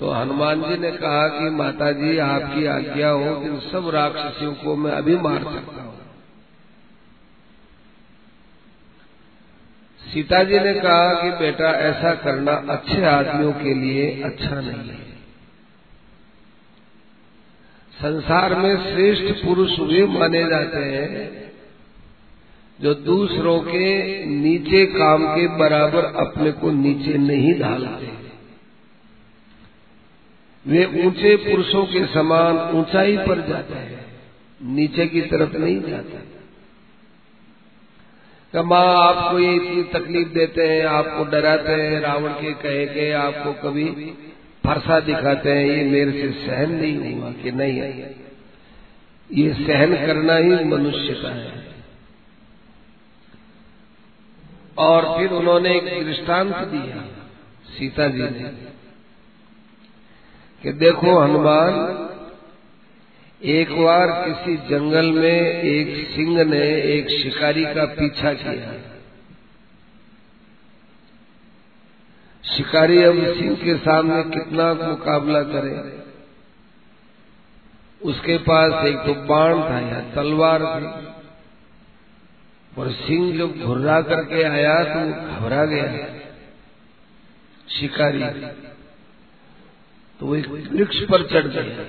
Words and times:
तो 0.00 0.10
हनुमान 0.10 0.62
जी 0.62 0.76
ने 0.76 0.90
कहा 0.92 1.28
कि 1.28 1.50
माता 1.50 1.92
जी 1.92 2.18
आपकी 2.18 2.66
आज्ञा 2.66 3.10
हो 3.10 3.42
इन 3.42 3.60
सब 3.60 3.88
राक्षसियों 3.88 4.54
को 4.54 4.76
मैं 4.76 4.92
अभी 4.92 5.16
मार 5.16 5.38
सकता 5.38 5.82
हूँ। 5.82 5.94
सीता 10.02 10.42
जी 10.44 10.58
ने 10.58 10.74
कहा 10.74 11.14
कि 11.14 11.30
बेटा, 11.30 11.70
ऐसा 11.70 12.14
करना 12.14 12.52
अच्छे 12.52 13.04
आदमियों 13.04 13.52
के 13.52 13.74
लिए 13.74 14.22
अच्छा 14.22 14.60
नहीं 14.60 14.88
है। 14.90 15.13
संसार 17.94 18.54
में 18.54 18.76
श्रेष्ठ 18.84 19.44
पुरुष 19.44 19.78
वे 19.80 20.04
माने 20.08 20.44
जाते 20.44 20.84
हैं, 20.84 21.52
जो 22.78 22.94
दूसरों 22.94 23.58
के 23.60 23.86
नीचे 24.26 24.84
काम 24.86 25.26
के 25.26 25.46
बराबर 25.58 26.04
अपने 26.20 26.52
को 26.52 26.70
नीचे 26.70 27.18
नहीं 27.18 27.52
ढालते। 27.60 28.12
वे 30.66 30.84
ऊँचे 31.04 31.36
पुरुषों 31.36 31.84
के 31.86 32.04
समान 32.06 32.58
ऊंचाई 32.76 33.16
पर 33.18 33.40
जाते 33.48 33.74
हैं, 33.74 34.04
नीचे 34.60 35.06
की 35.06 35.20
तरफ़ 35.20 35.56
नहीं 35.56 35.80
जाते। 35.80 36.22
माँ 38.54 38.86
आपको 38.98 39.38
ये 39.38 39.54
इतनी 39.54 39.82
तकलीफ़ 39.92 40.28
देते 40.28 40.66
हैं, 40.68 40.84
आपको 40.86 41.24
डराते 41.30 41.72
हैं, 41.72 42.00
रावण 42.00 42.32
के 42.32 42.52
कहे 42.54 42.84
के 42.86 43.10
आपको 43.12 43.52
कभी 43.62 43.84
फरसा 44.64 45.00
दिखाते 45.00 45.50
हैं, 45.50 45.64
ये 45.66 45.84
मेरे 45.84 46.12
से 46.12 46.28
सहन 46.46 46.70
नहीं 46.72 47.14
हुआ 47.14 47.30
कि 47.32 47.50
नहीं 47.52 47.80
ये 49.30 49.54
सहन 49.54 49.94
करना 50.06 50.36
ही 50.36 50.64
मनुष्य 50.64 51.14
का 51.22 51.28
है। 51.28 51.64
और 54.78 55.18
फिर 55.18 55.30
उन्होंने 55.30 55.74
एक 55.76 56.04
दृष्टांत 56.06 56.56
दिया, 56.56 57.02
सीता 57.68 58.08
जी 58.08 58.22
ने, 58.22 58.48
कि 60.62 60.72
देखो 60.72 61.18
हनुमान, 61.20 61.74
एक 63.42 63.70
बार 63.72 64.08
किसी 64.28 64.56
जंगल 64.56 65.06
में 65.06 65.62
एक 65.62 66.06
सिंह 66.08 66.44
ने 66.44 66.66
एक 66.92 67.08
शिकारी 67.08 67.64
का 67.64 67.84
पीछा 67.84 68.32
किया। 68.34 68.83
शिकारी 72.44 73.02
अब 73.04 73.16
सिंह 73.34 73.54
के 73.56 73.76
सामने 73.76 74.22
कितना 74.30 74.72
मुकाबला 74.74 75.42
करे। 75.42 75.72
उसके 78.02 78.36
पास 78.38 78.86
एक 78.86 78.96
तो 78.96 79.14
बाण 79.14 79.54
था 79.60 79.78
या 79.80 80.00
तलवार 80.14 80.64
थी। 80.64 80.86
और 82.80 82.90
सिंह 82.92 83.36
जब 83.38 83.60
घुर्रा 83.60 84.00
करके 84.02 84.42
आया 84.42 84.74
तो 84.84 85.00
घबरा 85.30 85.64
गया। 85.64 85.84
शिकारी 87.68 88.22
तो 90.20 90.26
वो 90.26 90.34
एक 90.36 90.48
वृक्ष 90.48 91.00
पर 91.02 91.26
चढ़ 91.26 91.46
गया। 91.46 91.86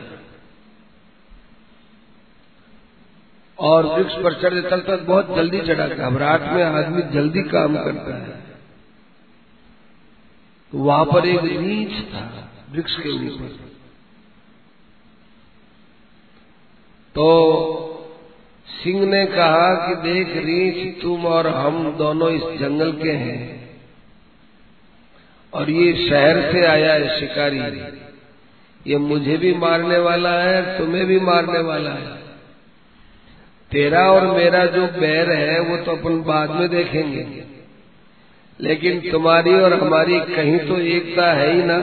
और 3.59 3.85
वृक्ष 3.85 4.13
पर 4.13 4.41
चढ़ 4.41 4.69
चलता 4.69 4.95
बहुत 4.95 5.35
जल्दी 5.35 5.59
चढ़ा। 5.59 5.87
घबराहट 5.87 6.41
में 6.41 6.63
आदमी 6.63 7.01
जल्दी 7.01 7.43
काम 7.49 7.77
करता 7.77 8.15
है। 8.15 8.44
वहाँ 10.75 11.05
पर 11.05 11.25
एक 11.27 11.39
रीछ 11.43 12.13
था, 12.13 12.51
वृक्ष 12.71 12.95
के 12.95 13.09
ऊपर। 13.09 13.47
तो 17.15 17.71
सिंह 18.83 19.05
ने 19.05 19.25
कहा 19.25 19.87
कि 19.87 19.95
देख 19.95 20.27
रीछ, 20.27 21.01
तुम 21.01 21.25
और 21.25 21.47
हम 21.47 21.97
दोनों 21.97 22.31
इस 22.31 22.59
जंगल 22.59 22.91
के 22.91 23.11
हैं। 23.11 23.55
और 25.53 25.69
ये 25.69 26.09
शहर 26.09 26.51
से 26.51 26.65
आया 26.65 26.93
है 26.93 27.19
शिकारी। 27.19 27.59
ये 28.91 28.97
मुझे 28.97 29.37
भी 29.37 29.53
मारने 29.53 29.97
वाला 29.97 30.41
है, 30.41 30.77
तुम्हें 30.77 31.05
भी 31.05 31.19
मारने 31.19 31.59
वाला 31.59 31.91
है। 31.91 32.15
तेरा 33.71 34.11
और 34.11 34.27
मेरा 34.27 34.65
जो 34.65 34.87
बैर 34.87 35.31
है, 35.31 35.59
वो 35.59 35.77
तो 35.77 35.91
अपन 35.91 36.21
बाद 36.21 36.49
में 36.49 36.69
देखेंगे। 36.69 37.54
लेकिन 38.59 39.11
तुम्हारी 39.11 39.53
और 39.53 39.73
हमारी 39.73 40.19
कहीं 40.19 40.59
तो 40.59 40.77
एकता 40.77 41.33
है 41.33 41.53
ही 41.53 41.63
ना। 41.63 41.79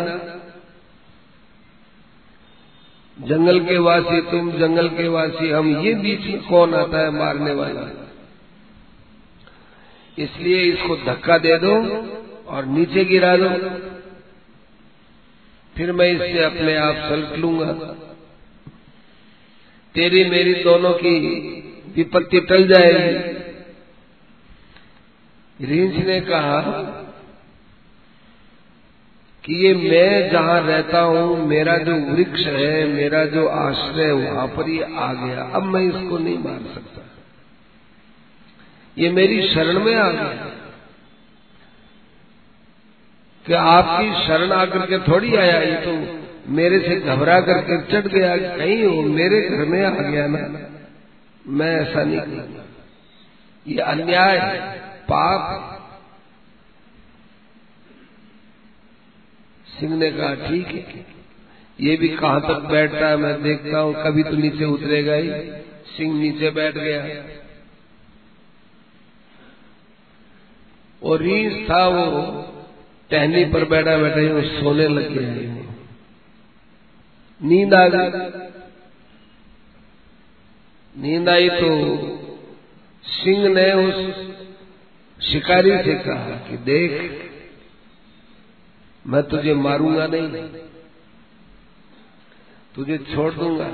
जंगल 3.21 3.61
के 3.61 3.79
वासी 3.79 4.21
तुम, 4.21 4.53
जंगल 4.53 4.89
के 4.89 5.09
वासी 5.09 5.51
हम, 5.51 5.87
ये 5.87 5.95
बीच 5.95 6.21
में 6.21 6.43
कौन 6.43 6.75
आता 6.75 6.99
है 6.99 7.11
मारने 7.11 7.53
वाला? 7.53 8.09
इसलिए 10.19 10.61
इसको 10.61 10.97
धक्का 10.97 11.39
दे 11.39 11.59
दो 11.59 11.75
और 12.47 12.65
नीचे 12.65 13.05
गिरा 13.05 13.37
दो। 13.37 13.49
फिर 15.77 15.93
मैं 15.93 16.13
इससे 16.13 16.45
अपने 16.45 16.77
आप 16.77 16.95
सल्ट 16.97 17.39
लूँगा। 17.39 17.73
तेरी 19.95 20.25
मेरी 20.25 20.55
दोनों 20.55 20.93
की 20.93 21.19
विपत्ति 21.97 22.41
टल 22.41 22.69
जाएगी। 22.69 23.42
रींछ 25.63 26.07
ने 26.07 26.21
कहा 26.21 26.61
कि 29.45 29.55
ये 29.55 29.75
मैं 29.75 30.31
जहाँ 30.31 30.61
रहता 30.61 31.01
हूँ, 31.01 31.47
मेरा 31.47 31.77
जो 31.77 31.95
वृक्ष 31.95 32.41
है, 32.41 32.87
मेरा 32.87 33.25
जो 33.25 33.49
आश्रय 33.49 34.13
वहाँ 34.13 34.47
पर 34.47 34.69
ये 34.69 34.83
आ 34.97 35.13
गया। 35.13 35.43
अब 35.43 35.63
मैं 35.63 35.81
इसको 35.81 36.19
नहीं 36.19 36.39
मार 36.39 36.75
सकता। 36.75 37.11
ये 38.99 39.11
मेरी 39.11 39.49
शरण 39.49 39.81
में 39.81 39.97
आ 39.97 40.11
गया। 40.11 40.51
कि 43.47 43.53
आपकी 43.53 44.27
शरण 44.27 44.53
आकर 44.53 44.79
के 44.79 44.99
थोड़ी 44.99 45.37
आया, 45.37 45.61
ये 45.61 45.75
तो 45.75 46.23
मेरे 46.49 46.81
से 46.81 47.01
घबरा 47.01 47.41
करके 47.41 47.83
चढ़ 47.83 48.07
गया 48.07 48.37
कहीं 48.37 48.85
हो 48.85 49.03
मेरे 49.03 49.41
घर 49.41 49.65
में 49.65 49.87
आ 49.87 49.91
गया 49.91 50.27
ना। 50.27 50.71
मैं 51.47 51.81
ऐसा 51.81 52.05
नहीं 52.05 52.21
करूँगा। 52.21 52.65
ये 53.67 53.79
अन्याय 53.79 54.92
पाप 55.03 55.69
सिंह 59.67 59.95
ने 59.97 60.11
कहा 60.11 60.35
ठीक 60.49 60.67
है। 60.67 61.05
ये 61.79 61.97
भी 61.97 62.09
कहाँ 62.09 62.41
तक 62.41 62.69
बैठता 62.71 63.09
है, 63.09 63.17
मैं 63.17 63.43
देखता 63.43 63.79
हूँ, 63.79 63.95
कभी 63.95 64.23
तो 64.23 64.37
नीचे 64.37 64.65
उतरेगा 64.65 65.15
ही। 65.15 65.31
सिंह 65.87 66.15
नीचे 66.15 66.51
बैठ 66.51 66.75
गया। 66.75 67.01
और 71.03 71.23
रीस 71.23 71.71
था 71.71 71.87
वो, 71.89 72.21
टहनी 73.11 73.45
पर 73.45 73.65
बैठा 73.65 73.97
बैठे 73.97 74.29
वो 74.33 74.43
सोने 74.51 74.89
लग 74.89 75.09
गया 75.11 75.31
नींद 77.41 77.75
आ 77.75 77.87
गई। 77.89 78.09
नींद 80.95 81.29
आई 81.29 81.49
तो 81.51 81.71
सिंह 83.05 83.49
ने 83.49 83.73
उस 83.73 84.32
शिकारी 85.23 85.77
से 85.79 85.95
कहा 86.05 86.37
कि 86.49 86.57
देख, 86.65 86.93
मैं 89.05 89.23
तुझे 89.23 89.55
मारूँगा 89.57 90.07
नहीं। 90.07 90.47
तुझे 92.75 92.99
छोड़ 93.07 93.33
दूँगा। 93.35 93.71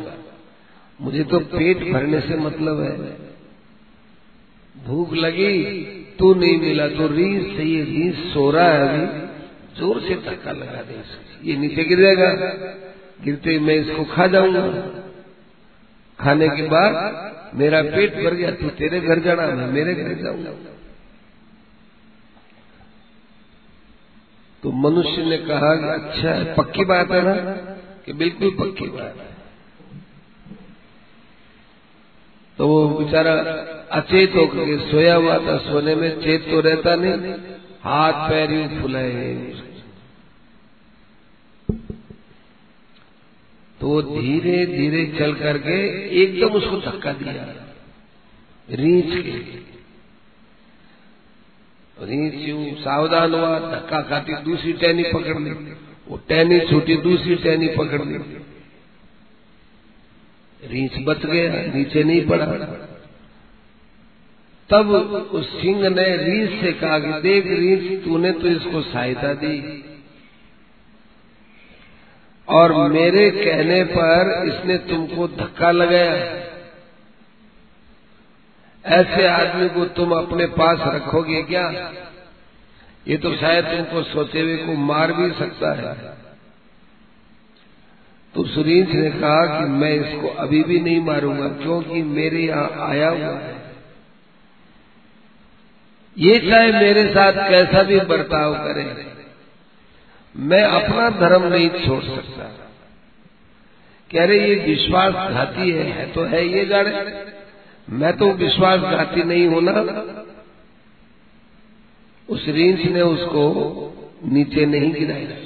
मुझे 1.00 1.24
तो 1.24 1.38
पेट 1.48 1.82
भरने 1.92 2.20
से 2.20 2.36
मतलब 2.36 2.80
है। 2.82 3.16
भूख 4.74 5.12
लगी, 5.14 5.54
तू 6.18 6.32
नहीं 6.34 6.58
मिला 6.60 6.86
तो 6.88 7.06
रीस 7.06 7.56
से 7.56 7.64
ये 7.64 7.82
रीस 7.84 8.32
सो 8.32 8.50
रहा 8.50 8.68
है 8.68 8.88
अभी। 8.88 9.26
ज़ोर 9.78 10.00
से 10.00 10.14
धक्का 10.24 10.52
लगा 10.52 10.82
दे 10.82 11.02
ये 11.44 11.56
नीचे 11.56 11.84
गिरेगा 11.84 12.30
गिरते 13.24 13.50
ही 13.50 13.58
मैं 13.58 13.74
इसको 13.74 14.04
खा 14.04 14.26
जाऊँगा। 14.26 14.62
खाने 16.18 16.48
के 16.48 16.62
बाद 16.68 17.52
मेरा 17.54 17.82
पेट 17.84 18.14
भर 18.14 18.34
गया, 18.34 18.50
तू 18.50 18.68
तेरे 18.70 19.00
घर 19.00 19.18
जाना, 19.18 19.46
मैं 19.46 19.66
मेरे 19.68 19.94
घर 19.94 20.14
जाऊँगा। 20.22 20.50
तो 24.62 24.70
मनुष्य 24.72 25.24
ने 25.24 25.38
कहा 25.38 25.74
कि 25.74 25.88
अच्छा 25.88 26.30
है, 26.30 26.54
पक्की 26.54 26.84
बात 26.84 27.10
है 27.10 27.22
ना, 27.22 27.34
कि 28.06 28.12
बिल्कुल 28.12 28.50
पक्की 28.50 28.88
बात 28.88 29.16
है। 29.16 29.36
तो 32.58 32.66
वो 32.68 32.88
बेचारा 32.88 33.32
अचेत 33.92 34.34
होकर 34.36 34.78
सोया 34.90 35.14
हुआ 35.14 35.38
था, 35.38 35.56
सोने 35.58 35.94
में 35.94 36.20
चेत 36.20 36.50
तो 36.50 36.60
रहता 36.60 36.94
नहीं, 36.96 37.34
हाथ 37.82 38.28
पैर 38.30 38.52
यूँ 38.52 38.80
फुलाए। 38.82 39.34
तो 43.80 43.88
वो 43.88 44.02
धीरे 44.02 44.64
धीरे 44.66 45.04
चल 45.18 45.34
करके 45.34 45.76
एकदम 46.22 46.54
उसको 46.54 46.76
धक्का 46.80 47.12
दिया, 47.12 47.44
रीछ 48.68 49.12
के 49.24 49.77
रीछ 52.02 52.48
यूँ 52.48 52.74
सावधान 52.74 53.34
हुआ, 53.34 53.58
धक्का 53.58 54.00
खाती, 54.02 54.32
दूसरी 54.32 54.72
टहनी 54.72 55.02
पकड़ 55.02 55.38
ली। 55.38 55.50
वो 56.08 56.16
टहनी 56.28 56.60
छूटी, 56.60 56.96
दूसरी 56.96 57.34
टहनी 57.34 57.68
पकड़ 57.68 58.02
ली। 58.02 58.18
रीछ 60.64 60.92
बच 61.00 61.26
गया, 61.26 61.74
नीचे 61.74 62.04
नहीं 62.04 62.26
पड़ा। 62.26 62.46
तब 64.70 64.90
उस 65.32 65.62
सिंह 65.62 65.88
ने 65.88 66.16
रीछ 66.16 66.60
से 66.60 66.72
कहा 66.72 66.98
कि 66.98 67.22
देख 67.22 67.46
रीछ, 67.46 68.04
तूने 68.04 68.32
तो 68.32 68.48
इसको 68.48 68.82
सहायता 68.82 69.34
दी। 69.34 69.84
और 72.48 72.92
मेरे 72.92 73.30
कहने 73.30 73.84
पर 73.84 74.44
इसने 74.48 74.78
तुमको 74.78 75.28
धक्का 75.28 75.70
लगाया। 75.70 76.47
ऐसे 78.84 79.26
आदमी 79.26 79.68
को 79.68 79.84
तुम 79.94 80.12
अपने 80.12 80.46
पास 80.46 80.78
रखोगे 80.94 81.42
क्या? 81.42 81.92
ये 83.06 83.16
तो 83.16 83.34
शायद 83.36 83.64
तुमको 83.64 84.02
सोचे 84.02 84.40
हुए 84.40 84.56
को 84.56 84.72
मार 84.82 85.12
भी 85.12 85.30
सकता 85.30 85.72
है। 85.74 85.94
तो 88.34 88.44
सुरीश 88.44 88.88
ने 88.88 89.10
कहा 89.10 89.44
कि 89.58 89.68
मैं 89.68 89.92
इसको 89.94 90.28
अभी 90.38 90.62
भी 90.62 90.80
नहीं 90.80 91.00
मारूँगा 91.00 91.48
क्योंकि 91.62 92.02
मेरे 92.02 92.40
यहाँ 92.40 92.88
आया 92.88 93.08
हुआ 93.08 93.38
है। 93.38 93.56
ये 96.16 96.38
चाहे 96.40 96.72
मेरे 96.72 97.04
साथ 97.08 97.32
कैसा 97.50 97.82
भी 97.82 98.00
बर्ताव 98.00 98.54
करे 98.54 98.84
मैं 100.34 100.62
अपना 100.62 101.08
धर्म 101.10 101.44
नहीं 101.46 101.68
छोड़ 101.86 102.02
सकता। 102.04 102.44
कह 104.10 104.24
रहे 104.24 104.48
ये 104.48 104.54
विश्वासघाती 104.66 105.70
है, 105.70 105.84
है 105.84 106.12
तो 106.12 106.24
है 106.24 106.46
ये 106.48 106.64
जाने 106.66 106.90
मैं 107.88 108.16
तो 108.16 108.32
विश्वासघाती 108.32 109.22
नहीं 109.22 109.46
होना 109.46 109.72
उस 112.28 112.44
रींच 112.48 112.80
ने 112.80 113.00
उसको 113.00 113.44
नीचे 114.24 114.66
नहीं 114.66 114.92
गिराया। 114.92 115.36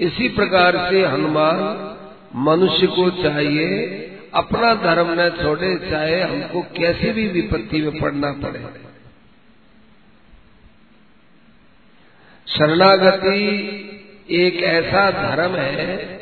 इसी 0.00 0.28
प्रकार 0.28 0.90
से 0.90 1.06
हनुमान 1.06 1.96
मनुष्य 2.34 2.86
को 2.86 3.10
चाहिए, 3.10 3.96
अपना 4.34 4.74
धर्म 4.74 5.20
न 5.20 5.28
छोड़े, 5.30 5.90
चाहे 5.90 6.22
हमको 6.22 6.62
कैसी 6.62 7.10
भी 7.10 7.28
विपत्ति 7.28 7.82
में 7.82 8.00
पड़ना 8.00 8.32
पड़े। 8.32 8.64
शरणागति 12.46 13.42
एक 14.30 14.62
ऐसा 14.62 15.10
धर्म 15.10 15.56
है 15.56 16.15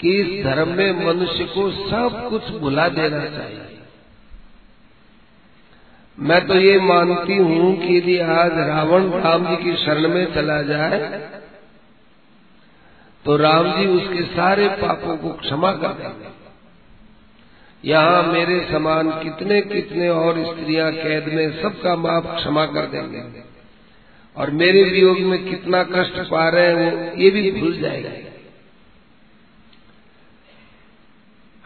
कि 0.00 0.12
इस 0.20 0.44
धर्म 0.44 0.68
में 0.74 1.04
मनुष्य 1.06 1.44
को 1.46 1.70
सब 1.70 2.28
कुछ 2.30 2.48
भुला 2.60 2.88
देना 2.90 3.24
चाहिए। 3.28 3.66
मैं 6.18 6.40
तो 6.46 6.54
ये 6.56 6.78
मानती 6.82 7.36
हूँ 7.38 7.74
कि 7.78 7.96
यदि 7.96 8.18
आज 8.30 8.58
रावण 8.68 9.10
राम 9.20 9.46
जी 9.46 9.56
की 9.56 9.76
शरण 9.76 10.08
में 10.08 10.24
चला 10.34 10.60
जाए 10.62 10.98
तो 13.24 13.36
राम 13.36 13.70
जी 13.72 13.86
उसके 13.88 14.22
सारे 14.26 14.68
पापों 14.76 15.16
को 15.16 15.32
क्षमा 15.36 15.72
कर 15.74 15.92
देंगे। 15.94 16.28
यहाँ 17.84 18.22
मेरे 18.24 18.58
समान 18.70 19.10
कितने 19.20 19.60
कितने 19.64 20.08
और 20.10 20.42
स्त्रियाँ 20.46 20.90
कैद 20.92 21.28
में 21.34 21.60
सबका 21.62 21.94
माप 21.98 22.34
क्षमा 22.36 22.64
कर 22.68 22.86
देंगे। 22.86 23.22
और 24.36 24.50
मेरे 24.56 24.82
वियोग 24.84 25.18
में 25.26 25.44
कितना 25.44 25.82
कष्ट 25.84 26.18
पा 26.30 26.48
रहे 26.48 26.74
हैं 26.74 26.92
वो 26.92 27.22
ये 27.22 27.30
भी 27.30 27.50
भूल 27.50 27.80
जाएगा। 27.80 28.10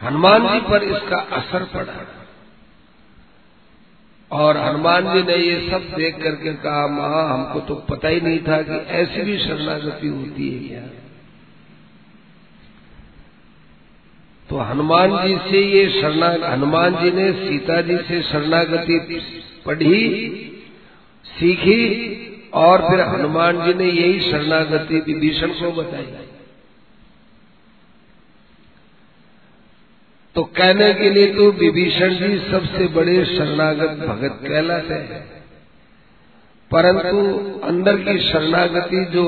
हनुमान 0.05 0.47
जी 0.47 0.59
पर 0.59 0.83
इसका 0.83 1.17
असर 1.17 1.63
पड़ा। 1.63 2.21
और 4.31 4.57
हनुमान 4.57 5.13
जी 5.13 5.23
ने 5.23 5.35
ये 5.35 5.69
सब 5.69 5.95
देख 5.95 6.15
करके 6.23 6.53
कहा, 6.53 6.87
माँ, 6.87 7.33
हमको 7.33 7.59
तो 7.59 7.75
पता 7.75 8.07
ही 8.07 8.21
नहीं 8.21 8.39
था 8.39 8.61
कि 8.61 8.71
ऐसी 8.71 9.21
भी 9.21 9.37
शरणागति 9.37 10.07
होती 10.07 10.49
है 10.49 10.67
क्या? 10.67 11.01
तो 14.49 14.57
हनुमान 14.57 15.27
जी 15.27 15.37
से 15.51 15.59
ये 15.59 16.01
शरणा, 16.01 16.53
हनुमान 16.53 16.95
जी 16.95 17.11
ने 17.11 17.31
सीता 17.33 17.81
जी 17.81 17.97
से 17.97 18.21
शरणागति 18.21 19.21
पढ़ी, 19.65 20.09
सीखी, 21.25 22.21
और 22.53 22.81
फिर 22.81 23.01
हनुमान 23.01 23.65
जी 23.65 23.73
ने 23.73 23.85
यही 23.85 24.31
शरणागति 24.31 24.99
विभीषण 24.99 25.47
को 25.47 25.71
बताई। 25.71 26.24
तो 30.35 30.43
कहने 30.43 30.93
के 30.93 31.09
लिए 31.09 31.33
तो 31.33 31.51
विभीषण 31.51 32.15
जी 32.15 32.51
सबसे 32.51 32.87
बड़े 32.87 33.25
शरणागत 33.25 34.05
भगत 34.07 34.39
कहलाते 34.47 34.93
हैं। 34.93 35.43
परंतु 36.71 37.19
अंदर 37.59 37.95
की 37.95 38.19
शरणागति 38.19 39.05
जो 39.05 39.25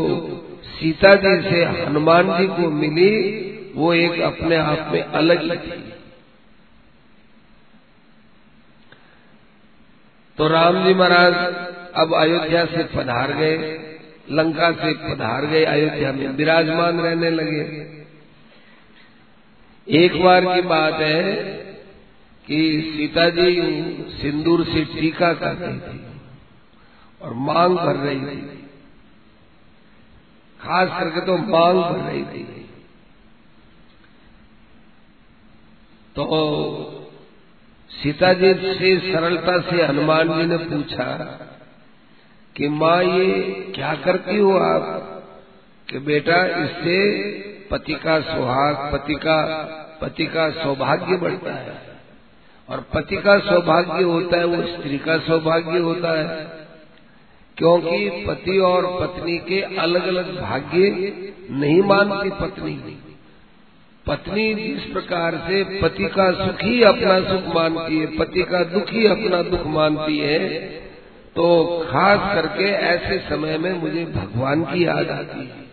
सीता 0.64 1.14
जी 1.14 1.50
से 1.50 1.64
हनुमान 1.64 2.38
जी 2.38 2.48
को 2.48 2.70
मिली, 2.70 3.14
वो 3.76 3.94
एक 3.94 4.20
अपने 4.22 4.56
आप 4.56 4.90
में 4.94 5.04
अलग 5.04 5.44
ही 5.44 5.58
थी। 5.58 5.94
तो 10.38 10.48
राम 10.48 10.88
जी 10.88 10.94
महाराज 10.94 11.34
अब 11.96 12.16
अयोध्या 12.16 12.66
से 12.66 12.84
पधार 12.84 13.34
गए, 13.34 13.58
लंका 14.32 14.72
से 14.72 14.94
पधार 14.94 15.46
गए, 15.46 15.64
अयोध्या 15.64 16.12
में 16.12 16.28
विराजमान 16.28 17.00
रहने 17.00 17.30
लगे। 17.30 17.97
एक 19.90 20.24
बार 20.24 20.56
की 20.56 20.62
बात 20.62 20.94
है 20.94 21.36
कि 22.48 22.92
सीता 22.98 23.30
जी 23.30 23.62
सिंदूर 24.22 24.66
से 24.66 24.86
टीका 24.86 25.34
कर 25.34 25.56
रही 25.56 25.80
थी 25.80 26.06
और 27.22 27.34
मांग 27.34 27.78
भर 27.78 27.96
रही 27.96 28.22
थी। 28.22 28.70
खास 30.62 31.00
करके 31.00 31.22
तो 31.22 31.38
मांग 31.38 31.84
भर 31.84 32.12
रही 32.12 32.24
थी। 32.24 32.44
तो 36.16 36.26
सीता 37.90 38.34
जी 38.34 38.54
से 38.54 39.14
सरलता 39.14 39.62
से 39.62 39.86
हनुमान 39.86 40.38
जी 40.38 40.46
ने 40.46 40.58
पूछा 40.58 41.14
कि 42.56 42.68
माँ 42.68 43.04
ये 43.04 43.42
क्या 43.76 43.96
करती 43.96 44.38
हो 44.38 44.58
आप? 44.58 45.04
कि 45.90 46.00
बेटा 46.00 46.46
इससे 46.46 47.18
पति 47.72 47.94
का 47.94 48.20
सुहाग, 48.20 48.92
पति 48.94 49.14
का 49.14 49.44
पति 50.02 50.26
का 50.26 50.50
सौभाग्य 50.50 51.18
बढ़ता 51.18 51.54
है। 51.54 51.76
और 52.70 52.86
पति 52.94 53.16
का 53.16 53.40
सौभाग्य 53.40 54.04
होता 54.04 54.38
है, 54.38 54.46
वो 54.46 54.68
स्त्री 54.68 54.98
का 54.98 55.18
सौभाग्य 55.18 55.80
होता 55.80 56.20
है। 56.20 56.58
क्योंकि 57.58 58.26
पति 58.28 58.58
और 58.58 58.98
पत्नी 59.02 59.38
के 59.38 59.62
अलग 59.62 60.08
अलग 60.08 60.42
भाग्य 60.42 60.90
नहीं 61.52 61.82
मानती 61.82 62.30
पत्नी। 62.30 63.04
पत्नी 64.08 64.54
जिस 64.54 64.84
प्रकार 64.84 65.36
से 65.36 65.64
पति 65.64 66.04
का 66.04 66.32
सुख 66.32 66.60
अपना 66.88 67.20
सुख 67.30 67.56
मानती 67.56 68.00
है, 68.00 68.18
पति 68.18 68.44
का 68.44 68.64
दुख 68.64 68.84
अपना 68.84 69.42
दुख 69.42 69.68
मानती 69.68 70.18
है 70.20 70.50
तो 71.36 71.66
खास 71.90 72.36
करके 72.36 72.64
ऐसे 72.64 73.18
समय 73.30 73.58
में 73.58 73.74
मुझे 73.74 74.06
भगवान 74.06 74.64
की 74.64 74.86
याद 74.86 75.10
आती 75.10 75.40
है। 75.40 75.67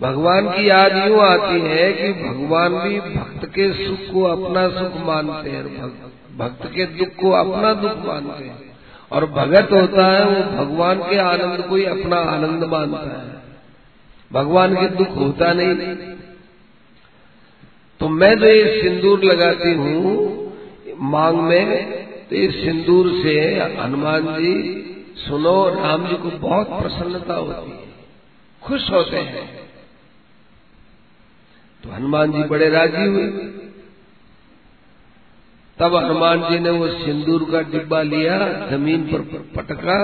भगवान 0.00 0.48
की 0.48 0.68
याद 0.68 0.96
यूँ 0.96 1.20
आती 1.20 1.60
है 1.60 1.92
कि 1.92 2.12
भगवान 2.12 2.88
भी 2.88 3.00
भक्त 3.00 3.46
के 3.46 3.72
सुख 3.72 4.14
को 4.14 4.22
अपना 4.22 4.68
सुख 4.68 5.06
मानते 5.06 5.50
हैं 5.50 5.88
भक्त 6.38 6.66
के 6.74 6.86
दुख 6.86 7.08
को 7.08 7.30
अपना 7.30 7.74
दुख 7.74 8.06
मानते 8.06 8.44
हैं। 8.44 8.78
और 9.12 9.26
भगत 9.26 9.68
होता 9.72 10.06
है, 10.06 10.24
वो 10.24 10.64
भगवान 10.64 10.98
के 10.98 11.18
आनंद 11.18 11.64
को 11.68 11.76
ही 11.76 11.84
अपना 11.84 12.16
आनंद 12.16 12.64
मानता 12.64 13.22
है। 13.22 13.34
भगवान 14.32 14.74
के 14.74 14.86
दुख 14.86 15.16
होता 15.16 15.52
नहीं। 15.52 15.96
तो 18.00 18.08
मैं 18.08 18.38
जो 18.38 18.46
ये 18.46 18.82
सिंदूर 18.82 19.24
लगाती 19.24 19.74
हूँ, 19.74 20.08
मांग 20.98 21.36
में 21.36 21.92
तो 22.30 22.36
इस 22.36 22.64
सिंदूर 22.64 23.10
से 23.22 23.40
हनुमान 23.80 24.22
जी, 24.22 24.80
सुनो, 25.16 25.68
राम 25.68 26.06
जी 26.06 26.14
को 26.14 26.30
बहुत 26.30 26.68
प्रसन्नता 26.68 27.34
होती 27.34 27.70
है। 27.70 27.84
खुश 28.62 28.90
होते 28.90 29.16
हैं। 29.16 29.63
तो 31.84 31.90
हनुमान 31.90 32.32
जी 32.32 32.42
बड़े 32.42 32.68
राज़ी 32.70 33.04
हुए। 33.04 33.26
तब 35.78 35.94
हनुमान 35.94 36.50
जी 36.50 36.58
ने 36.58 36.70
वो 36.70 36.88
सिंदूर 36.88 37.50
का 37.52 37.60
डिब्बा 37.60 38.02
लिया, 38.02 38.66
ज़मीन 38.70 39.02
पर 39.02 39.18
पटका 39.56 39.98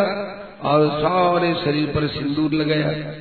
और 0.63 0.89
सारे 0.89 1.55
शरीर 1.55 1.87
पर 1.87 2.07
सिंदूर 2.07 2.53
लगाया। 2.53 3.15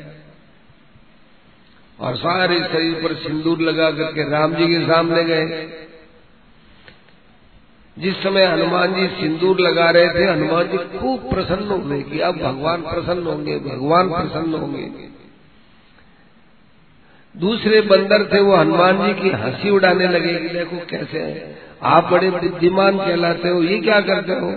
और 1.99 2.15
सारे 2.15 2.59
शरीर 2.59 2.93
पर 2.93 3.15
सिंदूर 3.15 3.61
लगा 3.61 3.91
करके 3.91 4.29
राम 4.29 4.55
जी 4.55 4.67
के 4.67 4.85
सामने 4.85 5.23
गए। 5.23 5.69
जिस 7.99 8.23
समय 8.23 8.45
हनुमान 8.45 8.93
जी 8.93 9.07
सिंदूर 9.07 9.59
लगा 9.59 9.89
रहे 9.89 10.09
थे, 10.09 10.25
हनुमान 10.31 10.67
जी 10.67 10.77
खूब 10.77 11.29
प्रसन्न 11.29 11.67
हुए 11.67 12.01
कि 12.01 12.19
अब 12.19 12.35
भगवान 12.35 12.81
प्रसन्न 12.81 13.23
होंगे, 13.23 13.59
भगवान 13.59 14.09
प्रसन्न 14.09 14.53
होंगे। 14.53 15.08
दूसरे 17.37 17.81
बंदर 17.81 18.33
थे, 18.33 18.39
वो 18.39 18.55
हनुमान 18.55 19.07
जी 19.07 19.21
की 19.21 19.29
हँसी 19.29 19.69
उड़ाने 19.69 20.07
लगे 20.07 20.35
कि 20.35 20.49
देखो 20.49 20.85
कैसे 20.85 21.19
है। 21.19 21.59
आप 21.83 22.03
बड़े 22.03 22.31
बुद्धिमान 22.31 22.97
कहलाते 22.97 23.49
हो, 23.49 23.63
ये 23.63 23.79
क्या 23.79 24.01
करते 24.01 24.31
हो? 24.31 24.51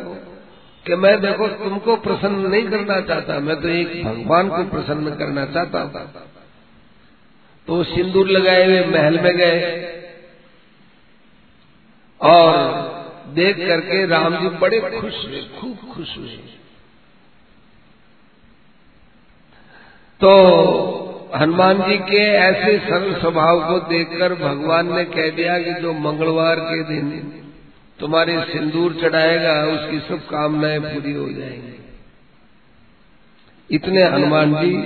कि 0.86 0.94
मैं 0.94 1.20
देखो, 1.20 1.48
तुमको 1.48 1.96
प्रसन्न 1.96 2.46
नहीं 2.46 2.68
करना 2.68 3.00
चाहता, 3.00 3.38
मैं 3.38 3.60
तो 3.60 3.68
एक 3.68 4.04
भगवान 4.04 4.48
को 4.48 4.64
प्रसन्न 4.64 5.14
करना 5.14 5.46
चाहता 5.46 5.80
हूँ। 5.80 6.10
तो 7.66 7.84
सिंदूर 7.84 8.28
लगाए 8.28 8.64
हुए 8.66 8.84
महल 8.84 9.20
में 9.20 9.36
गए। 9.36 9.88
और 12.20 12.92
देख 13.34 13.56
करके 13.56 14.06
राम 14.06 14.36
जी 14.36 14.48
बड़े 14.48 14.80
खुश 14.80 15.26
हुए, 15.28 15.42
खूब 15.60 15.76
खुश 15.76 16.18
हुए। 16.18 16.28
तो 20.20 21.11
हनुमान 21.40 21.82
जी 21.82 21.98
के 21.98 22.24
ऐसे 22.24 22.78
सरल 22.78 23.20
स्वभाव 23.20 23.68
को 23.68 23.88
देखकर 23.88 24.34
भगवान 24.34 24.94
ने 24.94 25.04
कह 25.04 25.30
दिया 25.30 25.58
कि 25.58 25.82
जो 25.82 25.92
मंगलवार 25.92 26.56
के 26.56 26.82
दिन 26.82 27.32
तुम्हारे 28.00 28.40
सिंदूर 28.40 28.98
चढ़ाएगा, 29.02 29.64
उसकी 29.64 29.98
सब 29.98 30.26
कामनाएँ 30.26 30.80
पूरी 30.80 31.12
हो 31.12 31.28
जाएँगी। 31.28 31.84
इतने 33.70 34.02
हनुमान 34.02 34.54
जी 34.54 34.76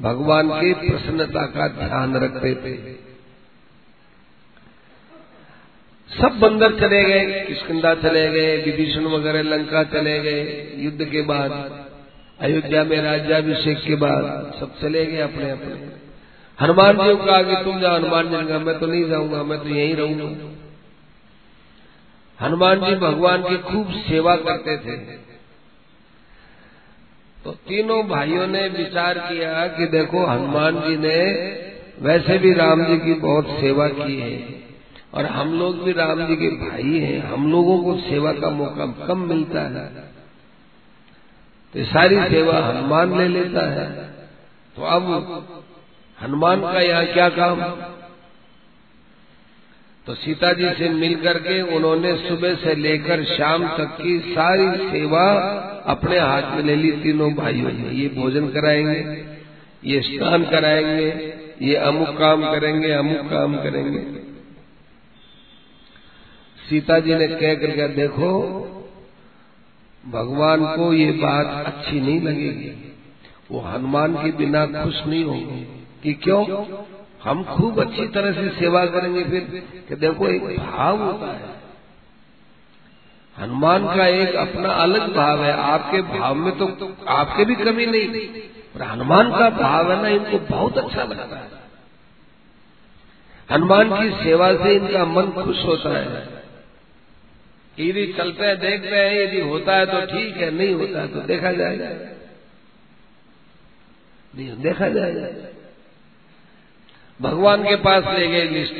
भगवान 0.00 0.48
की 0.48 0.72
प्रसन्नता 0.74 1.46
का 1.46 1.68
ध्यान 1.68 2.16
रखते 2.16 2.54
थे। 2.54 3.00
सब 6.10 6.38
बंदर 6.38 6.80
चले 6.80 7.04
गए 7.04 7.44
किशकिंदा 7.44 7.94
चले 7.94 8.30
गए, 8.30 8.56
विभीषण 8.62 9.04
वगैरह 9.04 9.42
लंका 9.42 9.84
चले 9.84 10.20
गए, 10.20 10.72
युद्ध 10.76 11.04
के 11.04 11.22
बाद। 11.22 11.79
अयोध्या 12.40 12.84
में 12.84 13.02
राज्याभिषेक 13.02 13.78
के 13.78 13.94
बाद 13.94 14.52
सब 14.60 14.80
चले 14.80 15.06
गए 15.06 15.18
अपने 15.18 15.50
अपने। 15.50 16.00
हनुमान 16.60 16.92
जी 16.92 17.16
को 17.16 17.24
कहा 17.24 17.42
कि 17.42 17.64
तुम 17.64 17.80
जाओ, 17.80 17.94
हनुमान 17.94 18.28
जी 18.28 18.48
का 18.48 18.58
मैं 18.58 18.78
तो 18.78 18.86
नहीं 18.86 19.08
जाऊँगा, 19.08 19.42
मैं 19.42 19.58
तो 19.58 19.68
यहीं 19.68 19.94
रहूँगा। 19.94 20.56
हनुमान 22.46 22.80
जी 22.80 22.94
भगवान 22.94 23.42
की 23.42 23.56
खूब 23.56 23.90
सेवा 23.90 24.36
करते 24.36 24.76
थे। 24.76 24.96
तो 27.44 27.50
तीनों 27.50 28.08
भाइयों 28.08 28.46
ने 28.46 28.68
विचार 28.68 29.18
किया 29.18 29.66
कि 29.66 29.86
देखो, 29.86 30.26
हनुमान 30.26 30.80
जी 30.80 30.96
ने 30.96 31.18
वैसे 32.00 32.38
भी 32.38 32.52
राम 32.52 32.84
जी 32.84 32.96
की 32.96 33.14
बहुत 33.14 33.46
सेवा 33.60 33.88
की 33.88 34.20
है। 34.20 34.60
और 35.14 35.26
हम 35.26 35.58
लोग 35.58 35.82
भी 35.82 35.92
राम 35.92 36.26
जी 36.26 36.36
के 36.36 36.48
भाई 36.48 36.98
हैं, 36.98 37.22
हम 37.22 37.52
लोगों 37.52 37.84
को 37.84 37.96
सेवा 38.00 38.32
का 38.32 38.50
मौका 38.50 39.06
कम 39.06 39.18
मिलता 39.18 39.60
है। 39.60 40.10
तो 41.74 41.84
सारी 41.84 42.16
सेवा 42.16 42.66
हनुमान 42.66 43.18
ले 43.18 43.28
लेता 43.28 43.70
है। 43.70 43.90
तो 44.76 44.82
अब 44.82 45.04
हनुमान 46.22 46.60
का 46.60 46.80
यहाँ 46.80 47.06
क्या 47.06 47.28
काम? 47.28 47.60
तो 50.06 50.14
सीता 50.14 50.52
जी 50.52 50.70
से 50.70 50.88
मिल 50.88 51.14
करके 51.16 51.62
उन्होंने 51.76 52.16
सुबह 52.16 52.54
से 52.54 52.74
लेकर 52.74 53.24
शाम 53.24 53.68
तक 53.68 53.96
की 54.02 54.18
सारी 54.18 54.90
सेवा 54.90 55.26
अपने 55.86 56.18
हाथ 56.18 56.42
में 56.42 56.62
ले 56.62 56.76
ली। 56.76 56.92
तीनों 56.92 57.34
भाइयों 57.34 57.72
ने। 57.72 57.90
ये 57.90 58.08
भोजन 58.08 58.48
कराएँगे 58.48 59.24
ये 59.84 60.00
स्नान 60.00 60.44
कराएँगे 60.44 61.34
ये 61.62 61.74
अमुक 61.74 62.18
काम 62.18 62.42
करेंगे 62.52 62.92
अमुक 62.92 63.30
काम 63.30 63.56
करेंगे। 63.56 64.20
सीता 66.68 66.98
जी 66.98 67.14
ने 67.14 67.28
कह 67.28 67.54
करके 67.54 67.88
देखो 67.88 68.66
भगवान 70.08 70.76
को 70.76 70.92
ये 70.92 71.12
बात 71.12 71.66
अच्छी 71.66 72.00
नहीं 72.00 72.20
लगेगी। 72.20 72.96
वो 73.50 73.60
हनुमान 73.60 74.14
के 74.14 74.32
बिना 74.32 74.66
खुश 74.66 75.06
नहीं 75.06 75.24
होंगे। 75.24 75.80
कि 76.02 76.12
क्यों? 76.12 76.66
हम 77.24 77.44
खूब 77.44 77.80
अच्छी 77.80 78.06
तरह 78.06 78.32
से 78.32 78.48
सेवा 78.48 78.86
करेंगे 78.86 79.24
फिर, 79.24 79.68
कि 79.88 79.94
देखो 79.94 80.28
एक 80.28 80.60
भाव 80.60 81.02
होता 81.02 81.32
है। 81.32 81.60
हनुमान 83.38 83.96
का 83.96 84.06
एक 84.06 84.34
अपना 84.34 84.68
अलग 84.68 85.16
भाव 85.16 85.44
है। 85.44 85.52
आपके 85.52 86.02
भाव 86.02 86.34
में 86.34 86.58
तो 86.58 86.96
आपके 87.08 87.44
भी 87.44 87.54
कमी 87.54 87.86
नहीं। 87.86 88.26
पर 88.74 88.82
हनुमान 88.82 89.30
का 89.30 89.50
भाव 89.50 89.92
है 89.92 90.02
ना, 90.02 90.08
इनको 90.08 90.38
बहुत 90.38 90.78
अच्छा 90.78 91.04
लगता 91.04 91.36
है। 91.36 91.50
हनुमान 93.52 94.02
की 94.02 94.24
सेवा 94.24 94.54
से 94.54 94.74
इनका 94.74 95.04
मन 95.04 95.22
खुश 95.22 95.64
होता 95.64 95.98
है। 95.98 96.39
यदि 97.88 98.06
चलते 98.12 98.46
हैं, 98.46 98.60
देखते 98.60 98.96
हैं, 98.96 99.22
यदि 99.22 99.40
होता 99.40 99.76
है 99.76 99.86
तो 99.86 100.00
ठीक 100.06 100.36
है, 100.36 100.50
नहीं 100.50 100.74
होता 100.74 101.00
है 101.00 101.08
तो 101.08 101.20
देखा 101.20 101.52
जाएगा 101.52 101.88
देखा 104.62 104.88
जाएगा 104.88 105.48
भगवान 107.20 107.62
के 107.62 107.76
पास 107.76 108.18
ले 108.18 108.28
गए 108.28 108.44
लिस्ट। 108.44 108.74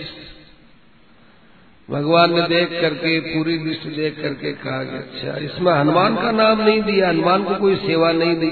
भगवान 1.90 2.34
ने 2.34 2.42
देख 2.42 2.68
करके, 2.80 3.20
पूरी 3.20 3.58
लिस्ट 3.58 3.82
देख 3.82 4.20
करके 4.22 4.52
कहा 4.52 4.84
कि 4.84 4.96
अच्छा 4.96 5.36
इसमें 5.36 5.72
हनुमान 5.72 6.16
का 6.16 6.30
नाम 6.30 6.60
नहीं 6.60 6.82
दिया, 6.82 7.08
हनुमान 7.08 7.44
को 7.44 7.54
कोई 7.54 7.76
सेवा 7.76 8.12
नहीं 8.12 8.36
दी। 8.36 8.50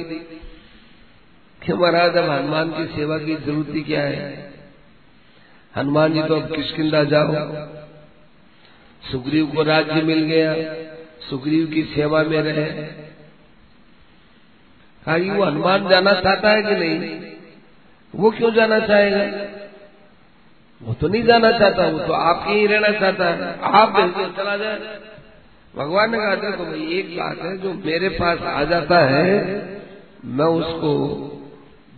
कि 1.67 1.73
महाराज, 1.73 2.17
अब 2.17 2.31
हनुमान 2.31 2.71
की 2.71 2.97
सेवा 2.97 3.19
की 3.19 3.37
ज़रूरत 3.37 3.85
क्या 3.87 4.03
है? 4.03 4.53
हनुमान 5.77 6.13
जी 6.13 6.23
तो 6.23 6.41
अब 6.41 6.57
किसकिदा 6.57 7.05
जाओ? 7.05 7.78
सुग्रीव 9.03 9.47
को 9.47 9.63
राज्य 9.63 10.03
मिल 10.03 10.23
गया। 10.23 10.55
सुग्रीव 11.31 11.67
की 11.67 11.83
सेवा 11.83 12.23
में 12.23 12.43
रहे। 12.43 12.65
कहा 15.07 15.37
वो 15.37 15.45
हनुमान 15.45 15.89
जाना 15.89 16.13
चाहता 16.13 16.51
है 16.51 16.63
कि 16.63 16.75
नहीं? 16.75 17.21
वो 18.15 18.31
क्यों 18.31 18.53
जाना 18.53 18.79
चाहेगा? 18.79 19.47
वो 20.83 20.95
तो 20.95 21.09
नहीं 21.09 21.23
जाना 21.23 21.51
चाहता, 21.51 21.87
वो 21.87 21.99
तो 21.99 22.13
आपके 22.13 22.53
ही 22.53 22.67
रहना 22.67 23.01
चाहता 23.01 23.25
है। 23.25 23.59
आप 23.61 23.89
बिल्कुल 23.89 24.35
चला 24.37 24.57
जाए। 24.57 24.79
भगवान 25.77 26.11
ने 26.11 26.19
कहा 26.19 26.37
था 26.37 26.57
तो 26.57 26.65
भाई, 26.65 26.89
एक 26.93 27.17
बात 27.19 27.39
है, 27.43 27.59
जो 27.59 27.73
मेरे 27.73 28.09
पास 28.09 28.39
आ 28.41 28.65
जाता 28.65 28.99
है, 28.99 29.35
मैं 30.25 30.47
उसको 30.47 31.09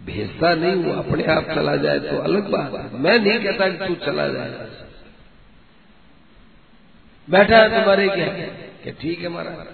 भेजता 0.07 0.55
नहीं 0.55 0.75
हूँ 0.75 0.99
अपने 0.99 1.25
आप 1.25 1.45
चला 1.45 1.77
जाए 1.77 1.99
तो 1.99 2.19
अलग 2.19 2.51
बात 2.51 2.75
है। 2.75 3.01
मैं 3.01 3.19
नहीं 3.19 3.45
कहता 3.45 3.69
कि 3.69 3.87
तू 3.87 3.95
चला 4.07 4.29
जाए। 4.29 4.69
बैठा 7.31 7.57
है 7.57 7.69
तुम्हारे 7.69 8.09
क्या? 8.09 8.27
कि 8.85 8.91
ठीक 9.01 9.21
है 9.21 9.29
महाराज? 9.29 9.67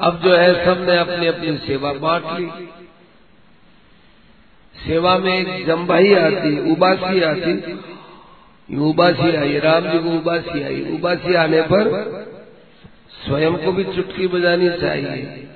अब 0.00 0.22
जो 0.22 0.36
है 0.36 0.64
सबने 0.64 0.96
अपनी 0.96 1.26
अपनी 1.26 1.56
सेवा 1.56 1.92
बांट 1.92 2.22
ली। 2.26 2.68
सेवा 4.86 5.18
में 5.18 5.38
एक 5.38 5.66
जम्बाई 5.66 6.14
आती, 6.14 6.72
उबासी 6.72 7.20
आती। 7.20 7.80
उबासी 8.76 9.36
आई, 9.36 9.58
राम 9.58 9.90
जी 9.90 9.98
को 9.98 10.10
उबासी 10.10 10.62
आई। 10.62 10.80
उबासी 10.92 11.34
आने 11.34 11.62
पर 11.62 11.82
स्वयं 13.26 13.56
को 13.56 13.72
भी 13.72 13.84
चुटकी 13.84 14.26
बजानी 14.26 14.68
चाहिए। 14.68 15.48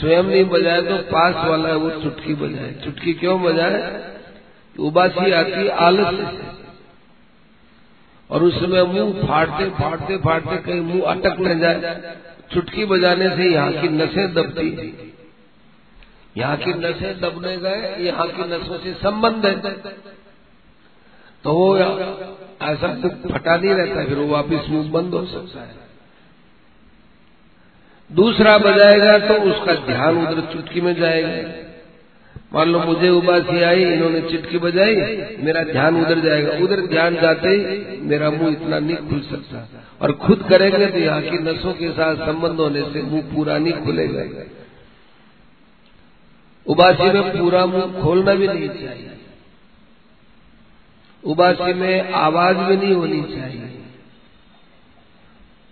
स्वयं 0.00 0.22
नहीं 0.22 0.44
बजाए 0.44 0.82
तो 0.82 0.96
पास 0.96 1.46
वाला 1.48 1.68
है, 1.68 1.76
वो 1.76 1.90
चुटकी 1.90 2.34
बजाए। 2.34 2.72
चुटकी 2.84 3.12
क्यों 3.12 3.42
बजाए? 3.42 4.04
उबासी 4.78 5.30
आती 5.30 5.68
आलस 5.68 6.14
से। 6.14 6.51
और 8.32 8.42
उसमें 8.42 8.82
मुँह 8.84 9.26
फाड़ते 9.26 9.68
फाड़ते 9.76 10.16
फाड़ते 10.18 10.56
कहीं 10.58 10.80
मुँह 10.82 11.10
अटक 11.10 11.40
न 11.40 11.58
जाए। 11.60 12.14
चुटकी 12.52 12.84
बजाने 12.84 13.28
से 13.30 13.48
यहाँ 13.50 13.72
की 13.72 13.88
नसें 13.90 14.34
दबती। 14.34 14.68
यहाँ 16.36 16.56
की 16.56 16.72
नसें 16.74 17.20
दबने 17.20 17.56
गए, 17.58 17.96
यहाँ 18.00 18.26
की 18.28 18.44
नसों 18.50 18.78
से 18.78 18.92
संबंध 19.00 19.46
है। 19.46 19.54
तो 21.44 21.52
वो 21.52 21.76
ऐसा 22.62 22.88
तो 22.96 23.08
फटा 23.28 23.56
नहीं 23.56 23.74
रहता 23.74 24.04
फिर 24.04 24.18
वो 24.18 24.26
वापिस 24.28 24.68
मुँह 24.70 24.90
बंद 24.92 25.14
हो 25.14 25.24
सकता 25.26 25.60
है। 25.60 25.80
दूसरा 28.10 28.56
बजाएगा 28.60 29.18
तो 29.18 29.34
उसका 29.50 29.74
ध्यान 29.86 30.18
उधर 30.18 30.40
चुटकी 30.52 30.80
में 30.80 30.94
जाएगा। 30.94 31.36
मान 32.54 32.68
लो 32.68 32.78
मुझे 32.80 33.08
उबासी 33.08 33.62
आई, 33.62 33.84
इन्होंने 33.84 34.20
चिटकी 34.20 34.58
बजाई, 34.58 34.94
मेरा 35.38 35.62
ध्यान 35.62 35.96
उधर 35.96 36.18
जाएगा। 36.20 36.56
उधर 36.64 36.80
ध्यान 36.86 37.14
जाते 37.14 37.48
ही 37.48 38.00
मेरा 38.00 38.30
मुँह 38.30 38.52
इतना 38.52 38.78
नहीं 38.78 38.96
खुल 38.96 39.20
सकता। 39.20 39.68
और 40.00 40.12
खुद 40.16 40.42
करेंगे 40.50 40.86
तो 40.86 40.98
यहाँ 40.98 41.22
की 41.22 41.38
नसों 41.38 41.72
के 41.72 41.90
साथ 41.92 42.26
संबंध 42.26 42.60
होने 42.60 42.82
से 42.82 43.02
मुँह 43.02 43.22
पूरा 43.34 43.58
नहीं 43.58 43.72
खुलेगा। 43.74 44.44
उबासी 46.66 47.10
में 47.12 47.38
पूरा 47.38 47.66
मुँह 47.66 48.00
खोलना 48.02 48.34
भी 48.34 48.48
नहीं 48.48 48.68
चाहिए। 48.68 49.10
उबासी 51.24 51.72
में 51.74 52.12
आवाज़ 52.12 52.56
भी 52.58 52.76
नहीं 52.76 52.94
होनी 52.94 53.22
चाहिए। 53.22 53.80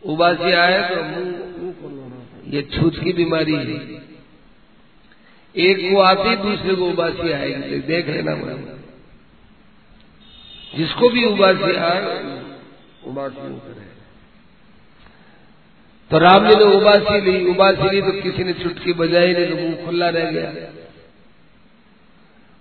उबासी 0.02 0.52
आए 0.54 0.82
तो 0.88 1.02
मुँह 1.02 2.54
ये 2.54 2.62
छूत 2.72 3.04
की 3.04 3.12
बीमारी 3.12 3.54
है। 3.54 3.99
एक 5.54 5.78
को 5.84 6.00
आती, 6.00 6.36
दूसरे 6.38 6.74
को 6.74 6.86
उबासी 6.86 7.32
आएगी। 7.32 7.78
देख 7.86 8.08
लेना 8.08 8.34
बराबर 8.34 8.78
जिसको 10.74 11.08
भी 11.08 11.24
उबासी 11.26 11.76
आए 11.76 12.00
उबासी 13.06 13.48
करे 13.58 13.88
तो 16.10 16.18
राम 16.18 16.48
जी 16.48 16.54
ने 16.54 16.64
उबासी 16.76 17.20
ली। 17.20 17.50
उबासी 17.50 17.90
ली 17.90 18.00
तो 18.02 18.12
किसी 18.22 18.44
ने 18.44 18.52
चुटकी 18.52 18.92
बजाई, 18.92 19.32
नहीं 19.32 19.46
तो 19.46 19.56
मुँह 19.56 19.84
खुला 19.86 20.08
रह 20.08 20.30
गया। 20.30 20.52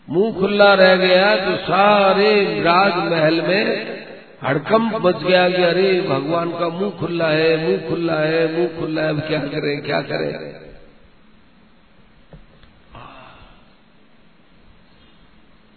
मुँह 0.07 0.39
खुला 0.39 0.73
रह 0.73 0.95
गया 0.95 1.35
तो 1.35 1.55
सारे 1.63 2.31
राजमहल 2.61 3.41
में 3.41 3.65
हड़कम 4.43 4.89
बच 4.99 5.23
गया 5.23 5.49
कि 5.49 5.63
अरे 5.63 5.89
भगवान 6.01 6.51
का 6.51 6.69
मुँह 6.69 6.91
खुला 6.99 7.27
है, 7.27 7.55
मुँह 7.63 7.89
खुला 7.89 8.19
है, 8.19 8.41
मुँह 8.53 8.79
खुला 8.79 9.01
है, 9.01 9.09
अब 9.09 9.19
क्या 9.19 9.39
करें 9.39 9.81
क्या 9.81 10.01
करें? 10.01 10.31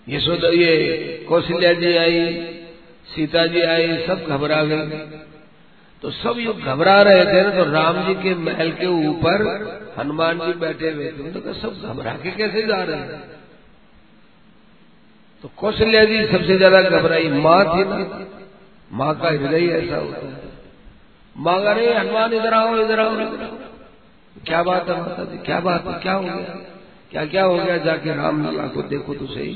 ये 0.07 0.21
सोच 0.21 0.45
ये 0.55 0.73
कौशल्या 1.29 1.73
जी 1.73 1.97
आई, 1.97 2.21
सीता 3.07 3.47
जी 3.47 3.61
आई, 3.63 3.97
सब 4.07 4.25
घबरा 4.29 4.63
गए 4.65 4.87
तो 6.03 6.11
सब 6.11 6.39
ये 6.39 6.53
घबरा 6.53 7.01
रहे 7.03 7.25
थे 7.25 7.43
ना 7.43 7.51
तो 7.51 7.65
राम 7.71 8.03
जी 8.07 8.15
के 8.15 8.35
महल 8.37 8.71
के 8.71 8.87
ऊपर 9.09 9.43
हनुमान 9.99 10.39
जी 10.39 10.53
बैठे 10.59 10.91
हुए 10.91 11.11
थे। 11.13 11.31
तो 11.33 11.53
सब 11.53 11.83
घबरा 11.85 12.13
के 12.13 12.31
कैसे 12.31 12.63
जा 12.63 12.83
रहे 12.83 12.97
हैं? 12.97 13.21
तो 15.45 15.51
कौशल्या 15.57 16.05
जी 16.05 16.25
सबसे 16.27 16.57
ज़्यादा 16.57 16.81
घबराई। 16.83 17.29
माँ 17.29 17.63
थी 17.65 17.85
ना, 17.85 18.27
माँ 18.93 19.15
का 19.15 19.29
हृदय 19.29 19.67
ऐसा 19.69 19.97
होता 19.97 20.27
है। 20.27 20.51
माँ 21.37 21.59
अरे 21.65 21.93
हनुमान, 21.95 22.33
इधर 22.33 22.55
आओ 22.55 22.77
इधर 22.77 23.01
आओ। 23.01 23.15
क्या 24.47 24.63
बात 24.63 24.89
है 24.89 24.99
माता 25.01 25.25
जी? 25.25 25.39
क्या 25.39 25.61
बात 25.61 25.87
है? 25.87 25.95
क्या 26.01 26.13
हो 26.13 26.23
गया? 26.23 26.59
क्या 27.11 27.25
क्या 27.27 27.45
हो 27.45 27.55
गया? 27.55 27.77
जाके 27.79 28.15
राम 28.17 28.47
लला 28.47 28.67
को 28.67 28.83
देखो 28.89 29.15
तो 29.15 29.27
सही। 29.27 29.55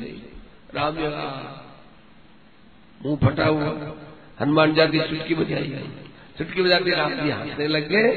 राम 0.74 0.94
लला 0.94 1.26
मुँह 3.00 3.16
फटा 3.16 3.44
हुआ। 3.44 3.94
हनुमान 4.40 4.74
जाके 4.74 4.98
चुटकी 4.98 5.35
बजाई। 5.35 5.72
चुटकी 6.38 6.62
बजाते 6.62 6.90
राम 6.90 7.12
जी 7.12 7.31
हंसने 7.31 7.66
लग 7.66 7.88
गए 7.88 8.09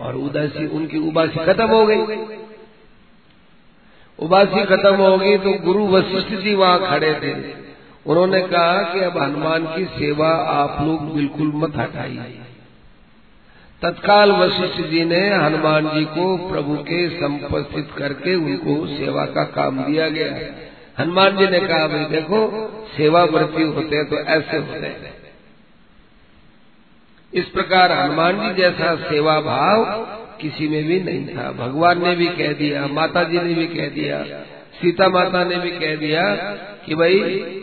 और 0.00 0.16
उदासी 0.16 0.66
उनकी 0.66 0.98
उबासी 0.98 1.44
खत्म 1.44 1.66
हो 1.66 1.86
गई। 1.86 2.16
उबासी 4.18 4.64
खत्म 4.64 4.94
हो 4.94 5.16
गई 5.18 5.38
तो 5.38 5.52
गुरु 5.52 5.86
वशिष्ठ 5.86 6.28
जी 6.34 6.54
वहाँ 6.54 6.90
खड़े 6.90 7.14
थे। 7.14 7.32
उन्होंने 8.06 8.40
कहा 8.40 8.82
कि 8.82 9.00
अब 9.00 9.18
हनुमान 9.18 9.66
की 9.66 9.84
सेवा 9.84 10.28
आप 10.28 10.82
लोग 10.82 11.14
बिल्कुल 11.14 11.52
मत 11.54 11.76
हटाइए। 11.76 12.40
तत्काल 13.82 14.32
वशिष्ठ 14.32 14.80
जी 14.80 15.04
ने 15.04 15.28
हनुमान 15.34 15.88
जी 15.88 16.04
को 16.04 16.36
प्रभु 16.48 16.76
के 16.76 17.08
संपस्थित 17.08 17.90
करके 17.98 18.34
उनको 18.34 18.86
सेवा 18.86 19.24
का 19.26 19.44
काम 19.44 19.82
दिया 19.84 20.08
गया। 20.08 20.30
हनुमान 20.96 21.36
जी 21.36 21.46
ने 21.46 21.60
कहा, 21.60 21.86
भाई 21.86 22.04
देखो, 22.10 22.40
सेवा 22.96 23.24
व्रती 23.26 23.62
होते 23.64 23.96
हैं 23.96 24.08
तो 24.10 24.18
ऐसे 24.18 24.56
होते 24.56 24.86
हैं। 24.86 25.12
इस 27.32 27.48
प्रकार 27.48 27.92
हनुमान 27.92 28.40
जी 28.40 28.54
जैसा 28.54 28.94
सेवा 29.02 29.40
भाव 29.40 29.84
किसी 30.40 30.68
में 30.68 30.84
भी 30.84 31.00
नहीं 31.00 31.26
था। 31.28 31.50
भगवान 31.52 32.02
ने 32.02 32.14
भी 32.16 32.26
कह 32.32 32.52
दिया, 32.52 32.86
माता 32.88 33.22
जी 33.24 33.38
ने 33.38 33.54
भी 33.54 33.66
कह 33.68 33.88
दिया, 33.90 34.22
सीता 34.74 35.08
माता 35.08 35.44
ने 35.44 35.58
भी 35.58 35.70
कह 35.70 35.96
दिया 35.96 36.22
कि 36.86 36.94
भाई, 36.94 37.18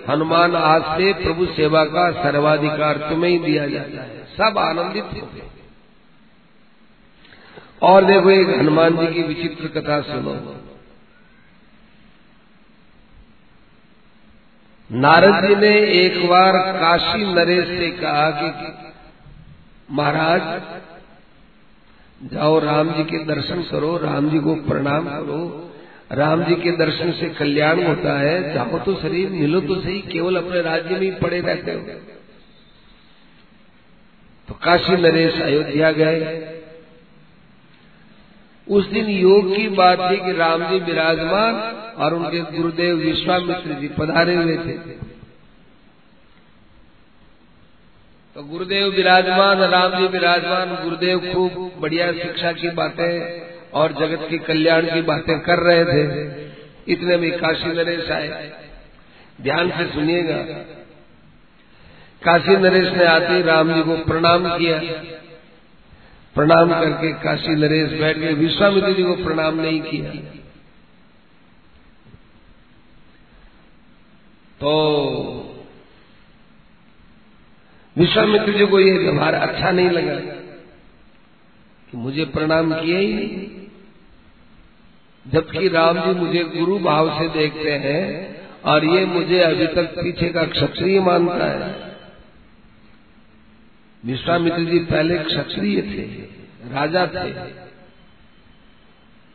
हनुमान 0.09 0.55
आज 0.55 0.81
से 0.97 1.13
प्रभु 1.13 1.45
सेवा 1.45 1.83
का 1.85 2.09
सर्वाधिकार 2.13 2.97
तुम्हें 3.09 3.31
ही 3.31 3.39
दिया 3.39 3.67
जाता 3.67 4.03
है। 4.03 4.23
सब 4.33 4.57
आनंदित 4.57 5.03
थे 5.05 5.49
और 7.81 8.05
देखो, 8.05 8.29
एक 8.31 8.49
हनुमान 8.49 8.97
जी 8.97 9.07
की 9.13 9.23
विचित्र 9.23 9.67
कथा 9.75 10.01
सुनो। 10.03 10.33
नारद 14.91 15.47
जी 15.47 15.55
ने 15.55 15.77
एक 15.87 16.27
बार 16.27 16.53
काशी 16.57 17.33
नरेश 17.33 17.67
से 17.67 17.91
कहा 17.91 18.29
कि 18.31 18.73
महाराज, 19.93 20.61
जाओ 22.33 22.59
राम 22.59 22.91
जी 22.91 23.03
के 23.03 23.23
दर्शन 23.25 23.61
करो, 23.61 23.97
राम 23.97 24.29
जी 24.29 24.39
को 24.39 24.55
प्रणाम 24.55 25.05
करो। 25.05 25.67
राम 26.11 26.43
जी 26.43 26.55
के 26.55 26.71
दर्शन 26.71 27.11
से 27.11 27.29
कल्याण 27.29 27.83
होता 27.83 28.19
है। 28.19 28.53
जाओ 28.53 28.79
तो 28.79 28.95
शरीर 28.95 29.29
मिलो 29.29 29.61
तो 29.61 29.75
सही, 29.75 29.99
केवल 30.01 30.35
अपने 30.35 30.61
राज्य 30.61 30.89
में 30.89 31.01
ही 31.01 31.11
पड़े 31.11 31.39
रहते 31.41 31.71
हो। 31.71 31.79
तो 34.47 34.59
काशी 34.63 34.93
नरेश 34.93 35.41
अयोध्या 35.41 35.91
गए। 35.91 36.50
उस 38.71 38.89
दिन 38.89 39.05
योग 39.05 39.55
की 39.55 39.67
बात 39.67 40.11
थी 40.11 40.17
कि 40.17 40.31
राम 40.31 40.69
जी 40.69 40.79
विराजमान 40.79 41.55
और 41.97 42.13
उनके 42.13 42.39
गुरुदेव 42.39 42.95
विश्वामित्र 42.95 43.73
जी 43.73 43.87
पधारे 43.87 44.35
हुए 44.35 44.57
थे। 44.57 45.01
तो 48.35 48.43
गुरुदेव 48.43 48.87
विराजमान 48.87 49.57
राम 49.57 49.95
जी 49.97 50.07
विराजमान, 50.07 50.83
गुरुदेव 50.83 51.19
खूब 51.33 51.71
बढ़िया 51.79 52.11
शिक्षा 52.11 52.51
की 52.51 52.69
बातें 52.69 53.41
और 53.73 53.91
जगत 53.91 54.27
के 54.29 54.37
कल्याण 54.37 54.81
की 54.81 55.01
बातें 55.01 55.39
कर 55.39 55.59
रहे 55.59 55.85
थे। 55.85 56.31
इतने 56.87 57.17
में 57.17 57.31
काशी 57.39 57.67
नरेश 57.67 58.11
आए। 58.11 58.51
ध्यान 59.41 59.69
से 59.69 59.85
सुनिएगा। 59.85 60.37
काशी 62.23 62.57
नरेश 62.57 62.93
ने 62.93 63.05
आते 63.05 63.41
राम 63.41 63.73
जी 63.73 63.81
को 63.81 63.97
प्रणाम 63.97 64.57
किया। 64.57 64.77
प्रणाम 66.35 66.69
करके 66.69 67.13
काशी 67.13 67.55
नरेश 67.55 67.99
बैठ 67.99 68.17
गए, 68.17 68.33
विश्वामित्र 68.33 68.93
जी 68.93 69.03
को 69.03 69.15
प्रणाम 69.15 69.55
नहीं 69.55 69.81
किया। 69.81 70.11
तो 74.61 74.73
विश्वामित्र 77.97 78.51
जी 78.51 78.65
को 78.65 78.79
यह 78.79 78.99
व्यवहार 78.99 79.33
अच्छा 79.33 79.71
नहीं 79.71 79.89
लगा 79.89 80.15
कि 81.91 81.97
मुझे 81.97 82.25
प्रणाम 82.25 82.73
किया 82.73 82.99
ही 82.99 83.13
नहीं। 83.13 83.47
जबकि 85.25 85.67
राम 85.67 85.99
जी 85.99 86.19
मुझे 86.19 86.43
गुरु 86.43 86.79
भाव 86.79 87.19
से 87.19 87.27
देखते 87.29 87.71
हैं 87.71 88.05
और 88.61 88.85
ये 88.85 89.05
मुझे 89.05 89.39
अभी 89.39 89.67
तक 89.67 89.83
पीछे 89.83 90.29
का 90.29 90.45
क्षत्रिय 90.45 90.99
मानता 91.01 91.45
है। 91.45 91.90
विश्वामित्र 94.03 94.63
जी 94.65 94.79
पहले 94.85 95.17
क्षत्रिय 95.17 95.81
थे, 95.81 96.03
राजा 96.71 97.05
थे। 97.07 97.31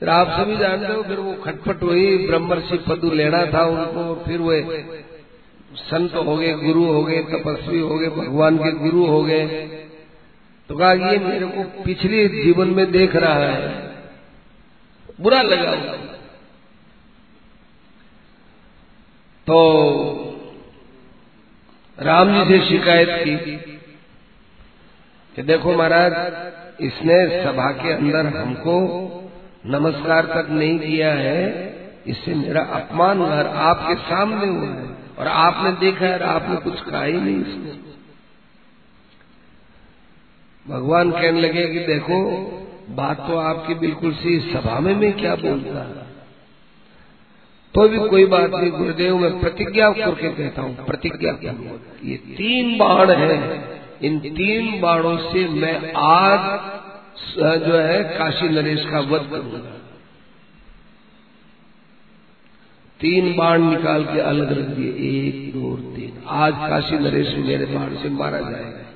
फिर 0.00 0.08
आप 0.08 0.30
सभी 0.30 0.56
जानते 0.56 0.92
हो, 0.92 1.02
फिर 1.02 1.18
वो 1.18 1.34
खटपट 1.34 1.82
हुई, 1.82 2.26
ब्रह्मर्षि 2.26 2.76
पदु 2.78 3.10
लेना 3.10 3.44
था 3.52 3.64
उनको, 3.64 4.24
फिर 4.24 4.38
वो 4.40 4.52
संत 5.76 6.14
हो 6.16 6.36
गए, 6.36 6.52
गुरु 6.54 6.84
हो 6.84 7.02
गए, 7.04 7.22
तपस्वी 7.22 7.78
हो 7.80 7.98
गए, 7.98 8.08
भगवान 8.10 8.58
के 8.58 8.72
गुरु 8.72 9.06
हो 9.06 9.22
गए। 9.22 9.46
तो 10.70 10.76
कहा, 10.76 10.92
ये 10.92 11.18
मेरे 11.18 11.46
को 11.46 11.62
पिछले 11.82 12.26
जीवन 12.28 12.68
में 12.68 12.90
देख 12.92 13.16
रहा 13.16 13.46
है। 13.46 13.84
बुरा 15.20 15.40
लगा 15.42 15.74
तो 19.46 19.56
राम 21.98 22.32
जी 22.34 22.44
से 22.48 22.66
शिकायत 22.68 23.08
की 23.20 23.75
कि 25.36 25.42
देखो 25.42 25.72
महाराज, 25.74 26.12
इसने 26.80 27.16
सभा 27.44 27.70
के 27.72 27.92
अंदर 27.92 28.26
हमको 28.36 28.76
नमस्कार 29.66 30.24
तक 30.26 30.50
नहीं 30.50 30.78
किया 30.78 31.12
है, 31.12 31.42
इससे 32.06 32.34
मेरा 32.34 32.62
अपमान 32.74 33.18
हुआ 33.18 33.42
आपके 33.64 33.94
सामने 34.02 34.46
हुआ 34.48 34.68
है 34.68 34.86
और 35.18 35.28
आपने 35.28 35.72
देखा 35.80 36.06
है, 36.06 36.22
आपने 36.24 36.56
कुछ 36.60 36.80
कहा 36.80 37.02
ही 37.02 37.12
नहीं 37.12 37.40
इसको 37.40 37.84
भगवान 40.66 41.10
कहने 41.10 41.40
लगे 41.40 41.66
कि 41.66 41.78
देखो, 41.86 42.18
बात 42.94 43.18
तो 43.18 43.36
आपकी 43.36 43.74
बिल्कुल 43.74 44.12
सी 44.14 44.38
सभा 44.52 44.78
में 44.80 44.94
मैं 44.94 45.12
क्या 45.12 45.34
बोलता? 45.34 45.84
तो 47.74 47.88
भी 47.88 47.98
कोई 48.08 48.26
बात 48.26 48.50
नहीं, 48.50 48.70
गुरुदेव, 48.70 49.16
मैं 49.18 49.38
प्रतिज्ञा 49.40 49.90
करके 49.92 50.28
कहता 50.28 50.62
हूँ, 50.62 50.84
प्रतिज्ञा 50.86 51.32
क्या 51.32 51.52
ये 52.04 52.16
तीन 52.36 52.76
बाण 52.78 53.10
है। 53.10 53.38
इन 54.02 54.18
तीन 54.18 54.80
बाणों 54.80 55.18
से 55.18 55.48
मैं 55.48 55.92
आज 55.92 56.60
जो 57.38 57.78
है, 57.78 58.04
काशी 58.04 58.48
नरेश 58.48 58.86
का 58.90 59.00
वध 59.00 59.30
करूँगा। 59.30 59.72
तीन 63.00 63.36
बाण 63.36 63.62
निकाल 63.62 64.04
के 64.04 64.20
अलग 64.20 64.50
रख 64.50 64.64
दिए, 64.64 64.88
एक, 64.88 65.52
दो, 65.52 65.76
तीन। 65.76 66.22
आज 66.28 66.52
काशी 66.56 66.98
नरेश 66.98 67.34
मेरे 67.36 67.66
बाण 67.66 67.96
से 67.96 68.08
मारा 68.08 68.40
जाएगा। 68.40 68.86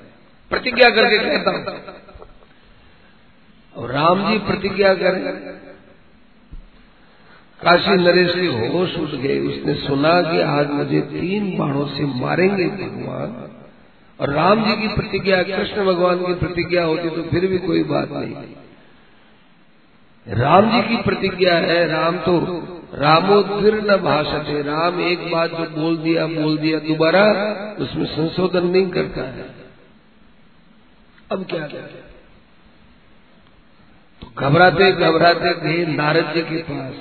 प्रतिज्ञा 0.49 0.89
करके 0.89 1.19
कहता 1.19 1.51
हूँ। 1.51 1.65
और 3.75 3.91
राम 3.91 4.31
जी 4.31 4.39
प्रतिज्ञा 4.39 4.93
करें, 4.93 5.23
काशी 7.61 7.91
नरेश 7.91 8.33
के 8.35 8.67
होश 8.67 8.97
उठ 8.97 9.09
गए। 9.09 9.39
उसने 9.39 9.75
सुना 9.75 10.21
कि 10.21 10.41
आज 10.41 10.69
मुझे 10.69 11.01
तीन 11.01 11.57
बाणों 11.57 11.87
से 11.87 12.05
मारेंगे 12.05 12.67
भगवान। 12.67 13.50
और 14.21 14.29
राम 14.29 14.63
जी 14.65 14.75
की 14.81 14.87
प्रतिज्ञा, 14.87 15.43
कृष्ण 15.43 15.85
भगवान 15.85 16.25
की 16.25 16.33
प्रतिज्ञा 16.33 16.83
होती 16.83 17.09
तो 17.09 17.23
फिर 17.23 17.47
भी 17.47 17.57
कोई 17.57 17.83
बात 17.83 18.09
नहीं। 18.11 18.33
राम 20.27 20.69
जी 20.71 20.81
की 20.87 21.01
प्रतिज्ञा 21.03 21.53
है, 21.53 21.87
राम 21.87 22.17
तो 22.17 22.37
रामोद्गिर 22.93 23.75
न 23.81 23.97
भाषते, 23.97 24.61
राम 24.61 24.99
एक 25.01 25.31
बात 25.31 25.49
जो 25.49 25.65
बोल 25.69 25.97
दिया 25.97 26.27
बोल 26.27 26.57
दिया, 26.57 26.79
दोबारा 26.79 27.23
उसमें 27.79 28.05
संशोधन 28.05 28.67
नहीं 28.67 28.89
करता 28.89 29.21
है। 29.21 29.45
अब 31.31 31.45
क्या 31.45 31.67
करें? 31.67 32.01
तो 34.21 34.31
घबराते 34.37 34.91
घबराते 34.91 35.53
गए 35.53 35.85
नारद 35.85 36.33
जी 36.33 36.41
के 36.41 36.61
पास, 36.63 36.93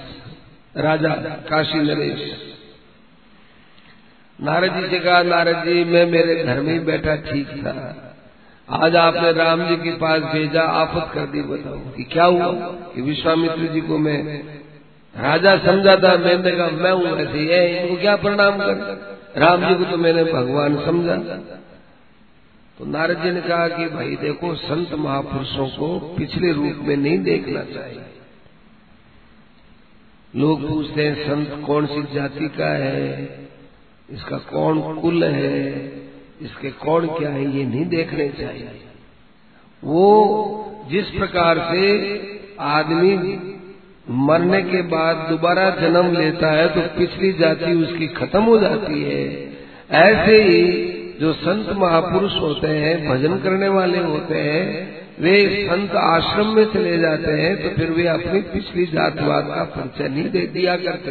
राजा 0.77 1.15
काशी 1.51 1.79
नरेश 1.79 2.50
नारद 4.43 4.75
जी 4.75 4.89
से 4.89 4.99
कहा 4.99 5.23
नारद 5.23 5.57
जी 5.57 5.85
मैं 5.85 6.07
मेरे 6.07 6.45
घर 6.45 6.61
में 6.61 6.73
ही 6.73 6.79
बैठा 6.79 7.17
ठीक 7.17 7.49
था। 7.49 7.97
आज 8.69 8.97
आपने 8.97 9.33
राम 9.33 9.69
जी 9.69 9.77
के 9.77 9.91
पास 9.91 10.23
भेजा, 10.23 10.63
आफत 10.63 11.15
कर 11.15 11.27
दी, 11.27 11.43
बताओ 11.43 11.79
कि 11.79 12.05
क्या 12.05 12.25
हुआ? 12.25 12.53
कि 12.95 13.03
विश्वामित्र 13.03 13.67
जी 13.67 13.81
को 13.81 13.99
मैं 13.99 14.43
राजा 15.23 15.57
समझा 15.59 15.97
था, 15.97 16.17
मैंने 16.17 16.51
कहा, 16.51 16.67
मैं 16.67 16.93
हूँ 16.93 17.19
ऐसे 17.19 17.39
ये 17.39 17.81
इनको 17.81 18.01
क्या 18.01 18.17
प्रणाम 18.17 18.59
कर? 18.59 19.11
राम 19.37 19.69
जी 19.69 19.75
को 19.75 19.91
तो 19.91 19.97
मैंने 19.97 20.25
भगवान 20.25 20.85
समझा। 20.85 21.17
तो 22.79 22.87
नारद 22.87 23.23
जी 23.23 23.31
ने 23.31 23.41
कहा 23.41 23.69
कि 23.69 23.87
भाई 23.87 24.17
देखो, 24.17 24.55
संत 24.55 24.95
महापुरुषों 24.95 25.69
को 25.69 25.99
पिछले 25.99 26.53
रूप 26.53 26.79
में 26.83 26.97
नहीं 26.97 27.19
देखना 27.19 27.61
चाहिए। 27.61 28.03
लोग 30.37 30.69
पूछते 30.69 31.07
हैं, 31.07 31.29
संत 31.29 31.67
कौन 31.67 31.87
सी 31.87 32.03
जाति 32.15 32.49
का 32.49 32.75
है? 32.75 33.41
इसका 34.13 34.37
कौन 34.51 34.81
कुल 34.95 35.25
है? 35.25 35.75
इसके 36.43 36.71
कौन 36.71 37.07
क्या 37.09 37.31
है? 37.31 37.45
ये 37.57 37.65
नहीं 37.65 37.85
देखने 37.87 38.29
चाहिए। 38.29 38.69
वो 39.83 40.07
जिस 40.91 41.11
प्रकार 41.11 41.59
से 41.71 41.83
आदमी 42.61 43.15
मरने 44.11 44.63
के 44.63 44.83
बाद 44.83 45.17
दोबारा 45.31 45.69
जन्म 45.71 46.13
लेता 46.17 46.51
है 46.51 46.69
तो 46.69 46.81
पिछली 46.99 47.33
जाति 47.33 47.73
उसकी 47.75 48.07
खत्म 48.07 48.43
हो 48.43 48.59
जाती 48.59 49.03
है। 49.03 49.25
ऐसे 49.91 50.43
ही 50.43 50.63
जो 51.21 51.33
संत 51.33 51.69
महापुरुष 51.79 52.33
होते 52.41 52.67
हैं, 52.67 53.09
भजन 53.09 53.39
करने 53.39 53.69
वाले 53.69 53.99
होते 53.99 54.35
हैं, 54.35 54.65
वे 55.21 55.67
संत 55.71 55.91
आश्रम 55.93 56.47
में 56.47 56.65
चले 56.65 56.99
जाते 56.99 57.33
हैं 57.33 57.57
तो 57.63 57.69
फिर 57.77 57.91
वे 57.91 58.07
अपनी 58.07 58.41
पिछली 58.41 58.87
जातिवाद 58.87 59.47
का 59.47 59.65
परिचय 59.65 60.09
नहीं 60.09 60.31
दे 60.31 60.47
दिया 60.47 60.77
करते। 60.77 61.11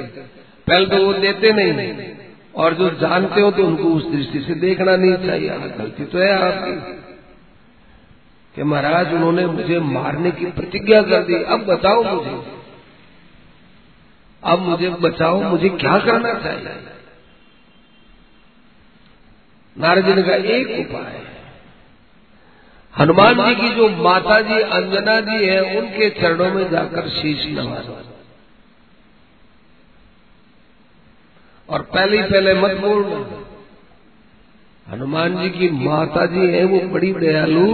पहले 0.67 0.85
तो 0.85 1.05
वो 1.05 1.13
देते 1.13 1.51
नहीं। 1.53 1.93
और 2.55 2.73
जो 2.73 2.89
जानते 2.89 3.41
हो 3.41 3.51
तो 3.51 3.67
उनको 3.67 3.83
उस 3.83 4.11
दृष्टि 4.11 4.39
से 4.39 4.53
देखना 4.53 4.95
नहीं 4.95 5.27
चाहिए। 5.27 5.49
गलती 5.49 6.05
तो 6.05 6.19
है 6.19 6.31
आपकी। 6.31 6.99
कि 8.55 8.63
महाराज, 8.63 9.13
उन्होंने 9.13 9.45
मुझे 9.45 9.79
मारने 9.79 10.31
की 10.31 10.45
प्रतिज्ञा 10.45 11.01
कर 11.01 11.23
दी। 11.23 11.43
अब 11.43 11.65
बताओ 11.65 12.03
मुझे। 12.03 12.45
अब 14.43 14.59
मुझे 14.59 14.89
बचाओ। 14.89 15.41
मुझे 15.41 15.69
क्या 15.69 15.99
करना 15.99 16.33
चाहिए? 16.33 16.83
नारद 19.77 20.05
जी 20.05 20.13
ने 20.13 20.21
कहा, 20.21 20.35
एक 20.35 20.89
उपाय 20.89 21.29
हनुमान 22.99 23.45
जी 23.45 23.55
की 23.55 23.75
जो 23.75 23.89
माता 23.89 24.41
जी 24.41 24.59
अंजना 24.59 25.21
जी 25.21 25.45
है, 25.45 25.81
उनके 25.81 26.09
चरणों 26.09 26.51
में 26.51 26.69
जाकर 26.71 27.09
शीश 27.09 27.57
नवा 27.57 28.08
और 31.69 31.81
पहले 31.93 32.17
ही 32.17 32.23
पहले 32.23 32.53
मत 32.53 32.77
बोलना 32.77 33.19
हनुमान 34.87 35.35
जी 35.37 35.49
की 35.49 35.69
माता 35.79 36.25
जी 36.25 36.45
है, 36.47 36.63
वो 36.63 36.79
बड़ी 36.89 37.11
दयालु। 37.13 37.65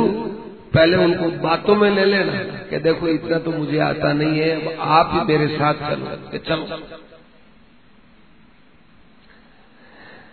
पहले 0.74 0.98
उनको 0.98 1.30
बातों 1.42 1.76
में 1.76 1.90
ले 1.92 2.06
लेना, 2.06 2.34
कि 2.70 2.78
देखो 2.80 3.08
इतना 3.08 3.38
तो 3.40 3.52
मुझे 3.52 3.78
आता 3.80 4.12
नहीं 4.14 4.40
है, 4.40 4.50
अब 4.52 4.82
आप 4.92 5.12
ही 5.14 5.20
मेरे 5.28 5.48
साथ 5.48 5.74
चलो 5.90 6.40
चलो। 6.40 6.66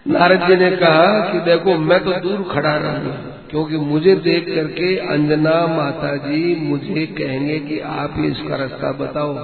नारद 0.06 0.46
जी 0.46 0.56
ने 0.56 0.70
कहा 0.76 1.32
कि 1.32 1.40
देखो, 1.40 1.76
मैं 1.80 2.00
तो 2.04 2.12
दूर 2.20 2.42
खड़ा 2.52 2.74
रहूँगा 2.76 3.14
क्योंकि 3.50 3.76
मुझे 3.76 4.14
देख 4.16 4.46
करके 4.46 4.96
अंजना 5.08 5.54
माता 5.66 6.14
जी 6.18 6.54
मुझे 6.60 7.06
कहेंगे 7.18 7.58
कि 7.60 7.78
आप 7.92 8.14
ही 8.16 8.26
इसका 8.28 8.56
रास्ता 8.56 8.92
बताओ। 8.98 9.34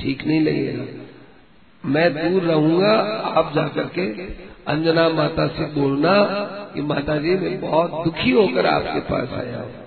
ठीक 0.00 0.26
नहीं 0.26 0.40
लगेगा 0.40 0.84
मैं 1.84 2.12
दूर 2.14 2.42
रहूँगा, 2.42 2.92
आप 3.30 3.52
जाकर 3.54 3.86
के 3.94 4.06
अंजना 4.66 5.08
माता 5.08 5.46
से 5.46 5.64
बोलना 5.72 6.12
कि 6.74 6.82
माता 6.82 7.16
जी 7.18 7.34
मैं 7.36 7.60
बहुत 7.60 8.04
दुखी 8.04 8.30
होकर 8.30 8.66
आपके 8.66 9.00
पास 9.00 9.32
आया 9.40 9.58
हूँ। 9.58 9.82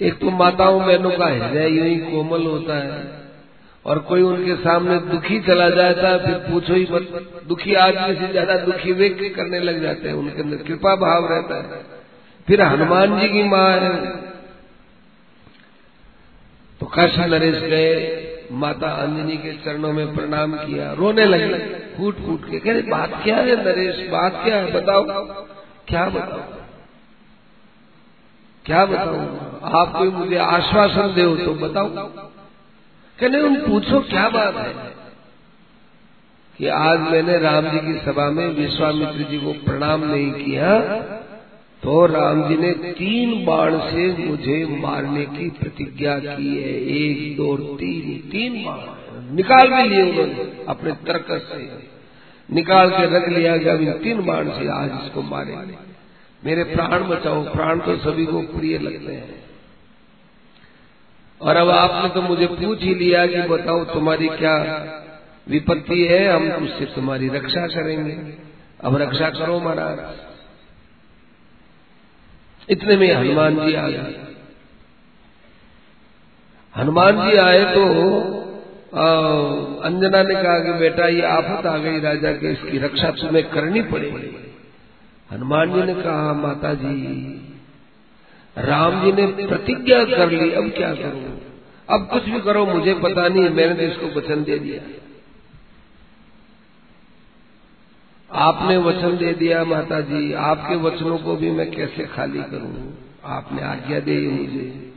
एक 0.00 0.18
तो 0.18 0.30
माताओं 0.32 0.80
बहनों 0.80 1.10
का 1.10 1.26
हृदय 1.26 1.68
यूँ 1.68 1.86
ही 1.86 1.96
कोमल 1.96 2.46
होता 2.46 2.76
है 2.76 3.00
और 3.84 3.98
कोई 3.98 4.22
उनके 4.22 4.54
सामने 4.56 4.98
दुखी 5.06 5.40
चला 5.40 5.68
जाता 5.70 6.08
है, 6.08 6.18
फिर 6.18 6.34
पूछो 6.50 6.74
ही 6.74 6.86
मत। 6.90 7.44
दुखी 7.48 7.74
आदमी 7.74 8.14
से 8.14 8.30
ज़्यादा 8.32 8.56
दुखी 8.56 8.92
व्यक्ति 8.92 9.28
करने 9.28 9.60
लग 9.60 9.82
जाते 9.82 10.08
हैं, 10.08 10.14
उनके 10.14 10.42
अंदर 10.42 10.56
कृपा 10.56 10.94
भाव 10.96 11.26
रहता 11.32 11.56
है। 11.56 11.80
फिर 12.48 12.62
हनुमान 12.62 13.18
जी 13.20 13.28
की 13.28 13.42
माँ 13.42 13.70
है। 13.70 13.90
तो 16.80 16.86
काशी 16.86 17.26
नरेश 17.26 17.56
गए 17.62 17.94
माता 18.52 18.88
अंजनी 18.88 19.36
के 19.36 19.52
चरणों 19.52 19.92
में 19.92 20.14
प्रणाम 20.14 20.54
किया, 20.56 20.92
रोने 20.92 21.24
लगे, 21.24 21.54
फूट 21.96 22.16
फूट 22.16 22.50
के। 22.50 22.58
कह 22.58 22.90
बात 22.90 23.20
क्या 23.24 23.36
है 23.36 23.64
नरेश? 23.64 24.08
बात 24.10 24.40
क्या 24.44 24.56
है? 24.56 24.72
बताओ। 24.72 25.04
क्या 25.88 26.04
बताओ 26.08 26.40
क्या 28.64 28.84
बताओ 28.86 29.20
आप 29.80 29.92
कोई 29.96 30.08
मुझे 30.08 30.36
आश्वासन 30.36 31.14
दे 31.14 31.44
तो 31.44 31.54
बताओ। 31.54 31.88
कहने 33.18 33.40
उन 33.40 33.56
पूछो 33.56 34.00
क्या 34.00 34.28
बात 34.28 34.56
है? 34.56 34.74
कि 36.58 36.68
आज 36.68 37.00
मैंने 37.00 37.38
राम 37.38 37.68
जी 37.68 37.78
की 37.78 37.98
सभा 37.98 38.30
में 38.30 38.46
विश्वामित्र 38.48 39.22
जी 39.30 39.38
को 39.38 39.52
प्रणाम 39.52 40.04
नहीं 40.04 40.32
किया। 40.32 40.78
तो 41.82 42.06
राम 42.06 42.48
जी 42.48 42.56
ने 42.56 42.72
तीन 42.72 43.44
बाण 43.44 43.78
से 43.78 44.16
मुझे 44.16 44.66
मारने 44.70 45.24
की 45.24 45.50
प्रतिज्ञा 45.50 46.18
की 46.18 46.62
है। 46.62 46.86
एक, 46.96 47.36
दो, 47.36 47.56
तीन 47.56 48.30
तीन 48.30 48.64
बाण। 48.64 49.36
निकाल 49.36 49.68
भी 49.68 49.88
लिए 49.88 50.02
उन्होंने, 50.02 50.64
अपने 50.68 50.92
तर्क 50.92 51.26
से। 51.30 51.92
निकाल 52.54 52.90
के 52.90 53.16
रख 53.16 53.28
लिया 53.28 53.56
गया 53.56 53.74
इन 53.74 53.92
तीन 53.92 54.26
बाण 54.26 54.48
से 54.48 54.68
आज 54.68 54.90
इसको 55.04 55.22
मारेंगे। 55.22 55.74
मेरे 56.44 56.64
प्राण 56.64 57.04
बचाओ, 57.04 57.52
प्राण 57.52 57.78
तो 57.78 57.96
सभी 57.96 58.26
को 58.26 58.40
प्रिय 58.40 58.78
लगते 58.78 59.12
हैं। 59.12 59.44
और 61.42 61.56
अब 61.56 61.70
आपने 61.70 62.10
तो 62.10 62.22
मुझे 62.22 62.46
पूछ 62.46 62.82
ही 62.82 62.94
लिया 62.94 63.26
कि 63.26 63.42
बताओ 63.42 63.84
तुम्हारी 63.84 64.28
क्या 64.28 64.86
विपत्ति 65.48 66.04
है? 66.04 66.28
हम 66.28 66.64
उससे 66.64 66.84
तुम्हारी 66.84 67.28
रक्षा 67.28 67.66
करेंगे। 67.66 68.34
अब 68.84 68.96
रक्षा 68.96 69.30
करो 69.30 69.60
महाराज। 69.60 70.31
इतने 72.68 72.96
में 72.96 73.12
हनुमान 73.14 73.54
जी 73.56 73.74
आ 73.74 73.88
गए। 73.88 74.14
हनुमान 76.74 77.20
जी 77.20 77.36
आए 77.38 77.64
तो 77.74 77.84
अंजना 79.82 80.22
ने 80.22 80.34
कहा 80.34 80.58
कि 80.58 80.72
बेटा, 80.72 81.06
ये 81.06 81.22
आफत 81.22 81.66
आ 81.66 81.76
गई 81.78 82.00
राजा 82.00 82.32
के, 82.32 82.52
इसकी 82.52 82.78
रक्षा 82.78 83.10
तुम्हें 83.10 83.44
करनी 83.50 83.82
पड़ेगी। 83.82 84.34
हनुमान 85.30 85.72
जी 85.72 85.82
ने 85.82 85.94
कहा 85.94 86.32
माता 86.32 86.72
जी 86.74 86.94
राम 88.56 89.00
जी 89.04 89.12
ने 89.12 89.26
प्रतिज्ञा 89.46 90.04
कर 90.06 90.30
ली, 90.30 90.50
अब 90.52 90.68
क्या 90.70 90.92
करूँ? 90.94 91.38
अब 91.88 92.08
कुछ 92.12 92.24
भी 92.24 92.40
करो, 92.40 92.64
मुझे 92.66 92.94
पता 92.94 93.28
नहीं, 93.28 93.48
मैंने 93.50 93.74
तो 93.74 93.82
इसको 93.82 94.06
वचन 94.18 94.42
दे 94.44 94.58
दिया। 94.58 94.80
आपने 98.32 98.76
वचन 98.76 99.16
दे 99.16 99.32
दिया 99.32 99.64
माता 99.64 100.00
जी 100.00 100.32
आपके 100.32 100.76
वचनों 100.76 101.18
को 101.18 101.36
भी 101.36 101.50
मैं 101.50 101.70
कैसे 101.70 102.04
खाली 102.04 102.42
करूँ? 102.42 102.98
आपने 103.24 103.62
आज्ञा 103.62 104.00
दे 104.00 104.28
मुझे। 104.28 104.92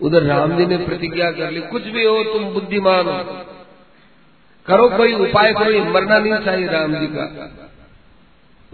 उधर 0.00 0.22
राम 0.22 0.56
जी 0.56 0.66
ने 0.66 0.76
प्रतिज्ञा 0.76 1.30
कर 1.30 1.50
ली, 1.50 1.60
कुछ 1.60 1.82
भी 1.82 2.04
हो, 2.04 2.24
तुम 2.24 2.44
बुद्धिमान 2.44 3.06
हो। 3.06 3.44
करो 4.66 4.88
कोई 4.88 5.14
उपाय 5.14 5.52
करो 5.52 5.84
मरना 5.84 6.18
नहीं 6.18 6.44
चाहिए 6.44 6.66
राम 6.66 6.94
जी 6.94 7.06
का। 7.06 7.56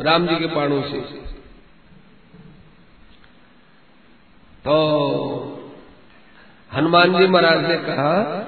राम 0.01 0.27
जी 0.27 0.37
के 0.37 0.47
बाणों 0.47 0.83
से। 0.83 1.01
तो 4.65 5.73
हनुमान 6.75 7.19
जी 7.19 7.27
महाराज 7.27 7.65
ने 7.65 7.77
कहा, 7.77 8.47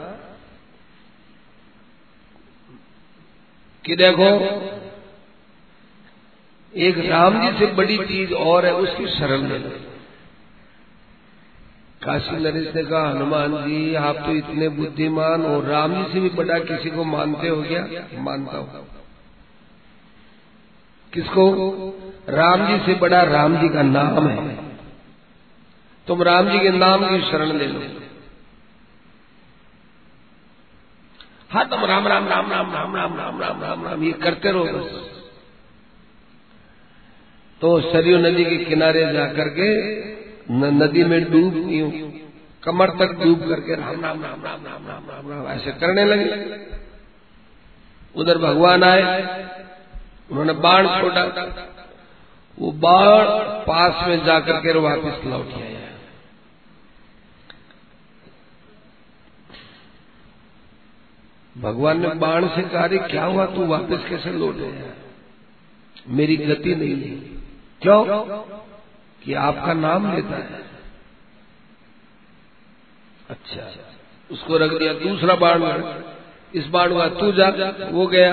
कि 3.84 3.96
देखो 3.96 4.28
एक 6.72 6.98
राम 7.06 7.40
जी 7.40 7.58
से 7.58 7.66
बड़ी 7.74 7.96
चीज़ 7.98 8.32
और 8.34 8.66
है 8.66 8.74
उसकी 8.74 9.06
शरण 9.08 9.46
ले 9.48 9.58
लो 9.58 9.70
काशी 12.02 12.36
नरेश 12.36 12.74
ने 12.74 12.82
कहा 12.84 13.02
हनुमान 13.08 13.56
जी 13.64 13.94
आप 13.96 14.16
तो 14.26 14.32
इतने 14.32 14.68
बुद्धिमान 14.76 15.44
और 15.46 15.64
राम 15.64 15.94
जी 15.94 16.12
से 16.12 16.20
भी 16.20 16.28
बड़ा 16.36 16.58
किसी 16.60 16.90
को 16.90 17.04
मानते 17.06 17.48
हो 17.48 17.62
क्या 17.62 17.84
मानता 18.22 18.56
हूँ 18.56 18.86
किसको 21.12 21.44
राम 22.30 22.66
जी 22.66 22.78
से 22.86 22.94
बड़ा 22.98 23.22
राम 23.28 23.56
जी 23.56 23.68
का 23.68 23.82
नाम 23.82 24.28
है 24.28 24.56
तुम 26.06 26.22
राम 26.22 26.50
जी 26.50 26.58
के 26.58 26.70
नाम 26.78 27.08
की 27.08 27.20
शरण 27.30 27.56
ले 27.58 27.66
लो 27.66 27.80
हाँ 31.50 31.68
तुम 31.68 31.84
राम 31.84 32.06
राम 32.08 32.28
राम 32.28 32.52
राम 32.52 32.74
राम 32.74 32.96
राम 32.96 33.16
राम 33.16 33.40
राम 33.40 33.62
राम 33.62 33.84
राम 33.84 34.04
ये 34.04 34.12
करते 34.20 34.50
रहो 34.50 34.64
बस 34.76 35.11
तो 37.62 37.68
सरयू 37.82 38.18
नदी 38.18 38.44
के 38.44 38.56
किनारे 38.64 39.00
जाकर 39.12 39.48
के 39.48 39.68
नदी 40.52 41.04
में 41.04 41.20
डूब 41.32 41.56
यूँ, 41.70 41.90
कमर 42.62 42.90
तक 42.90 43.12
डूब 43.22 43.44
करके 43.48 43.74
राम 43.74 44.00
राम 44.02 44.22
राम 44.24 44.42
राम 44.42 44.64
राम 44.66 44.86
राम 44.86 45.04
राम 45.10 45.30
राम, 45.30 45.46
ऐसे 45.48 45.70
करने 45.72 46.04
लगे। 46.04 46.56
उधर 48.16 48.38
भगवान 48.38 48.84
आए, 48.84 49.02
उन्होंने 50.30 50.52
बाण 50.52 50.86
छोड़ा। 50.86 51.24
वो 52.58 52.72
बाण 52.72 53.24
पास 53.64 54.08
में 54.08 54.24
जाकर 54.24 54.56
के 54.56 54.78
वापिस 54.78 55.24
लौट 55.24 55.52
आया 55.54 55.80
भगवान 61.56 62.00
ने 62.00 62.08
बाण 62.18 62.46
से 62.48 62.62
कहा 62.62 62.86
क्या 63.06 63.24
हुआ? 63.24 63.46
तू 63.46 63.66
वापस 63.66 64.08
कैसे 64.08 64.30
लौट 64.30 64.56
आया? 64.56 64.92
मेरी 66.08 66.36
गति 66.36 66.74
नहीं 66.74 66.94
ली 66.96 67.38
क्यों? 67.82 68.04
कि 69.22 69.34
आपका 69.40 69.72
नाम 69.72 70.12
लेता 70.14 70.36
है। 70.36 70.60
अच्छा 73.30 73.66
उसको 74.30 74.56
रख 74.56 74.70
दिया, 74.70 74.92
दूसरा 74.92 75.34
बाण 75.36 75.62
इस 76.54 76.66
बाण 76.66 76.96
का 76.98 77.06
तू 77.10 77.32
जा, 77.32 77.48
वो 77.90 78.06
गया। 78.06 78.32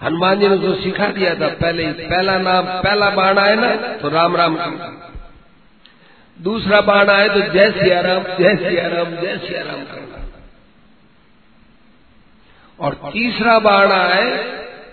हनुमान 0.00 0.40
जी 0.40 0.48
ने 0.48 0.56
जो 0.58 0.74
सिखा 0.74 1.06
दिया 1.08 1.34
था, 1.34 1.48
पहले 1.54 1.86
ही, 1.86 1.92
पहला 1.92 2.36
नाम, 2.38 2.66
पहला 2.82 3.10
बाण 3.10 3.38
आए 3.38 3.54
ना 3.54 3.74
तो 3.96 4.08
राम 4.08 4.36
राम 4.36 4.56
करना 4.56 4.94
दूसरा 6.38 6.80
बाण 6.80 7.08
आए 7.10 7.28
तो 7.28 7.40
जय 7.52 7.70
सिया 7.72 8.00
राम 8.00 8.22
जय 8.38 8.56
सिया 8.58 8.86
राम 8.88 9.14
जय 9.16 9.38
सिया 9.38 9.62
राम 9.62 9.84
करना। 9.84 10.18
और 12.78 12.94
तीसरा 13.12 13.58
बाण 13.58 13.92
आए 13.92 14.28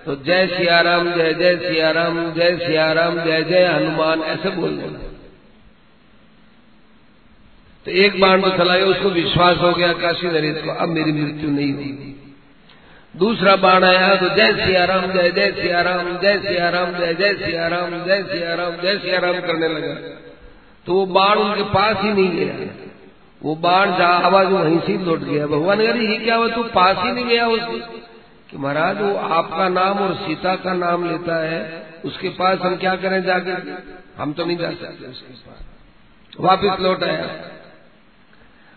तो 0.05 0.15
जय 0.15 0.47
सियाराम, 0.47 1.11
जय 1.11 1.33
जय 1.33 1.55
सियाराम 1.55 2.33
जय 2.33 2.57
सियाराम, 2.57 3.23
जय 3.23 3.43
जय 3.43 3.65
हनुमान, 3.65 4.21
ऐसे 4.21 4.49
बोल 4.49 4.69
देना। 4.69 4.99
तो 7.85 7.91
एक 7.91 8.21
बाण 8.21 8.41
तो 8.41 8.49
चला 8.49 8.77
गया 8.77 8.85
उसको 8.85 9.09
विश्वास 9.09 9.57
हो 9.57 9.73
गया, 9.73 9.93
काशी 9.93 10.27
नरेश 10.27 10.63
को, 10.63 10.71
अब 10.71 10.89
मेरी 10.89 11.11
मृत्यु 11.11 11.49
नहीं 11.49 11.73
होगी। 11.73 12.11
दूसरा 13.17 13.55
बाण 13.55 13.83
आया 13.83 14.15
तो 14.15 14.29
जय 14.29 14.53
सियाराम, 14.65 15.11
जय 15.11 15.31
जय 15.31 15.51
सियाराम 15.51 16.17
जय 16.17 16.39
सियाराम, 16.39 16.91
जय 16.91 17.13
जय 17.13 17.33
सियाराम 17.33 17.89
जय 17.89 18.23
सियाराम 18.23 18.71
जय 18.71 18.97
सियाराम 18.97 19.39
करने 19.39 19.67
लगा। 19.67 19.93
तो 20.85 20.93
वो 20.93 21.05
बाण 21.05 21.37
उनके 21.37 21.63
पास 21.63 21.95
ही 22.01 22.13
नहीं 22.13 22.31
गया। 22.31 22.85
वो 23.43 23.55
बाण 23.55 23.97
जहाँ 23.97 24.21
आवाज़ 24.21 24.47
वहीं 24.47 24.79
से 24.79 25.05
लौट 25.05 25.19
गया। 25.19 25.47
भगवान 25.47 25.87
अरे 25.87 26.07
ये 26.07 26.17
क्या 26.17 26.35
हुआ? 26.35 26.47
तू 26.47 26.63
पास 26.63 26.97
ही 26.99 27.11
नहीं 27.11 27.25
गया 27.25 27.47
उसके 27.47 28.04
कि 28.49 28.57
महाराज, 28.57 29.01
वो 29.01 29.15
आपका 29.15 29.67
नाम 29.69 29.99
और 29.99 30.13
सीता 30.17 30.55
का 30.55 30.73
नाम 30.75 31.09
लेता 31.09 31.35
है, 31.41 31.59
उसके 32.05 32.29
पास 32.29 32.59
हम 32.59 32.75
क्या 32.75 32.95
करें 32.95 33.21
जाकर? 33.23 33.83
हम 34.17 34.33
तो 34.33 34.45
नहीं 34.45 34.57
जा 34.57 34.69
सकते 34.71 35.07
उसके 35.07 35.33
पास। 35.33 35.63
वापिस 36.39 36.79
लौट 36.79 37.03
आया। 37.03 37.27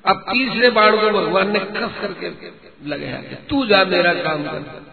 अब 0.05 0.25
तीसरे 0.29 0.71
बाण 0.71 0.97
को 0.97 1.11
भगवान 1.11 1.51
ने 1.51 1.59
कस 1.59 2.01
करके 2.01 2.31
लगाया 2.89 3.21
तू 3.51 3.65
जा 3.67 3.85
मेरा 3.85 4.13
काम 4.15 4.43
कर। 4.45 4.87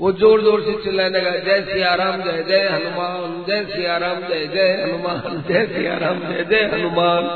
वो 0.00 0.12
ज़ोर 0.12 0.40
ज़ोर 0.42 0.60
से 0.62 0.72
चिल्लाने 0.84 1.20
लगा, 1.20 1.38
जय 1.38 1.60
सियाराम 1.62 2.22
जय 2.22 2.42
जय 2.42 2.68
हनुमान, 2.68 3.44
जय 3.48 3.64
सियाराम 3.66 4.20
जय 4.20 4.46
जय 4.46 4.72
हनुमान, 4.82 5.42
जय 5.48 5.66
सियाराम 5.66 6.18
जय 6.22 6.44
जय 6.44 6.64
हनुमान। 6.72 7.28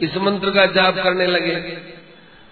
इस 0.00 0.16
मंत्र 0.16 0.50
का 0.50 0.66
जाप 0.72 0.94
करने 0.94 1.26
लगे। 1.26 1.54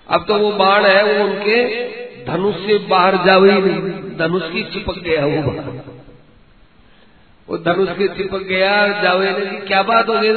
अब 0.09 0.25
तो 0.25 0.35
वो 0.35 0.53
बाण 0.53 0.85
है, 0.85 1.19
वो 1.19 1.25
उनके 1.25 1.85
धनुष 2.25 2.55
से 2.55 2.79
बाहर 2.79 3.25
जावे 3.27 3.53
ही 3.53 3.61
नहीं, 3.61 4.17
धनुष 4.17 4.43
की 4.43 4.65
चिपक 4.65 4.99
गया 4.99 5.27
वो 5.27 5.43
बाण 5.43 5.79
वो 7.49 7.59
धनुष 7.59 7.89
के 7.89 8.09
चिपक 8.09 8.39
गया 8.39 9.03
जावे 9.03 9.31
नहीं 9.31 9.61
क्या 9.61 9.83
बात 9.83 10.09
हो 10.09 10.15
गई? 10.15 10.33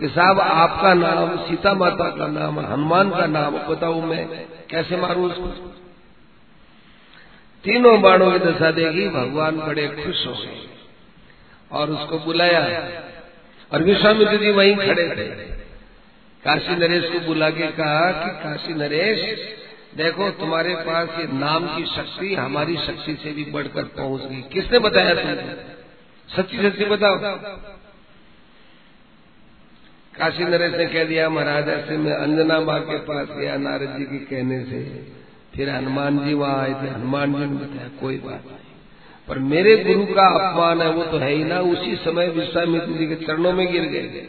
कि 0.00 0.08
साहब, 0.08 0.40
आपका 0.40 0.94
नाम, 0.94 1.36
सीता 1.36 1.74
माता 1.74 2.10
का 2.10 2.26
नाम, 2.26 2.60
हनुमान 2.60 3.10
का 3.10 3.26
नाम, 3.26 3.58
बताऊ 3.58 4.00
मैं, 4.00 4.46
कैसे 4.70 4.96
मारू 4.96 5.26
उसको? 5.26 5.46
तीनों 7.64 8.02
बाणों 8.02 8.32
की 8.32 8.38
दशा 8.38 8.70
देगी 8.70 9.08
भगवान 9.08 9.56
बड़े 9.56 9.88
खुश 9.88 10.26
हो 10.26 10.32
गए 10.32 10.68
और 11.72 11.90
उसको 11.90 12.18
बुलाया। 12.18 12.88
और 13.72 13.82
विश्वामित्र 13.82 14.36
जी 14.36 14.50
वहीं 14.50 14.76
खड़े 14.76 15.08
थे। 15.08 15.57
काशी 16.44 16.76
नरेश 16.76 17.04
को 17.04 17.20
बुला 17.20 17.50
के 17.50 17.66
कहा 17.66 18.12
कि 18.12 18.44
काशी 18.44 18.74
नरेश, 18.74 19.38
देखो 19.96 20.30
तुम्हारे 20.30 20.74
पास 20.74 21.08
ये 21.18 21.26
नाम 21.26 21.76
की 21.76 21.84
शक्ति 21.86 22.34
हमारी 22.34 22.76
शक्ति 22.76 23.14
से 23.22 23.32
भी 23.32 23.44
बढ़कर 23.44 23.84
पहुँच 23.84 24.22
गई। 24.22 24.42
किसने 24.52 24.78
बताया 24.78 25.14
तुमको? 25.14 25.74
सच्ची 26.36 26.56
सच्ची 26.56 26.84
बताओ। 26.84 27.16
काशी 30.18 30.44
नरेश 30.44 30.74
ने 30.74 30.86
कह 30.86 31.04
दिया, 31.04 31.28
महाराज, 31.28 31.68
ऐसे 31.68 31.96
में 31.96 32.12
अंजना 32.12 32.60
माँ 32.60 32.80
के 32.80 32.98
पास 32.98 33.28
गया 33.30 33.56
नारद 33.56 33.96
जी 33.98 34.04
के 34.04 34.18
कहने 34.18 34.64
से। 34.64 35.06
फिर 35.54 35.70
हनुमान 35.70 36.26
जी 36.26 36.34
वहाँ 36.34 36.62
आए 36.62 36.72
थे। 36.72 36.88
हनुमान 36.88 37.32
जी 37.32 37.38
ने 37.38 37.46
बताया, 37.46 37.88
कोई 38.00 38.16
बात 38.18 38.44
नहीं। 38.46 38.56
पर 39.28 39.38
मेरे 39.38 39.76
गुरु 39.76 40.06
का 40.06 40.26
अपमान 40.26 40.82
है, 40.82 40.90
वो 40.90 41.04
तो 41.04 41.18
है 41.18 41.32
ही 41.32 41.44
ना। 41.44 41.60
उसी 41.60 41.96
समय 41.96 42.28
विश्वामित्र 42.28 42.86
जी 42.86 43.06
के 43.06 43.14
चरणों 43.14 43.52
में 43.52 43.72
गिर 43.72 43.82
गए। 43.82 44.28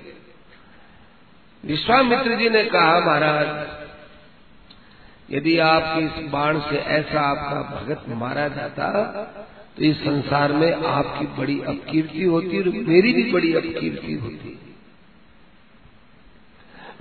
विश्वामित्र 1.63 2.35
जी 2.35 2.49
ने 2.49 2.63
कहा, 2.63 2.99
महाराज, 2.99 3.67
यदि 5.31 5.57
आपके 5.59 6.05
इस 6.05 6.29
बाण 6.31 6.59
से 6.59 6.77
ऐसा 6.77 7.21
आपका 7.21 7.61
भगत 7.75 8.05
मारा 8.09 8.47
जाता 8.47 8.91
तो 9.77 9.83
इस 9.83 9.97
संसार 9.97 10.53
में 10.53 10.73
आपकी 10.73 11.25
बड़ी 11.25 11.59
अपकीर्ति 11.61 12.23
होती 12.23 12.61
और 12.61 12.69
मेरी 12.87 13.13
भी 13.13 13.31
बड़ी 13.31 13.53
अपकीर्ति 13.53 14.13
होती। 14.13 14.59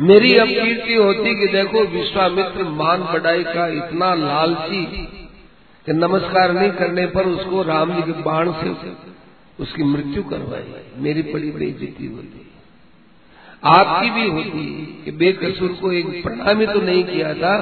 मेरी 0.00 0.36
अपकीर्ति 0.38 0.94
होती 0.94 1.34
कि 1.40 1.46
देखो, 1.46 1.84
विश्वामित्र 1.84 2.64
मान 2.64 3.02
बढ़ाई 3.02 3.44
का 3.44 3.66
इतना 3.66 4.14
लालची 4.14 4.84
कि 5.86 5.92
नमस्कार 5.92 6.52
नहीं 6.52 6.70
करने 6.70 7.06
पर 7.06 7.26
उसको 7.26 7.62
राम 7.62 7.94
जी 7.94 8.02
के 8.02 8.22
बाण 8.22 8.52
से 8.52 8.92
उसकी 9.60 9.82
मृत्यु 9.82 10.22
करवाई। 10.22 10.82
मेरी 10.96 11.22
बड़ी 11.22 11.50
बड़ी 11.50 11.66
इज्जती 11.66 12.06
होती। 12.06 12.47
आपकी 13.64 14.10
भी 14.10 14.28
होती 14.28 15.02
कि 15.04 15.10
बेकसूर 15.10 15.72
को 15.72 15.92
एक 15.92 16.22
प्रणामी 16.22 16.66
तो 16.66 16.80
नहीं 16.80 17.04
किया 17.04 17.34
था, 17.34 17.56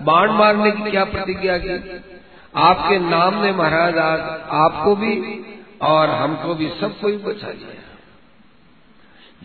बाण 0.00 0.30
मारने 0.30 0.70
की 0.70 0.90
क्या 0.90 1.04
प्रतिज्ञा 1.04 1.58
की? 1.58 2.00
आपके 2.56 2.98
नाम 2.98 3.44
ने 3.44 3.52
महाराज 3.52 3.98
आज 3.98 4.20
आपको 4.50 4.96
भी 4.96 5.44
और 5.82 6.10
हमको 6.10 6.54
भी 6.54 6.68
सबको 6.80 7.08
ही 7.08 7.16
बचा 7.16 7.48
लिया। 7.48 7.82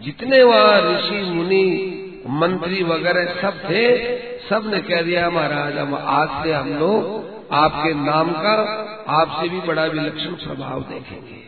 जितने 0.03 0.43
वहाँ 0.43 0.81
ऋषि, 0.81 1.21
मुनि, 1.21 2.03
मंत्री 2.27 2.83
वगैरह 2.83 3.41
सब 3.41 3.59
थे, 3.59 4.17
सबने 4.49 4.81
कह 4.81 5.01
दिया, 5.01 5.29
महाराज 5.29 5.77
हम 5.77 5.95
आज 5.95 6.43
से 6.43 6.53
हम 6.53 6.69
लोग 6.69 7.27
आपके 7.51 7.93
नाम 7.93 8.31
का 8.31 8.83
आपसे 9.09 9.49
भी 9.49 9.59
बड़ा 9.59 9.85
विलक्षण 9.85 10.35
स्वभाव 10.35 10.81
देखेंगे। 10.81 11.47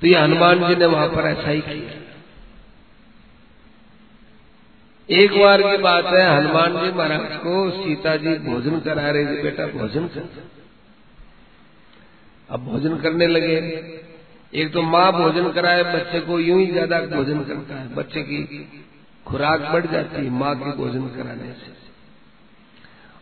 तो 0.00 0.06
ये 0.06 0.18
हनुमान 0.18 0.68
जी 0.68 0.76
ने 0.76 0.86
वहाँ 0.86 1.08
पर 1.08 1.26
ऐसा 1.26 1.50
ही 1.50 1.60
किया। 1.60 2.09
एक 5.10 5.32
बार 5.32 5.62
की 5.62 5.76
बात 5.82 6.06
है, 6.06 6.24
हनुमान 6.28 6.72
जी 6.74 6.90
महाराज 6.92 7.36
को 7.36 7.70
सीता 7.72 8.16
जी 8.16 8.34
भोजन 8.40 8.78
करा 8.80 9.10
रहे 9.10 9.26
थे, 9.26 9.42
बेटा 9.42 9.66
भोजन 9.68 10.06
कर। 10.06 10.28
अब 12.48 12.64
भोजन 12.64 12.96
करने 12.96 13.26
लगे। 13.26 13.56
एक 14.52 14.72
तो 14.72 14.82
माँ 14.84 15.10
भोजन 15.12 15.50
कराए, 15.52 15.82
बच्चे 15.84 16.20
को 16.20 16.38
यूँ 16.40 16.60
ही 16.60 16.66
ज़्यादा 16.66 17.00
भोजन 17.06 17.42
करता 17.44 17.74
है, 17.74 17.94
बच्चे 17.94 18.22
की 18.22 18.40
खुराक 19.26 19.60
बढ़ 19.72 19.86
जाती 19.86 20.16
है 20.16 20.30
माँ 20.32 20.54
के 20.56 20.76
भोजन 20.76 21.08
कराने 21.08 21.52
से। 21.54 21.78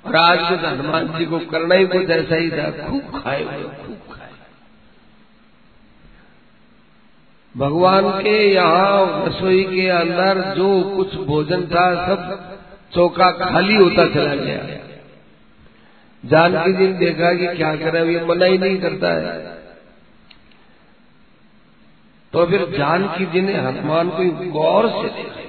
और 0.05 0.17
आज 0.17 0.39
तो 0.41 0.67
हनुमान 0.67 1.19
जी 1.19 1.25
को 1.27 1.39
करना 1.49 1.75
ही 1.75 1.87
कुछ 1.87 2.11
ऐसा 2.11 2.37
ही 2.37 2.51
था, 2.51 2.71
खूब 2.89 3.11
खाए 3.15 3.45
खूब 3.79 3.99
खाए 4.13 4.33
भगवान 7.59 8.09
के 8.23 8.37
यहाँ 8.53 9.27
रसोई 9.27 9.63
के 9.65 9.89
अंदर 9.89 10.41
जो 10.57 10.69
कुछ 10.97 11.15
भोजन 11.27 11.65
था, 11.67 11.87
सब 12.07 12.21
चौका 12.95 13.31
खाली 13.31 13.75
होता 13.75 14.05
चला 14.09 14.35
गया। 14.35 14.59
जानकी 16.25 16.73
जी 16.73 16.87
ने 16.87 16.99
देखा 16.99 17.33
कि 17.35 17.47
क्या 17.57 17.75
करे 17.77 18.05
ये 18.13 18.25
मना 18.25 18.47
ही 18.47 18.59
नहीं 18.59 18.77
करता 18.79 19.13
है। 19.15 19.57
तो 22.33 22.45
फिर 22.47 22.65
जानकी 22.69 23.27
जी 23.27 23.41
ने 23.41 23.55
हनुमान 23.57 24.09
को 24.11 24.25
गौर 24.51 24.89
से 24.89 25.09
देखा। 25.09 25.47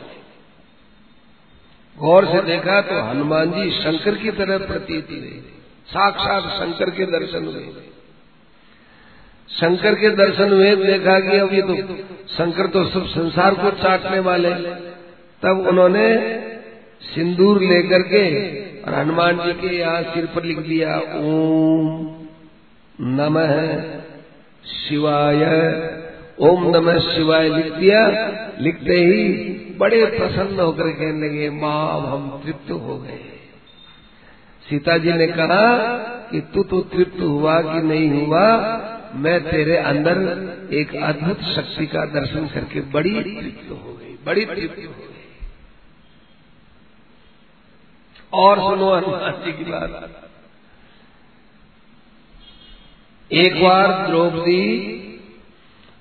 गौर 1.98 2.26
से 2.26 2.41
देखा 2.41 2.82
तो 2.82 3.02
हनुमान 3.02 3.52
जी 3.52 3.69
शंकर 3.72 4.15
की 4.15 4.32
तरह 4.32 4.58
प्रतीत 4.67 5.08
हुए, 5.10 5.38
साक्षात 5.88 6.43
शंकर 6.60 6.89
के 6.89 7.06
दर्शन 7.06 7.45
हुए। 7.45 7.88
शंकर 9.51 9.95
के 9.95 10.09
दर्शन 10.15 10.51
हुए, 10.53 10.75
देखा 10.75 11.19
कि 11.19 11.38
अब 11.38 11.53
ये 11.53 11.62
तो 11.62 11.75
शंकर 12.29 12.67
तो 12.67 12.83
सब 12.85 13.05
संसार 13.07 13.53
को 13.53 13.71
चाटने 13.77 14.19
वाले। 14.19 14.49
तब 15.43 15.65
उन्होंने 15.67 16.07
सिंदूर 17.05 17.62
लेकर 17.62 18.01
के 18.03 18.23
और 18.81 18.93
हनुमान 18.93 19.38
जी 19.38 19.53
के 19.53 19.75
यहाँ 19.75 20.01
सिर 20.03 20.25
पर 20.25 20.43
लिख 20.43 20.57
दिया, 20.59 20.95
ओम 20.97 22.15
नमः 22.99 23.55
शिवाय। 24.65 25.43
ओम 26.39 26.63
नमः 26.75 26.99
शिवाय 27.05 27.49
लिख 27.49 27.73
दिया। 27.73 28.05
लिखते 28.59 28.95
ही 28.95 29.23
बड़े 29.79 30.05
प्रसन्न 30.07 30.59
होकर 30.59 30.89
कहने 30.89 31.27
लगे, 31.27 31.49
माँ, 31.49 31.83
हम 32.01 32.41
तृप्त 32.45 32.71
हो 32.71 32.97
गए। 32.97 33.19
सीता 34.69 34.97
जी 34.97 35.12
ने 35.12 35.27
कहा 35.27 35.65
कि 36.31 36.39
तू 36.53 36.63
तो 36.63 36.81
तृप्त 36.88 37.21
हुआ 37.21 37.59
कि 37.62 37.81
नहीं 37.81 38.25
हुआ? 38.25 38.45
मैं 39.15 39.39
तेरे 39.43 39.78
अंदर 39.78 40.17
एक 40.74 40.95
अद्भुत 40.95 41.41
शक्ति 41.56 41.86
का 41.88 42.06
दर्शन 42.06 42.48
करके 42.48 42.82
बड़ी 42.82 43.22
तृप्त 43.24 43.69
हो 43.72 43.93
गई, 43.93 44.15
बड़ी 44.26 44.45
तृप्त 44.45 44.78
हो 44.80 44.91
गई। 44.93 45.08
और 48.34 48.60
सुनो 48.60 48.93
हनुमान 48.95 49.43
जी 49.45 49.52
की 49.54 49.63
बात। 49.63 50.26
एक 53.32 53.62
बार 53.63 54.08
द्रौपदी 54.08 54.62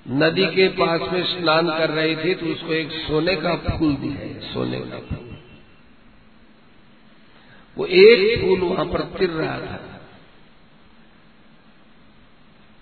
नदी 0.07 0.45
के 0.45 0.67
पास 0.67 1.01
में 1.13 1.23
स्नान 1.23 1.67
कर 1.69 1.89
रही 1.89 2.15
थी 2.15 2.33
तो 2.35 2.45
उसको 2.45 2.73
एक 2.73 2.91
सोने 2.91 3.35
का 3.35 3.55
फूल 3.57 3.95
दिया 3.95 4.19
है 4.19 4.53
सोने 4.53 4.79
का 4.79 4.99
फूल। 4.99 5.37
वो 7.77 7.85
एक 7.85 8.41
फूल 8.41 8.59
वहाँ 8.61 8.85
पर 8.85 9.01
तिर 9.17 9.29
रहा 9.29 9.57
था। 9.57 9.98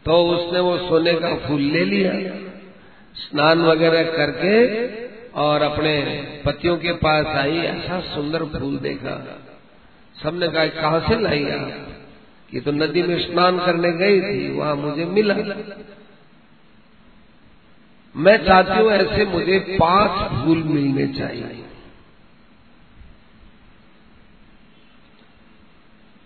तो 0.07 0.23
उसने 0.27 0.59
वो 0.59 0.77
सोने 0.77 1.13
का 1.13 1.35
फूल 1.35 1.61
ले 1.61 1.85
लिया। 1.85 2.11
स्नान 3.15 3.61
वगैरह 3.61 4.03
करके 4.03 4.87
और 5.31 5.61
अपने 5.61 5.93
पतियों 6.45 6.77
के 6.77 6.91
पास 6.91 7.25
आई, 7.25 7.57
ऐसा 7.57 7.99
सुंदर 7.99 8.45
फूल 8.45 8.77
देखा। 8.77 9.37
सबने 10.23 10.47
कहा, 10.47 10.65
कहाँ 10.65 10.99
से 10.99 11.19
लाई 11.19 11.43
आप? 11.43 11.87
ये 12.53 12.59
तो 12.61 12.71
नदी 12.71 13.01
में 13.01 13.19
स्नान 13.19 13.59
करने 13.59 13.91
गई 13.91 14.21
थी, 14.21 14.57
वहाँ 14.57 14.75
मुझे 14.75 15.05
मिला। 15.05 15.35
मैं 18.15 18.45
चाहती 18.45 18.79
हूँ 18.79 18.91
ऐसे 18.91 19.25
मुझे 19.25 19.59
पाँच 19.59 20.45
फूल 20.45 20.63
मिलने 20.63 21.07
चाहिए। 21.07 21.63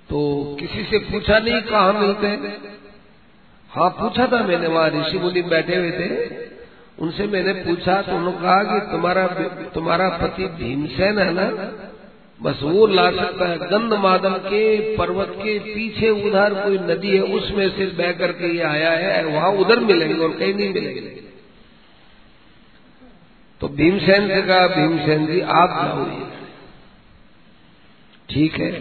तो 0.09 0.57
किसी 0.59 0.83
से 0.83 0.97
पूछा 0.99 1.39
नहीं, 1.39 1.61
कहा 1.61 1.91
मिलते? 1.91 2.27
हैं, 3.71 3.89
पूछा 3.89 4.27
था 4.27 4.43
मैंने, 4.43 4.67
वहाँ 4.67 4.89
ऋषि 4.89 5.17
मुनि 5.17 5.41
बैठे 5.41 5.75
हुए 5.75 5.91
थे। 5.91 6.09
उनसे 6.99 7.27
मैंने 7.27 7.53
पूछा 7.53 8.01
तो 8.01 8.15
उन्होंने 8.15 8.37
कहा 8.37 8.63
कि 8.63 8.91
तुम्हारा 8.91 9.27
तुम्हारा 9.73 10.09
पति 10.09 10.45
भीमसेन 10.45 11.19
है 11.19 11.33
ना? 11.33 11.45
बस 12.41 12.59
वो 12.63 12.87
ला 12.87 13.09
सकता 13.11 13.47
है। 13.49 13.57
गंध 13.57 13.93
मादल 13.93 14.33
के 14.33 14.95
पर्वत 14.97 15.33
के 15.37 15.57
पीछे 15.59 16.09
उधर 16.09 16.53
कोई 16.53 16.77
नदी 16.77 17.15
है, 17.17 17.21
उसमें 17.21 17.69
से 17.69 17.85
बह 17.85 18.11
करके 18.11 18.47
ये 18.47 18.63
आया 18.63 18.91
है 18.91 19.25
वहाँ 19.25 19.51
उधर 19.51 19.79
मिलेंगे 19.79 20.23
और 20.23 20.31
कहीं 20.31 20.53
नहीं 20.53 20.73
मिलेंगे। 20.73 21.01
तो 23.61 23.67
भीमसेन 23.67 24.27
से 24.27 24.41
कहा, 24.41 24.67
भीमसेन 24.67 25.25
जी, 25.25 25.39
आप 25.41 25.69
जाओ 25.69 26.05
ठीक 28.29 28.53
है। 28.55 28.71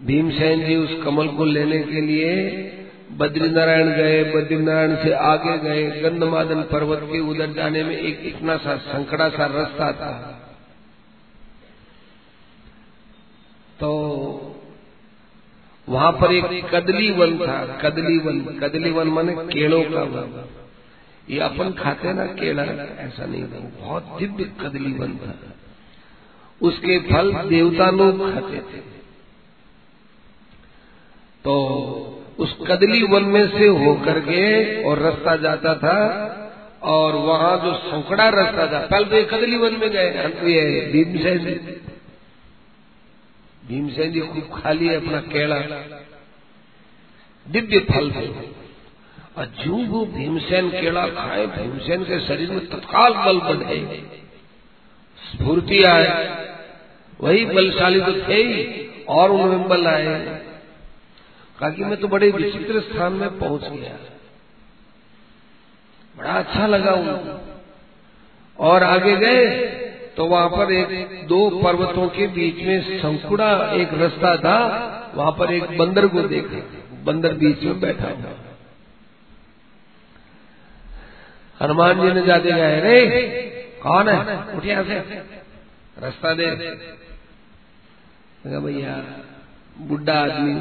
भीमसेन 0.00 0.64
जी 0.64 0.76
उस 0.76 1.02
कमल 1.04 1.28
को 1.28 1.44
लेने 1.44 1.78
के 1.82 2.00
लिए 2.00 2.32
बद्रीनारायण 3.12 3.88
गए, 3.88 4.32
बद्रीनारायण 4.32 4.96
से 4.96 5.12
आगे 5.12 5.58
गए, 5.58 6.00
गंधमादन 6.00 6.62
पर्वत 6.62 7.00
के 7.02 7.20
उधर 7.20 7.52
जाने 7.52 7.84
में 7.84 7.96
एक 7.96 8.20
इतना 8.24 8.56
सा 8.56 8.76
संकड़ा 8.76 9.28
सा 9.28 9.46
रास्ता 9.46 9.92
था। 9.92 10.40
तो 13.80 13.90
वहाँ 15.88 16.12
पर 16.12 16.32
एक 16.32 16.74
कदली 16.74 17.10
वन 17.12 17.38
था, 17.38 17.66
कदली 17.66 18.18
वन 18.18 18.40
कदली 18.40 18.90
वन 18.90 19.08
माने 19.08 19.32
केड़ों 19.32 19.82
का 19.82 20.02
वन। 20.02 20.48
ये 21.30 21.40
अपन 21.40 21.72
खाते 21.72 22.12
ना 22.12 22.26
केड़ा 22.26 22.62
ऐसा 22.62 23.26
नहीं 23.26 23.44
था 23.44 23.86
बहुत 23.86 24.16
दिव्य 24.18 24.44
कदली 24.44 24.92
वन 24.92 25.16
था। 25.16 25.34
उसके 26.62 26.98
फल 26.98 27.32
देवता 27.48 27.90
लोग 27.90 28.34
खाते 28.34 28.56
थे। 28.56 28.80
तो 31.44 32.23
उस 32.38 32.56
कदली 32.68 33.02
वन 33.02 33.24
में 33.24 33.46
से 33.48 33.66
होकर 33.66 34.20
के 34.20 34.44
और 34.84 34.98
रास्ता 34.98 35.36
जाता 35.36 35.74
था 35.74 35.98
और 36.82 37.14
वहाँ 37.16 37.56
जो 37.64 37.74
संकड़ा 37.74 38.28
रास्ता 38.28 38.66
था 38.72 38.80
कल 38.86 39.04
तो 39.04 39.22
कदली 39.26 39.56
वन 39.56 39.72
में 39.72 39.90
गए। 39.90 40.08
ये 40.52 40.80
भीमसेन 40.92 41.38
भीमसेन 43.68 44.12
जी 44.12 44.20
खूब 44.20 44.48
खा 44.54 44.72
लिए 44.72 44.94
अपना 44.94 45.20
केड़ा 45.28 45.58
दिव्य 47.46 47.78
फल 47.78 48.10
थे। 48.10 48.26
और 49.36 49.46
जो 49.60 49.76
वो 49.86 50.04
भीमसेन 50.06 50.68
केड़ा 50.70 51.06
खाए, 51.06 51.46
भीमसेन 51.46 52.04
के 52.04 52.18
शरीर 52.20 52.50
में 52.50 52.66
तत्काल 52.66 53.12
बल 53.14 53.38
बढ़े। 53.38 53.78
स्फूर्ति 55.18 55.82
आए। 55.84 56.08
वही 57.20 57.44
बलशाली 57.44 58.00
तो 58.00 58.12
थे 58.28 58.42
ही, 58.42 58.88
और 59.08 59.30
उनमें 59.30 59.68
बल 59.68 59.86
आए। 59.86 60.43
कहा 61.60 61.70
कि 61.70 61.84
मैं 61.84 61.96
तो 61.96 62.08
बड़े 62.08 62.30
विचित्र 62.30 62.80
स्थान 62.80 63.12
में 63.12 63.38
पहुँच 63.38 63.64
गया। 63.64 63.96
बड़ा 66.16 66.30
अच्छा 66.30 66.66
लगा 66.66 66.92
उनको। 66.92 67.40
और 68.58 68.82
आगे 68.82 69.16
गए 69.16 69.46
तो 70.16 70.26
वहाँ 70.26 70.48
पर 70.48 70.72
एक 70.72 71.26
दो 71.28 71.38
पर्वतों 71.62 72.08
के 72.08 72.26
बीच 72.26 72.56
में 72.56 72.98
संकुड़ा 72.98 73.52
एक 73.72 73.94
रास्ता 73.94 74.36
था, 74.36 74.56
वहाँ 75.14 75.32
पर 75.32 75.52
एक 75.52 75.78
बंदर 75.78 76.06
को 76.06 76.22
देखा। 76.22 76.60
बंदर 77.04 77.34
बीच 77.34 77.62
में 77.62 77.80
बैठा 77.80 78.08
हुआ। 78.08 78.32
हनुमान 81.60 82.00
जी 82.00 82.12
ने 82.12 82.26
जाते 82.26 82.52
गए 82.52 82.80
रे 82.80 83.00
कौन 83.82 84.08
है? 84.08 84.56
उठ 84.56 84.64
यहाँ 84.64 84.84
से। 84.84 84.98
रास्ता 85.98 86.34
दे। 86.34 86.46
भैया, 88.46 88.94
बुढ़ा 89.78 90.14
आदमी 90.14 90.54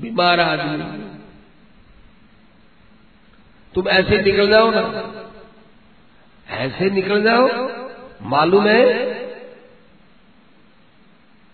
बीमार 0.00 0.40
आदमी। 0.40 1.08
तुम 3.74 3.88
ऐसे 3.88 4.22
निकल 4.22 4.50
जाओ 4.50 4.70
ना। 4.70 5.14
ऐसे 6.50 6.90
निकल 6.90 7.22
जाओ, 7.22 7.48
मालूम 8.22 8.66
है, 8.66 9.08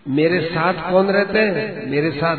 मेरे 0.09 0.40
साथ 0.40 0.90
कौन 0.90 1.07
रहते 1.11 1.38
हैं? 1.38 1.90
मेरे 1.90 2.11
साथ 2.11 2.36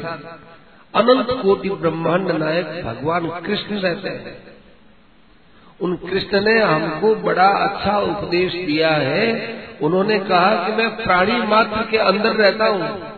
अनंत 0.96 1.28
कोटि 1.44 1.70
ब्रह्मांड 1.70 2.32
नायक 2.32 2.66
भगवान 2.66 3.28
कृष्ण 3.42 3.76
रहते 3.76 4.10
हैं। 4.10 4.38
उन 5.82 5.96
कृष्ण 5.96 6.42
ने 6.42 6.60
हमको 6.60 7.16
बड़ा 7.16 7.48
अच्छा 7.48 7.98
उपदेश 8.00 8.54
दिया 8.54 8.92
है। 8.92 9.54
उन्होंने 9.82 10.20
कहा 10.20 10.66
कि 10.66 10.72
मैं 10.72 10.96
प्राणी 10.96 11.42
मात्र 11.42 11.92
के 11.92 11.98
अंदर 11.98 12.36
रहता 12.36 12.66
हूँ। 12.66 13.15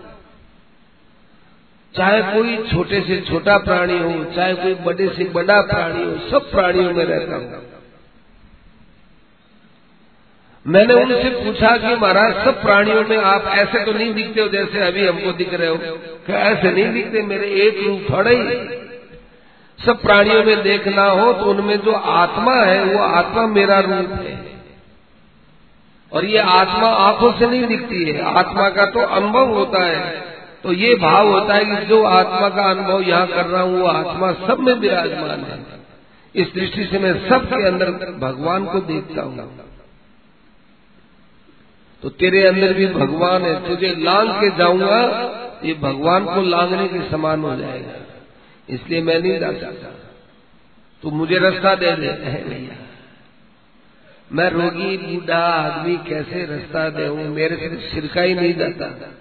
चाहे 1.95 2.21
कोई 2.21 2.57
छोटे 2.71 3.01
से 3.01 3.21
छोटा 3.21 3.57
प्राणी 3.57 3.99
हो, 3.99 4.25
चाहे 4.35 4.53
कोई 4.53 4.73
बड़े 4.73 5.07
से 5.07 5.23
बड़ा 5.23 5.61
प्राणी 5.61 6.03
हो, 6.03 6.29
सब 6.29 6.51
प्राणियों 6.51 6.93
में 6.93 7.05
रहता 7.05 7.35
हूँ। 7.35 7.67
मैंने 10.67 10.93
उनसे 10.93 11.29
पूछा 11.29 11.77
कि 11.77 11.95
महाराज, 11.95 12.45
सब 12.45 12.61
प्राणियों 12.61 13.05
में 13.05 13.17
आप 13.17 13.45
ऐसे 13.45 13.85
तो 13.85 13.93
नहीं 13.93 14.13
दिखते 14.13 14.41
हो 14.41 14.47
जैसे 14.47 14.79
अभी 14.79 15.07
हमको 15.07 15.31
दिख 15.31 15.53
रहे 15.53 15.67
हो? 15.67 15.75
कि 16.27 16.33
ऐसे 16.33 16.71
नहीं 16.71 16.93
दिखते? 16.93 17.21
मेरे 17.21 17.47
एक 17.47 17.87
रूप 17.87 18.07
थोड़े 18.13 18.35
ही। 18.35 18.77
सब 19.85 20.01
प्राणियों 20.01 20.43
में 20.43 20.63
देखना 20.63 21.05
हो 21.05 21.33
तो 21.33 21.45
उनमें 21.45 21.81
जो 21.81 21.91
आत्मा 21.91 22.55
है, 22.55 22.83
वो 22.83 22.99
आत्मा 22.99 23.47
मेरा 23.47 23.79
रूप 23.79 24.11
है। 24.11 24.47
और 26.13 26.25
ये 26.25 26.37
आत्मा 26.37 26.87
आँखों 26.87 27.31
से 27.31 27.47
नहीं 27.47 27.65
दिखती 27.65 28.11
है। 28.11 28.37
आत्मा 28.37 28.69
का 28.69 28.85
तो 28.85 28.99
अनुभव 28.99 29.45
होता 29.45 29.83
है। 29.83 30.26
तो 30.63 30.73
ये 30.73 30.95
भाव 30.95 31.27
होता 31.27 31.53
है 31.53 31.65
कि 31.65 31.85
जो 31.85 32.03
आत्मा 32.03 32.49
का 32.49 32.69
अनुभव 32.69 33.01
यहाँ 33.01 33.27
कर 33.27 33.45
रहा 33.45 33.61
हूँ, 33.61 33.79
वो 33.79 33.87
आत्मा 33.87 34.33
सब 34.33 34.59
में 34.59 34.73
विराजमान 34.73 35.39
है। 35.39 35.65
इस 36.35 36.47
दृष्टि 36.53 36.85
से 36.85 36.99
मैं 36.99 37.29
सबके 37.29 37.67
अंदर 37.67 37.91
भगवान 38.19 38.65
को 38.65 38.79
देखता 38.79 39.21
हूँ। 39.21 39.63
तो 42.01 42.09
तेरे 42.09 42.47
अंदर 42.47 42.73
भी 42.73 42.87
भगवान 42.87 43.41
है, 43.41 43.67
तुझे 43.67 43.95
लांग 43.97 44.31
के 44.31 44.57
जाऊँगा, 44.57 45.01
ये 45.63 45.73
भगवान 45.73 46.25
को 46.25 46.41
लांगने 46.41 46.87
के 46.87 47.09
समान 47.09 47.41
हो 47.41 47.55
जाएगा। 47.55 47.91
इसलिए 48.69 49.01
मैं 49.01 49.19
नहीं 49.19 49.39
जा 49.39 49.51
सकता। 49.51 49.87
तू 51.01 51.11
मुझे 51.11 51.37
रास्ता 51.37 51.75
दे 51.75 51.91
दे 51.91 52.07
भैया। 52.49 52.75
मैं 54.31 54.49
रोगी, 54.49 54.97
बूढ़ा 54.97 55.37
आदमी 55.37 55.97
कैसे 55.97 56.45
रास्ता 56.45 56.89
दे 56.89 57.09
मेरे 57.09 57.55
से 57.55 57.89
सिरका 57.89 58.21
ही 58.21 58.33
नहीं 58.33 58.53
जाता। 58.53 59.11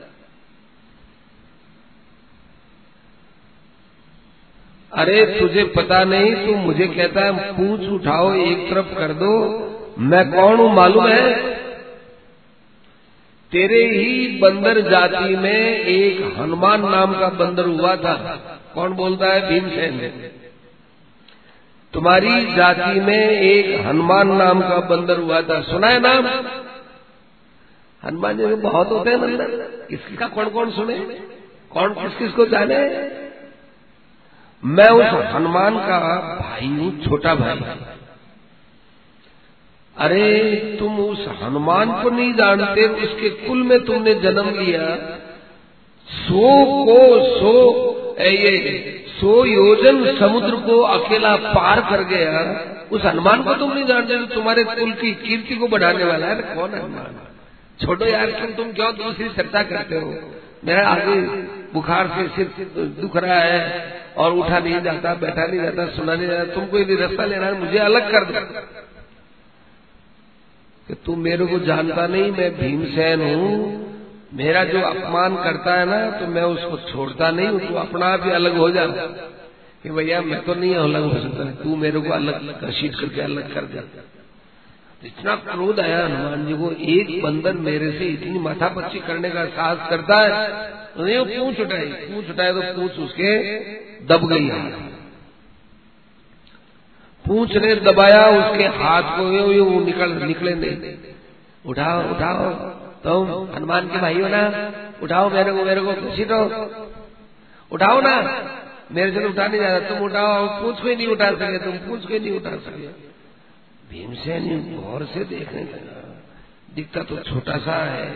अरे, 4.93 5.27
तुझे 5.41 5.65
पता 5.65 6.05
नहीं, 6.05 6.47
तू 6.47 6.55
मुझे 6.55 6.87
कहता 6.87 7.21
है, 7.21 7.53
पूछ 7.53 7.89
उठाओ, 7.89 8.35
एक 8.35 8.71
तरफ़ 8.71 8.95
कर 8.95 9.13
दो। 9.13 9.63
मैं 9.99 10.33
कौन 10.33 10.57
हूँ, 10.57 10.75
मालूम 10.75 11.09
है? 11.09 11.57
तेरे 13.53 13.85
ही 13.85 14.39
बंदर 14.39 14.81
जाति 14.81 15.37
में 15.37 15.79
एक 15.79 16.35
हनुमान 16.39 16.89
नाम 16.89 17.21
का 17.21 17.29
बंदर 17.29 17.65
हुआ 17.65 17.97
था। 17.97 18.15
कौन 18.75 18.93
बोलता 18.93 19.27
है? 19.27 19.49
भीमसेन। 19.49 20.13
तुम्हारी 21.93 22.55
जाति 22.55 23.01
में 23.01 23.31
एक 23.31 23.87
हनुमान 23.87 24.29
नाम 24.29 24.61
का 24.61 24.81
बंदर 24.81 25.19
हुआ 25.19 25.43
था। 25.43 25.61
सुना 25.61 25.87
है 25.87 26.01
नाम? 26.01 26.27
हनुमान 28.05 28.39
जी 28.39 28.47
में 28.47 28.61
बहुत 28.61 28.91
होते 28.91 29.11
हैं 29.11 29.21
बंदर। 29.21 29.45
किसका 29.91 30.27
कौन 30.27 30.49
कौन 30.49 30.71
सुने? 30.71 30.99
कौन 31.71 31.95
किस 31.95 32.19
किस 32.19 32.31
को 32.31 32.47
जाने? 32.47 32.87
मैं 34.65 34.89
उस 34.89 35.35
हनुमान 35.35 35.79
का 35.79 35.99
भाई 36.41 36.67
हूँ, 36.67 37.05
छोटा 37.05 37.35
भाई। 37.35 37.61
अरे, 39.97 40.39
तुम 40.79 41.01
उस 41.01 41.29
हनुमान 41.43 42.03
को 42.03 42.11
नहीं 42.11 42.35
जानते, 42.35 42.89
उसके 42.89 43.29
कुल 43.31 43.63
में 43.63 43.85
तुमने 43.85 44.15
जन्म 44.15 44.49
लिया। 44.49 44.97
सो 46.07 46.65
को 46.85 47.25
सो 47.41 47.87
ये, 48.21 48.83
सो 49.21 49.45
योजन 49.45 50.19
समुद्र 50.19 50.51
को 50.51 50.81
अकेला 50.81 51.37
पार 51.37 51.81
कर 51.81 52.05
गया। 52.05 52.65
उस 52.93 53.05
हनुमान 53.05 53.43
को 53.43 53.55
तुम 53.55 53.73
नहीं 53.73 53.85
जानते 53.85 54.19
तो 54.19 54.35
तुम्हारे 54.35 54.65
कुल 54.65 54.93
की 54.93 55.15
कीर्ति 55.15 55.57
को 55.57 55.69
बढ़ाने 55.69 56.05
वाला 56.05 56.27
है। 56.27 56.35
कौन 56.35 56.71
हनुमान? 56.71 57.21
छोड़ो 57.87 58.07
यार 58.07 58.27
क्यों 58.27 58.49
तुम 58.49 58.73
क्यों 58.73 58.95
दूसरी 58.95 59.29
चर्चा 59.29 59.63
करते 59.63 59.97
हो? 59.97 60.33
मेरा 60.65 60.89
आगे 60.89 61.21
बुखार 61.75 62.09
से 62.17 62.29
सिर 62.29 62.69
दुख 63.01 63.17
रहा 63.17 63.41
है। 63.41 64.06
और 64.17 64.33
उठा 64.33 64.59
नहीं 64.59 64.81
जाता, 64.81 65.15
बैठा 65.15 65.47
नहीं 65.47 65.61
जाता, 65.61 65.87
सुना 65.87 66.15
नहीं 66.15 66.27
जाता। 66.27 66.55
तुमको 66.55 66.79
यदि 66.79 66.97
रास्ता 66.97 67.25
लेना 67.25 67.47
है, 67.47 67.61
मुझे 67.61 67.79
अलग 67.79 68.13
कर 68.13 68.25
दो। 68.25 68.61
कि 70.89 70.95
तू 70.95 71.17
मेरे 71.17 71.47
को 71.47 71.59
जानता 71.59 72.07
नहीं, 72.07 72.33
मैं 72.33 72.59
भीमसेन 72.59 73.21
हूँ। 73.21 73.87
मेरा 74.35 74.65
जो 74.65 74.81
अपमान 74.81 75.37
करता 75.37 75.75
है 75.75 75.87
ना 75.87 76.11
तो 76.11 76.27
मैं 76.27 76.43
उसको 76.43 76.79
छोड़ता 76.93 77.31
नहीं 77.31 77.49
हूँ, 77.49 77.69
तू 77.69 77.75
अपना 77.75 78.07
आप 78.07 78.21
ही 78.25 78.31
अलग 78.31 78.57
हो 78.57 78.71
जा। 78.71 78.87
कि 79.83 79.91
भैया, 79.91 80.21
मैं 80.21 80.45
तो 80.45 80.55
नहीं 80.55 80.75
अलग 80.75 81.03
हो 81.03 81.21
सकता, 81.21 81.63
तू 81.63 81.77
मेरे 81.77 82.01
को 82.01 82.11
अलग 82.11 82.65
घसीट 82.65 82.95
करके 82.95 83.21
अलग 83.21 83.55
कर 83.55 83.61
दे। 83.61 83.81
इतना 85.07 85.37
क्रोध 85.37 85.81
आया 85.81 86.05
हनुमान 86.07 86.47
जी 86.47 86.53
को, 86.53 86.71
एक 86.71 87.23
बंदर 87.23 87.53
मेरे 87.53 87.93
से 87.93 88.05
इतनी 88.05 88.39
माथा 88.39 88.69
माथापच्ची 88.69 88.99
करने 88.99 89.31
का 89.31 89.45
साहस 89.45 89.91
करता 89.91 90.17
है 90.17 90.51
नहीं 90.99 91.39
पूछ 91.39 91.61
उठाई, 91.61 91.87
पूछ 91.87 92.31
उठाए 92.31 92.53
तो 92.53 92.63
पूछ 92.75 92.99
उसके 92.99 93.31
दब 94.07 94.29
गई 94.29 94.49
हाथ 94.49 94.85
पूछ 97.25 97.57
ने 97.57 97.75
दबाया, 97.77 98.27
उसके 98.31 98.65
हाथ 98.79 99.17
को 99.17 99.23
वो 99.65 99.81
निकल, 99.81 100.13
निकले 100.23 100.55
नहीं। 100.55 100.95
उठाओ 101.65 102.03
उठाओ, 102.11 102.51
तुम 103.05 103.31
हनुमान 103.55 103.89
के 103.89 103.99
भाई 103.99 104.21
हो 104.21 104.29
ना, 104.29 104.43
उठाओ 105.03 105.31
मेरे 105.31 105.53
को 105.53 105.65
मेरे 105.65 105.81
को 105.81 105.93
घसीटो 105.93 106.39
उठाओ 107.73 108.01
ना, 108.01 108.15
मेरे 108.93 109.11
से 109.13 109.25
उठा 109.25 109.47
नहीं 109.47 109.61
जाता 109.61 109.89
तुम 109.89 110.05
उठाओ 110.07 110.47
पूछ 110.63 110.81
को 110.81 110.89
नहीं 110.89 111.07
उठा 111.09 111.31
सके, 111.33 111.59
तुम 111.59 111.79
पूछ 111.89 112.07
को 112.07 112.15
नहीं 112.15 112.37
उठा 112.37 112.57
सके। 112.59 112.89
भीमसेन 113.91 114.45
गौर 114.75 115.05
से 115.05 115.25
देखने 115.27 115.63
लगा, 115.63 116.03
दिखता 116.75 117.03
तो 117.03 117.17
छोटा 117.23 117.57
सा 117.59 117.77
है। 117.85 118.07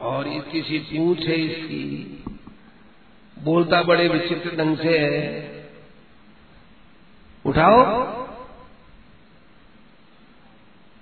और 0.00 0.28
इसकी 0.28 0.62
सी 0.62 0.78
पूछ 0.78 1.26
है 1.26 1.36
इसकी। 1.36 2.24
बोलता 3.38 3.82
बड़े 3.82 4.08
विचित्र 4.08 4.56
ढंग 4.56 4.78
से 4.78 4.98
है। 4.98 5.70
उठाओ। 7.46 7.82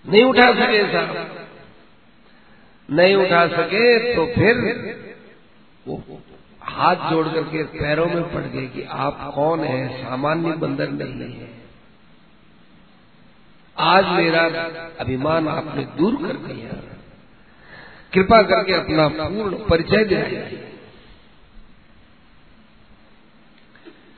नहीं 0.09 0.25
उठा 0.25 0.53
सके 0.53 0.93
साहब 0.93 1.47
नहीं 2.91 3.17
उठा 3.17 3.47
सके 3.47 4.15
तो 4.15 4.27
फिर 4.27 4.55
वो 5.89 6.23
हाथ 6.63 7.11
जोड़ 7.11 7.29
करके 7.29 7.63
पैरों 7.63 8.07
में 8.07 8.35
पड़ 8.35 8.43
गए 8.43 8.67
कि 8.67 8.83
आप 8.83 9.33
कौन 9.35 9.61
है? 9.61 10.05
सामान्य 10.05 10.53
बंदर 10.53 10.89
नहीं 10.89 11.33
है। 11.35 11.51
आज 13.79 14.07
मेरा 14.07 14.45
अभिमान 15.01 15.49
आपने 15.49 15.85
दूर 15.85 16.27
कर 16.27 16.37
दिया। 16.37 16.96
कृपा 18.13 18.43
करके 18.43 18.73
अपना 18.73 19.09
पूर्ण 19.09 19.57
परिचय 19.69 20.05
दिलाइए 20.05 20.63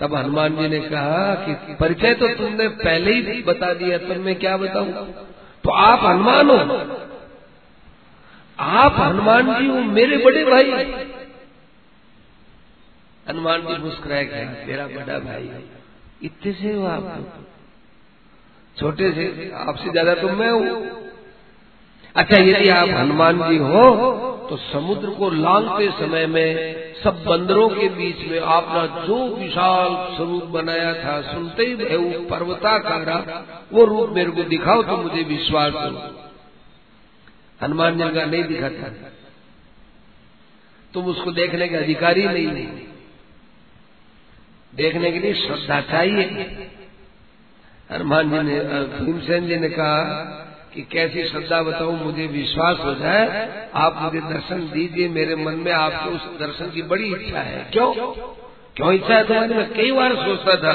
तब 0.00 0.14
हनुमान 0.14 0.56
जी 0.56 0.68
ने 0.68 0.80
कहा 0.80 1.34
कि 1.34 1.74
परिचय 1.74 2.14
तो 2.14 2.28
तुमने 2.34 2.68
पहले 2.68 3.12
ही 3.12 3.42
बता 3.42 3.72
दिया 3.74 3.98
तो 3.98 4.14
मैं 4.14 4.34
क्या 4.34 4.56
बताऊँ? 4.56 4.92
तो 5.64 5.70
आप 5.70 6.04
हनुमान 6.04 6.50
हो। 6.50 6.58
आप 8.58 8.94
हनुमान 8.98 9.54
जी 9.54 9.66
हो, 9.68 9.74
मेरे 9.74 10.16
बड़े 10.16 10.44
भाई। 10.44 10.70
हनुमान 13.28 13.62
जी 13.62 13.76
मुस्कुराए 13.82 14.24
गया 14.24 14.66
मेरा 14.66 14.86
बड़ा 14.86 15.18
भाई 15.18 15.50
इतने 16.22 16.52
से 16.52 16.72
हो 16.72 16.86
आप? 16.86 17.44
छोटे 18.76 19.12
से? 19.12 19.50
आपसे 19.54 19.90
ज़्यादा 19.90 20.14
तो 20.14 20.28
मैं 20.28 20.50
हूँ। 20.50 21.07
अच्छा 22.18 22.40
यदि 22.40 22.68
आप 22.68 22.88
हनुमान 22.90 23.42
जी 23.42 23.56
हो 23.58 23.84
तो 24.50 24.56
समुद्र 24.56 25.10
को 25.10 25.28
लांगते 25.30 25.90
समय 25.98 26.26
में 26.26 26.48
सब 26.94 27.22
बंदरों 27.24 27.68
के 27.70 27.88
बीच 27.88 28.20
में 28.28 28.38
आपने 28.52 29.06
जो 29.06 29.16
विशाल 29.36 29.90
स्वरूप 30.16 30.44
बनाया 30.50 30.92
था, 30.94 31.20
सुनते 31.24 31.64
ही 31.64 31.74
पर्वताकारा 32.26 33.18
वो 33.72 33.84
रूप 33.84 34.10
मेरे 34.10 34.30
को 34.30 34.42
दिखाओ 34.44 34.82
तो 34.82 34.96
मुझे 34.96 35.22
विश्वास 35.24 35.74
हो। 35.74 35.90
हनुमान 37.60 37.98
जी 37.98 38.08
का 38.14 38.24
नहीं 38.24 38.44
दिखा 38.44 38.68
था 38.70 38.88
तुम 40.94 41.06
उसको 41.06 41.32
देखने 41.32 41.68
के 41.68 41.76
अधिकारी 41.76 42.26
नहीं 42.26 42.46
नहीं। 42.48 42.66
देखने 44.72 45.12
के 45.12 45.18
लिए 45.18 45.34
श्रद्धा 45.36 45.80
चाहिए। 45.90 46.24
हनुमान 47.92 48.30
जी 48.30 48.42
ने 48.42 48.58
भीमसेन 48.96 49.48
जी 49.48 49.56
ने 49.56 49.68
कहा 49.70 50.44
कि 50.74 50.82
कैसी 50.82 51.24
श्रद्धा 51.24 51.62
बताऊँ, 51.62 52.04
मुझे 52.04 52.26
विश्वास 52.26 52.78
हो 52.78 52.94
जाए, 52.94 53.48
आप 53.74 53.98
मुझे 54.02 54.20
दर्शन 54.34 54.60
दीजिए, 54.60 55.08
मेरे 55.08 55.36
मन 55.36 55.54
में 55.54 55.72
आपके 55.72 56.10
उस 56.10 56.38
दर्शन 56.40 56.70
की 56.70 56.82
बड़ी 56.82 57.08
इच्छा 57.14 57.40
है। 57.40 57.66
क्यों? 57.72 57.94
क्यों 58.76 58.92
इच्छा 58.92 59.14
है? 59.14 59.26
तुम्हारी 59.26 59.54
मैं 59.54 59.72
कई 59.74 59.92
बार 59.92 60.14
सोचता 60.14 60.56
था 60.56 60.72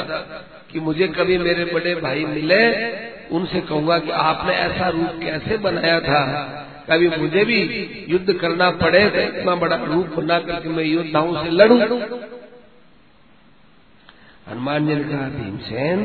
कि 0.72 0.80
मुझे 0.80 1.08
कभी 1.08 1.38
मेरे 1.38 1.66
बड़े 1.66 1.96
भाई 1.96 2.26
मिले, 2.26 2.64
उनसे 3.30 3.62
कहूँगा 3.62 4.00
कि 4.00 4.12
आपने 4.12 4.54
ऐसा 4.54 4.88
रूप 4.90 5.20
कैसे 5.24 5.58
बनाया 5.58 6.00
था? 6.00 6.24
कभी 6.92 7.10
मुझे 7.10 7.46
भी 7.46 7.60
युद्ध 8.10 8.34
करना 8.34 8.70
पड़े 8.72 9.10
तो 9.10 9.20
इतना 9.20 9.56
बड़ा 9.56 9.76
रूप 9.76 10.08
बना 10.08 10.40
करके 10.40 10.70
मैं 10.70 10.84
योद्धाओं 10.84 11.44
से 11.44 11.50
लड़ू। 11.50 11.78
हनुमान 14.50 14.88
जी 14.88 14.96
ने 14.96 15.04
कहा, 15.04 15.28
भीमसेन 15.30 16.00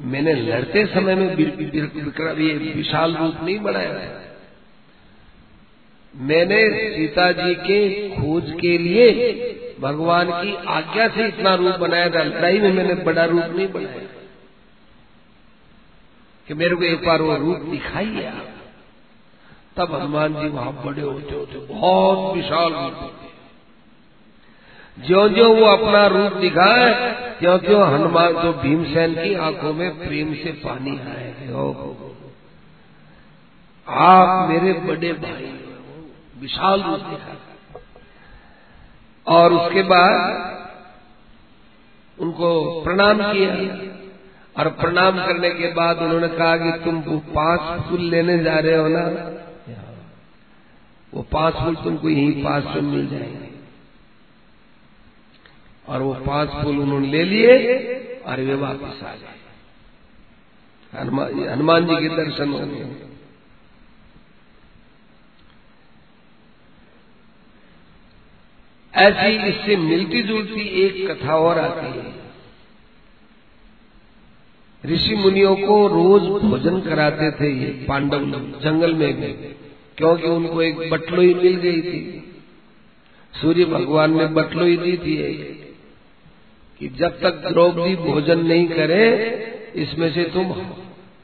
मैंने 0.00 0.34
लड़ते 0.34 0.86
समय 0.86 1.14
में 1.14 1.36
ये 2.38 2.72
विशाल 2.74 3.16
रूप 3.16 3.34
नहीं 3.42 3.58
बनाया 3.58 3.92
है 3.92 4.30
मैंने 6.16 6.90
सीता 6.96 7.32
जी 7.32 7.54
के 7.54 8.08
खोज 8.10 8.56
के 8.60 8.78
लिए 8.78 9.32
भगवान 9.80 10.26
की 10.30 10.54
आज्ञा 10.54 11.08
से 11.08 11.26
इतना 11.26 11.54
रूप 11.54 11.74
बनाया 11.74 12.10
था, 12.10 12.22
लड़ाई 12.22 12.60
में 12.60 12.72
मैंने 12.72 12.94
बड़ा 12.94 13.24
रूप 13.24 13.44
नहीं 13.44 13.68
बनाया। 13.68 13.98
कि 16.48 16.54
मेरे 16.54 16.74
को 16.76 16.84
एक 16.84 17.06
बार 17.06 17.22
वो 17.22 17.36
रूप 17.36 17.56
आप। 17.56 18.54
तब 19.76 19.94
हनुमान 19.94 20.34
जी 20.34 20.48
वहाँ 20.48 20.82
बड़े 20.86 21.02
होते 21.02 21.34
होते 21.34 21.58
बहुत 21.58 22.36
विशाल 22.36 22.72
रूप। 22.72 23.19
ज्यो 24.96 25.28
ज्यो 25.28 25.48
वो 25.54 25.66
अपना 25.66 26.06
रूप 26.06 26.32
दिखाए 26.32 26.88
क्यों 27.38 27.58
क्यों 27.58 27.82
हनुमान 27.94 28.32
जो 28.32 28.52
भीमसेन 28.52 29.14
की 29.14 29.34
आँखों 29.40 29.72
में 29.74 29.90
प्रेम 29.98 30.34
से 30.34 30.52
पानी 30.64 30.98
आए 31.10 31.28
आप 33.86 34.48
मेरे 34.48 34.72
बड़े 34.80 35.12
भाई 35.12 35.52
विशाल 36.40 36.82
रूप 36.82 37.00
दिखा 37.00 37.36
और 39.26 39.54
उसके 39.54 39.82
बाद 39.82 40.14
उनको 42.18 42.50
प्रणाम 42.82 43.22
किया, 43.22 43.54
और 44.56 44.68
प्रणाम 44.70 45.18
करने 45.26 45.50
के 45.50 45.72
बाद 45.72 45.98
उन्होंने 45.98 46.28
कहा 46.28 46.56
कि 46.56 46.70
तुम 46.84 47.00
वो 47.00 47.18
पाँच 47.34 47.60
फूल 47.82 48.02
लेने 48.10 48.38
जा 48.38 48.58
रहे 48.58 48.76
हो 48.76 48.88
ना, 48.88 49.04
वो 51.12 51.22
पाँच 51.32 51.54
फूल 51.54 51.74
तुमको 51.74 52.08
यहीं 52.08 52.42
पास 52.44 52.64
में 52.66 52.82
मिल 52.82 53.06
जाएँगे। 53.08 53.49
और 55.90 56.02
वो 56.02 56.12
पाँच 56.26 56.48
फूल 56.54 56.78
उन्होंने 56.78 57.08
ले 57.08 57.22
लिए 57.24 57.52
और 58.26 58.40
वे 58.40 58.54
वापस 58.56 59.02
आ 59.04 59.14
गए। 59.14 59.38
हनुमान 60.92 61.86
जी 61.86 61.96
के 61.98 62.08
दर्शन 62.16 62.52
हो 62.52 62.58
गए। 62.60 63.08
ऐसी 68.94 69.48
इससे 69.48 69.76
मिलती 69.78 70.22
जुलती 70.22 70.62
एक 70.82 70.96
कथा 71.10 71.36
और 71.38 71.58
आती 71.58 71.98
है। 71.98 72.18
ऋषि 74.84 75.14
मुनियों 75.16 75.54
को 75.56 75.76
रोज 75.88 76.22
भोजन 76.42 76.80
कराते 76.80 77.30
थे 77.30 77.50
ये 77.54 77.70
पांडव 77.88 78.24
जंगल 78.60 78.94
में 78.94 79.12
भी, 79.14 79.32
क्योंकि 79.98 80.26
उनको 80.28 80.62
एक 80.62 80.78
बटलोई 80.90 81.34
मिल 81.34 81.56
गई 81.56 81.80
थी। 81.82 82.00
सूर्य 83.34 83.64
भगवान 83.66 84.16
ने 84.16 84.26
बटलोई 84.34 84.76
दी 84.76 84.96
थी 84.96 85.16
कि 86.80 86.88
जब 86.88 87.20
तक 87.20 87.30
द्रौपदी 87.30 87.96
भोजन 87.96 88.38
नहीं 88.38 88.68
करे, 88.68 89.00
इसमें 89.74 90.12
से 90.12 90.24
तुम 90.24 90.52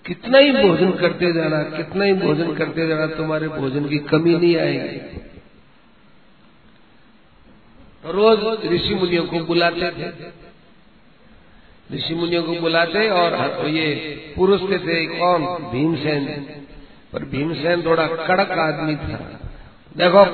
कितना 0.06 0.38
ही 0.38 0.52
भोजन 0.52 0.90
करते 0.90 1.32
जाना, 1.32 1.62
कितना 1.62 2.04
ही 2.04 2.12
भोजन 2.12 2.54
करते 2.54 2.88
जाना, 2.88 3.06
तुम्हारे 3.06 3.48
भोजन 3.48 3.88
की 3.88 3.98
कमी 3.98 4.36
नहीं 4.36 4.56
आएगी। 4.56 5.20
रोज 8.06 8.66
ऋषि 8.66 8.94
मुनियों 8.94 9.24
को 9.24 9.40
बुलाते 9.40 9.90
थे। 9.90 10.10
ऋषि 11.96 12.14
मुनियों 12.14 12.42
को 12.42 12.52
बुलाते 12.52 13.10
और 13.10 13.68
ये 13.68 13.84
पुरुष 14.36 14.60
के 14.62 14.78
थे 14.78 15.06
कौन 15.06 15.46
भीमसेन। 15.46 16.46
पर 17.12 17.24
भीमसेन 17.24 17.82
थोड़ा 17.82 18.06
कड़क 18.06 18.50
आदमी 18.50 18.96
था। 18.96 19.16
देखो, 19.96 20.24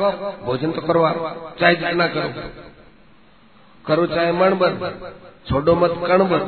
भोजन 0.45 0.73
तो 0.73 0.81
करवा, 0.81 1.11
चाहे 1.61 1.75
जितना 1.75 2.07
करो। 2.07 2.72
करो 3.87 4.07
चाहे 4.07 4.33
मण 4.33 4.59
बर 4.59 4.71
छोड़ो 5.49 5.75
मत 5.77 5.91
कण 6.09 6.19
बर 6.19 6.41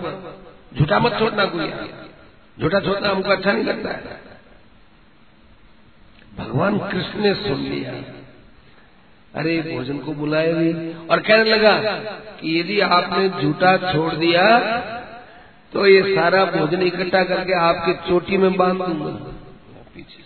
झूठा 0.78 0.98
मत 0.98 1.18
छोड़ना 1.18 1.44
कोई। 1.44 1.70
झूठा 2.60 2.80
छोड़ना 2.80 3.08
हमको 3.08 3.30
अच्छा 3.30 3.52
नहीं 3.52 3.64
लगता 3.64 3.90
है। 3.90 4.20
भगवान 6.38 6.78
कृष्ण 6.78 7.20
ने 7.20 7.34
सुन 7.34 7.60
लिया। 7.60 7.92
अरे, 9.34 9.74
भोजन 9.76 9.98
को 9.98 10.12
बुलाए 10.12 10.52
भी 10.52 10.92
और 11.06 11.20
कहने 11.20 11.44
लगा 11.44 11.78
कि 12.40 12.60
यदि 12.60 12.80
आपने 12.80 13.28
झूठा 13.42 13.92
छोड़ 13.92 14.14
दिया 14.14 14.58
तो 15.72 15.86
ये 15.86 16.14
सारा 16.16 16.44
भोजन 16.44 16.82
इकट्ठा 16.82 17.24
करके 17.24 17.52
आपके 17.52 17.92
चोटी 18.08 18.36
में 18.36 18.56
बाँध 18.56 18.78
दूँगा। 18.78 19.10
पीछे। 19.94 20.23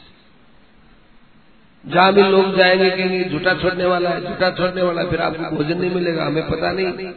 जहाँ 1.85 2.13
भी 2.15 2.23
लोग 2.23 2.57
जाएँगे, 2.57 2.91
कहेंगे 2.91 3.25
झूठा 3.25 3.55
छोड़ने 3.55 3.85
वाला 3.87 4.11
है 4.11 4.21
झूठा 4.21 4.51
छोड़ने 4.51 4.83
वाला 4.83 5.03
है, 5.03 5.11
फिर 5.11 5.21
आपको 5.21 5.57
भोजन 5.57 5.79
नहीं 5.79 5.91
मिलेगा, 5.91 6.25
हमें 6.25 6.49
पता 6.49 6.73
नहीं। 6.73 7.13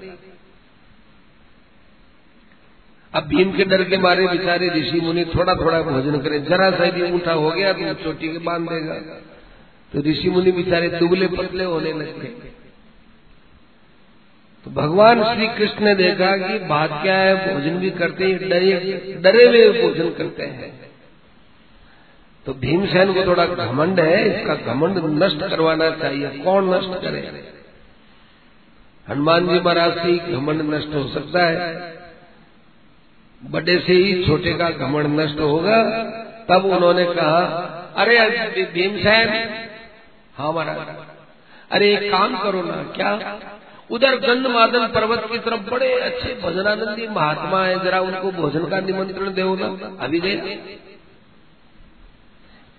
अब 3.13 3.23
भीम 3.27 3.51
के 3.51 3.63
डर 3.65 3.83
के 3.83 3.97
मारे 3.97 4.27
बेचारे 4.27 4.69
ऋषि 4.69 4.99
मुनि 5.01 5.25
थोड़ा 5.25 5.55
थोड़ा 5.55 5.81
भोजन 5.81 6.19
करें। 6.19 6.43
जरा 6.45 6.69
सा 6.71 6.85
यदि 6.85 7.01
ऊँटा 7.11 7.33
हो 7.33 7.49
गया 7.51 7.73
तो 7.73 7.93
चोटी 8.03 8.27
के 8.27 8.37
बाँध 8.39 8.69
देगा। 8.69 8.93
तो 9.91 10.01
ऋषि 10.01 10.29
मुनि 10.29 10.51
बेचारे 10.51 10.89
दुबले 10.89 11.27
पतले 11.27 11.63
होने 11.63 11.91
लगे 11.93 12.29
तो 14.65 14.71
भगवान 14.71 15.23
श्री 15.25 15.47
कृष्ण 15.47 15.85
ने 15.85 15.93
देखा 15.95 16.35
कि 16.37 16.57
बात 16.65 16.89
क्या 17.03 17.15
है, 17.15 17.53
भोजन 17.53 17.77
भी 17.79 17.89
करते 17.91 18.25
हैं, 18.25 18.49
डरे 18.49 18.71
डरे 19.21 19.45
हुए 19.45 19.81
भोजन 19.81 20.09
करते 20.09 20.43
हैं। 20.45 20.71
तो 22.45 22.53
भीमसेन 22.55 23.13
को 23.13 23.25
थोड़ा 23.25 23.45
घमंड 23.45 23.99
है, 23.99 24.19
इसका 24.31 24.55
घमंड 24.73 25.23
नष्ट 25.23 25.49
करवाना 25.49 25.89
चाहिए। 25.97 26.29
कौन 26.43 26.73
नष्ट 26.73 27.01
करे? 27.01 27.19
हनुमान 29.07 29.47
जी 29.47 29.59
महाराज 29.59 29.93
से 29.93 30.07
ही 30.07 30.33
घमंड 30.33 30.61
नष्ट 30.73 30.95
हो 30.95 31.07
सकता 31.09 31.45
है। 31.45 31.99
बड़े 33.41 33.77
से 33.79 33.93
ही 33.93 34.23
छोटे 34.25 34.53
का 34.53 34.69
घमंड 34.79 35.19
नष्ट 35.19 35.39
होगा, 35.41 35.77
तब 36.49 36.65
उन्होंने 36.67 37.05
कहा, 37.05 37.39
अरे 37.95 38.65
भीमसेन 38.73 39.29
हाँ 40.35 40.51
महाराज, 40.53 40.77
अरे 41.71 41.93
एक 41.93 42.11
काम 42.11 42.37
करो 42.37 42.61
ना, 42.63 42.83
क्या? 42.95 43.11
उधर 43.89 44.15
गंधमादन 44.19 44.87
पर्वत 44.87 45.25
की 45.31 45.37
तरफ़ 45.39 45.69
बड़े 45.69 45.93
अच्छे 46.01 46.33
भजनानंदी 46.43 47.07
महात्मा 47.09 47.63
है, 47.63 47.83
जरा 47.83 47.99
उनको 48.01 48.31
भोजन 48.33 48.65
का 48.65 48.79
निमंत्रण 48.81 49.33
दे 49.33 49.43
ना 49.57 49.95
अभी 49.99 50.19
दे 50.19 50.35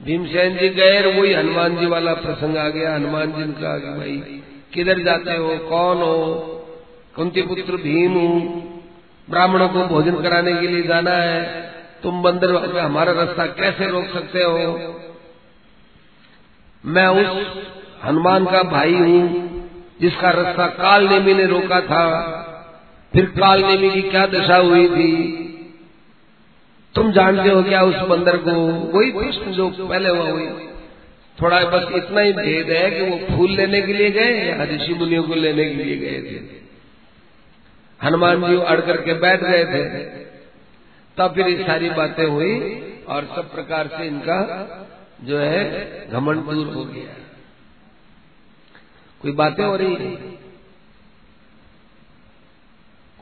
भीमसेन 0.04 0.56
जी 0.56 0.68
गए 0.68 1.20
वही 1.20 1.32
हनुमान 1.32 1.76
जी 1.76 1.86
वाला 1.86 2.14
प्रसंग 2.14 2.56
आ 2.56 2.68
गया। 2.68 2.94
हनुमान 2.94 3.32
जी 3.32 3.38
ने 3.38 3.52
कहा 3.52 3.96
भाई, 3.98 4.42
किधर 4.74 4.98
जाते 4.98 5.36
हो? 5.36 5.58
कौन 5.58 5.96
हो? 5.96 6.44
कुंती 7.16 7.42
पुत्र 7.42 7.76
भीम 7.76 8.12
हूँ। 8.12 8.62
ब्राह्मणों 9.30 9.68
को 9.68 9.82
भोजन 9.82 10.22
कराने 10.22 10.54
के 10.54 10.66
लिए 10.66 10.82
जाना 10.82 11.10
है। 11.10 11.72
तुम 12.02 12.22
बंदर 12.22 12.78
हमारा 12.78 13.12
रास्ता 13.12 13.46
कैसे 13.46 13.86
रोक 13.86 14.04
सकते 14.04 14.42
हो? 14.42 14.94
मैं 16.86 17.06
उस 17.06 17.46
हनुमान 18.04 18.44
का 18.44 18.62
भाई 18.62 18.94
हूँ, 18.94 19.52
जिसका 20.00 20.30
रास्ता 20.30 20.66
काल 20.66 21.08
नेमी 21.08 21.34
ने 21.34 21.46
रोका 21.46 21.80
था। 21.80 22.38
फिर 23.12 23.24
काल 23.24 23.64
नेमी 23.64 23.90
की 23.90 24.02
क्या 24.02 24.26
दशा 24.26 24.56
हुई 24.56 24.88
थी? 24.88 25.38
तुम 26.94 27.12
जानते 27.12 27.48
हो 27.48 27.62
क्या 27.62 27.82
उस 27.82 27.96
बंदर 27.96 28.36
को? 28.36 28.50
वही 28.98 29.10
प्रश्न 29.10 29.52
जो 29.52 29.70
पहले 29.70 30.08
हुआ, 30.08 30.30
वही। 30.30 30.68
थोड़ा 31.42 31.64
बस 31.64 32.04
इतना 32.04 32.20
ही 32.20 32.32
भेद 32.32 32.70
है 32.70 32.90
कि 32.90 33.02
वो 33.02 33.36
फूल 33.36 33.50
लेने 33.50 33.82
के 33.82 33.92
लिए 33.92 34.10
गए 34.10 34.48
या 34.48 34.64
ऋषि 34.64 34.94
मुनियों 34.94 35.22
को 35.22 35.34
लेने 35.34 35.64
के 35.64 35.74
लिए 35.74 35.96
गए 35.96 36.30
थे। 36.30 36.62
हनुमान 38.06 38.46
जी 38.46 38.56
अड़ 38.56 38.80
करके 38.80 39.14
बैठ 39.14 39.40
गए 39.40 39.64
थे। 39.64 39.88
तब 41.16 41.34
फिर 41.34 41.48
ये 41.48 41.64
सारी 41.66 41.90
बातें 41.90 42.26
हुई 42.26 42.82
और 43.08 43.32
सब 43.36 43.54
प्रकार 43.54 43.86
से 43.86 44.06
इनका 44.06 44.38
जो 45.24 45.38
है 45.38 46.08
घमंड 46.10 46.38
दूर 46.38 46.66
हो 46.66 46.84
गया। 46.84 47.16
कोई 49.22 49.32
बातें 49.32 49.64
हो 49.64 49.76
रही 49.76 49.94
है? 49.94 50.41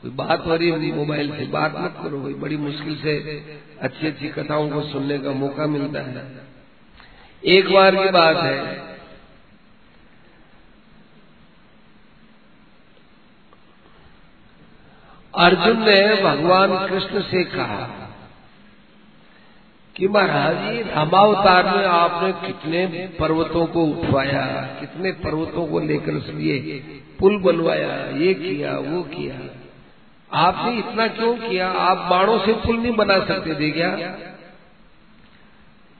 कोई 0.01 0.11
बात 0.11 0.45
हो 0.45 0.55
रही 0.55 0.69
है, 0.69 0.95
मोबाइल 0.95 1.31
से 1.37 1.45
बात 1.45 1.75
मत 1.77 1.95
करो 2.03 2.19
भाई 2.19 2.33
बड़ी 2.33 2.57
मुश्किल 2.57 2.95
से 2.97 3.17
अच्छी 3.81 4.07
अच्छी 4.07 4.27
कथाओं 4.27 4.69
को 4.69 4.81
सुनने 4.81 5.19
का 5.19 5.31
मौका 5.31 5.67
मिलता 5.67 5.99
है। 5.99 6.41
एक 7.45 7.71
बार 7.73 7.95
की 7.95 8.09
बात 8.11 8.37
है। 8.37 8.91
अर्जुन 15.35 15.77
ने 15.77 16.23
भगवान 16.23 16.87
कृष्ण 16.87 17.21
से 17.21 17.43
कहा 17.43 17.97
कि 19.95 20.07
महाराज 20.07 20.57
जी, 20.57 20.81
रामावतार 20.81 21.77
में 21.77 21.85
आपने 21.85 22.47
कितने 22.47 23.07
पर्वतों 23.19 23.65
को 23.65 23.85
उठवाया, 23.85 24.45
कितने 24.79 25.11
पर्वतों 25.11 25.67
को 25.67 25.79
लेकर 25.79 26.13
लिए 26.13 26.79
पुल 27.19 27.41
बनवाया, 27.41 28.09
ये 28.17 28.33
किया, 28.33 28.77
वो 28.77 29.01
किया। 29.03 29.39
आपने 30.33 30.77
इतना 30.77 31.07
क्यों 31.07 31.37
किया? 31.37 31.69
आप 31.69 31.97
बाणों 31.97 32.39
से 32.39 32.53
पुल 32.53 32.77
नहीं 32.77 32.91
बना 32.91 33.25
सकते 33.25 33.55
थे 33.55 33.71
क्या 33.71 34.17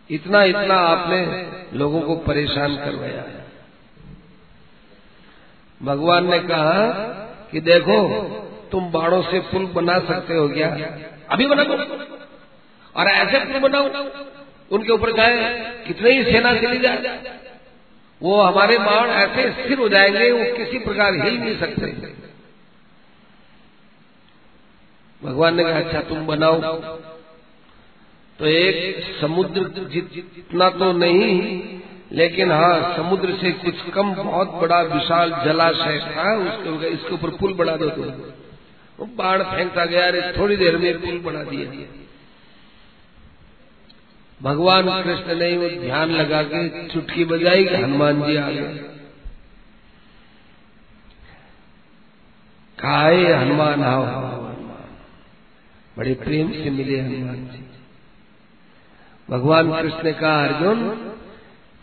इतना 0.09 0.43
इतना 0.43 0.75
आपने 0.75 1.49
लोगों 1.77 2.01
को 2.01 2.15
परेशान 2.15 2.75
करवाया। 2.75 3.23
भगवान 5.84 6.29
ने 6.29 6.39
कहा 6.39 6.91
कि 7.51 7.61
देखो, 7.61 7.97
तुम 8.71 8.91
बाणों 8.91 9.21
से 9.21 9.39
पुल 9.39 9.65
बना 9.65 9.99
सकते 9.99 10.34
हो 10.34 10.47
क्या? 10.47 10.67
अभी 11.29 11.45
बना 11.45 11.63
दो 11.63 11.73
और 12.95 13.07
ऐसे 13.07 13.39
पुल 13.39 13.59
बनाओ, 13.59 13.84
उनके 14.71 14.91
ऊपर 14.91 15.11
जाए, 15.11 15.53
कितने 15.88 16.11
ही 16.11 16.23
सेना 16.23 16.53
चली 16.53 16.77
जाए। 16.77 17.19
वो 18.21 18.41
हमारे 18.41 18.77
बाण 18.77 19.09
ऐसे 19.09 19.51
स्थिर 19.51 19.79
हो 19.79 19.89
जाएँगे, 19.89 20.32
वो 20.32 20.57
किसी 20.57 20.79
प्रकार 20.79 21.15
हिल 21.15 21.39
नहीं 21.39 21.59
सकते। 21.59 22.20
भगवान 25.24 25.55
ने 25.55 25.63
कहा 25.63 25.74
अच्छा 25.74 26.01
तुम 26.01 26.28
बनाओ। 26.28 26.61
तो 28.39 28.45
एक 28.45 29.03
समुद्र 29.22 29.59
जितना 29.84 30.69
तो 30.69 30.93
नहीं, 30.93 31.63
लेकिन 32.11 32.51
हाँ 32.51 32.95
समुद्र 32.97 33.38
से 33.41 33.51
कुछ 33.51 33.89
कम 33.93 34.15
बहुत 34.15 34.49
बड़ा 34.49 34.82
विशाल 34.82 35.30
जलाशय 35.45 35.99
था, 35.99 36.36
उसके 36.38 36.88
इसके 36.88 37.13
ऊपर 37.13 37.30
पुल 37.30 37.53
बना 37.53 37.76
दो 37.76 37.89
तो 37.89 39.05
बाढ़ 39.05 39.41
फेंकता 39.41 39.86
गया, 39.86 40.07
अरे, 40.07 40.34
थोड़ी 40.38 40.55
देर 40.55 40.78
में 40.78 41.01
पुल 41.01 41.19
बना 41.19 41.43
दिया। 41.43 41.97
भगवान 44.41 45.03
कृष्ण 45.03 45.36
ने 45.36 45.57
वो 45.57 45.82
ध्यान 45.82 46.09
लगा 46.09 46.43
के 46.43 46.88
चुटकी 46.88 47.26
बजाई, 47.26 47.65
हनुमान 47.65 48.24
जी 48.24 48.36
आ 48.36 48.49
गए। 48.49 48.78
कहा 52.80 53.07
हनुमान, 53.39 53.84
आओ। 53.84 54.40
बड़े 55.97 56.13
प्रेम 56.13 56.51
से 56.51 56.69
मिले 56.69 56.99
हनुमान 57.01 57.35
जी 57.35 57.65
भगवान 59.29 59.71
कृष्ण 59.71 60.03
ने 60.03 60.13
कहा 60.13 60.45
अर्जुन, 60.45 60.79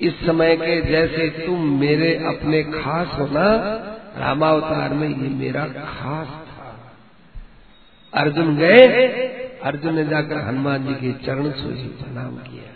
इस 0.01 0.15
समय 0.27 0.57
के 0.57 0.81
जैसे 0.83 1.29
तुम 1.47 1.69
मेरे 1.81 2.15
अपने 2.25 2.63
खास 2.63 3.09
हो 3.19 3.27
ना, 3.27 3.47
रामावतार 4.17 4.95
में 4.95 5.09
ये 5.09 5.29
मेरा 5.29 5.67
खास 5.69 6.27
था। 6.27 6.75
अर्जुन 8.13 8.57
गए, 8.57 9.07
अर्जुन 9.63 9.95
ने 9.95 10.05
जाकर 10.05 10.39
हनुमान 10.39 10.87
जी 10.87 10.95
के 10.95 11.13
चरण 11.27 11.51
सोची 11.51 11.89
प्रणाम 12.03 12.37
किया। 12.37 12.69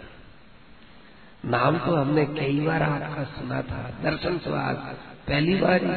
नाम 1.51 1.79
तो 1.79 1.95
हमने 1.95 2.25
कई 2.25 2.61
बार 2.61 2.83
आपका 2.83 3.25
सुना 3.25 3.63
था, 3.63 3.83
दर्शन 4.03 4.39
स्वाद 4.39 4.77
पहली 5.29 5.55
बार 5.55 5.85
ही 5.85 5.97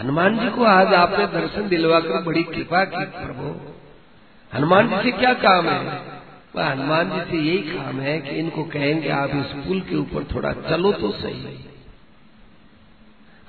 हनुमान 0.00 0.38
जी 0.38 0.48
को 0.50 0.64
आज 0.64 0.94
आपने 0.94 1.26
दर्शन 1.26 1.68
दिलवाकर 1.68 2.22
बड़ी 2.22 2.42
कृपा 2.42 2.84
की 2.84 3.04
प्रभु। 3.04 3.60
हनुमान 4.56 4.88
जी 4.88 4.96
से 5.02 5.18
क्या 5.18 5.32
काम 5.34 5.68
है? 5.68 6.00
वह 6.56 6.66
हनुमान 6.66 7.10
जी 7.10 7.30
से 7.30 7.36
यही 7.42 7.58
काम 7.58 8.00
है 8.00 8.20
कि 8.20 8.30
इनको 8.30 8.64
कहेंगे 8.64 9.08
आप 9.08 9.30
इस 9.30 9.66
पुल 9.66 9.80
के 9.80 9.96
ऊपर 9.96 10.24
थोड़ा 10.34 10.52
चलो 10.52 10.92
तो 10.92 11.10
सही। 11.10 11.66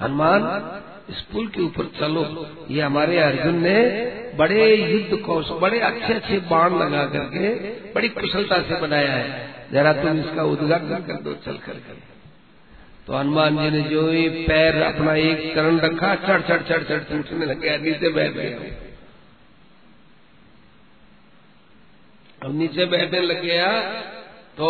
हनुमान 0.02 0.41
इस 1.10 1.22
पुल 1.22 1.48
के 1.48 1.62
ऊपर 1.62 1.86
चलो। 2.00 2.48
ये 2.70 2.82
हमारे 2.82 3.20
अर्जुन 3.20 3.56
ने 3.56 3.76
बड़े 4.38 4.76
युद्ध 4.76 5.24
कौशल 5.24 5.54
बड़े 5.54 5.80
अच्छे 5.80 6.14
अच्छे 6.14 6.39
बाण 6.39 6.78
लगा 6.78 7.06
करके 7.06 7.50
बड़ी 7.94 8.10
कुशलता 8.10 8.62
से 8.62 8.82
बनाया 8.82 9.12
है। 9.12 9.54
जरा 9.72 9.94
तुम 9.94 10.20
इसका 10.20 10.44
उद्घाटन 10.44 11.04
कर 11.08 11.22
दो 11.22 11.34
चल 11.34 11.58
कर। 11.58 11.82
तो 13.08 13.18
हनुमान 13.18 13.58
जी 13.58 13.70
ने 13.70 13.82
जो 13.82 14.08
ही 14.10 14.28
पैर 14.30 14.82
अपना 14.82 15.14
एक 15.14 15.54
चरण 15.56 15.80
रखा, 15.80 16.16
चढ़ 16.16 16.41
चढ़ 16.41 16.62
चढ़ 16.62 16.84
चढ़ 16.84 17.04
टूटने 17.04 17.45
लग 17.45 17.60
गया, 17.60 17.78
नीचे 17.78 18.10
बैठ 18.10 18.32
गया। 18.32 18.58
अब 22.41 22.56
नीचे 22.56 22.86
बैठने 22.86 23.20
लग 23.22 23.41
गया 23.41 23.68
तो 24.54 24.70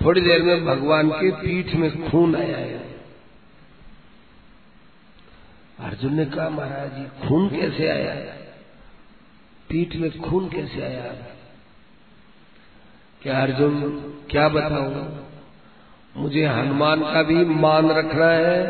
थोड़ी 0.00 0.20
देर 0.20 0.42
में 0.42 0.64
भगवान 0.64 1.10
के 1.10 1.30
पीठ 1.32 1.74
में 1.74 2.10
खून 2.10 2.36
आया। 2.36 2.56
है 2.56 2.80
अर्जुन 5.80 6.14
ने 6.14 6.24
कहा, 6.26 6.48
महाराज 6.48 6.90
जी, 6.90 7.28
खून 7.28 7.48
कैसे 7.48 7.88
आया? 7.88 8.14
पीठ 9.70 9.94
में 9.96 10.10
खून 10.20 10.48
कैसे 10.48 10.82
आया? 10.82 11.12
क्या 13.22 13.40
अर्जुन, 13.42 13.80
क्या 14.30 14.48
बताऊँ? 14.48 14.92
मुझे 16.16 16.44
हनुमान 16.46 17.00
का 17.04 17.22
भी 17.22 17.44
मान 17.44 17.90
रखना 17.90 18.26
है 18.26 18.60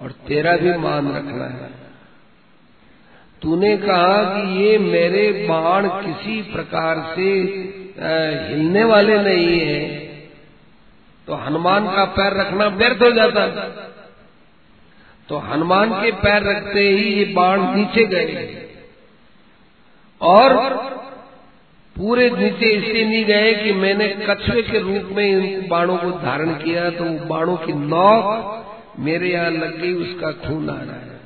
और 0.00 0.12
तेरा 0.26 0.56
भी 0.56 0.72
मान 0.78 1.08
रखना 1.16 1.46
है। 1.46 1.70
तूने 3.42 3.76
कहा 3.76 4.22
कि 4.24 4.62
ये 4.62 4.78
मेरे 4.78 5.30
बाण 5.48 5.88
किसी 5.88 6.40
प्रकार 6.42 7.00
से 7.16 7.30
हिलने 8.48 8.84
वाले 8.84 9.18
नहीं 9.18 9.58
है। 9.60 9.80
तो 11.28 11.34
हनुमान 11.36 11.86
का 11.86 12.04
पैर 12.04 12.36
रखना 12.36 12.66
व्यर्थ 12.66 13.02
हो 13.02 13.10
जाता। 13.10 13.46
तो 15.28 15.38
हनुमान 15.38 15.92
के 16.02 16.12
पैर 16.12 16.42
रखते 16.42 16.80
ही 16.80 17.12
ये 17.14 17.24
बाण 17.34 17.62
नीचे 17.76 18.04
गए। 18.04 18.46
और 20.20 20.52
पूरे 21.98 22.28
नीचे 22.30 22.66
इसलिए 22.68 23.04
नहीं 23.04 23.24
गए 23.24 23.52
कि 23.54 23.72
मैंने 23.74 24.08
कछुए 24.20 24.62
के 24.62 24.78
रूप 24.80 25.08
में 25.12 25.24
इन 25.24 25.66
बाणों 25.68 25.96
को 25.96 26.10
धारण 26.20 26.52
किया 26.56 26.88
तो 26.92 27.04
बाणों 27.28 27.56
की 27.56 27.72
नौक 27.72 28.96
मेरे 28.98 29.28
यहाँ 29.28 29.50
लग 29.52 29.80
गई, 29.80 29.92
उसका 29.94 30.30
खून 30.40 30.70
आ 30.70 30.74
रहा 30.74 30.94
है। 30.94 31.16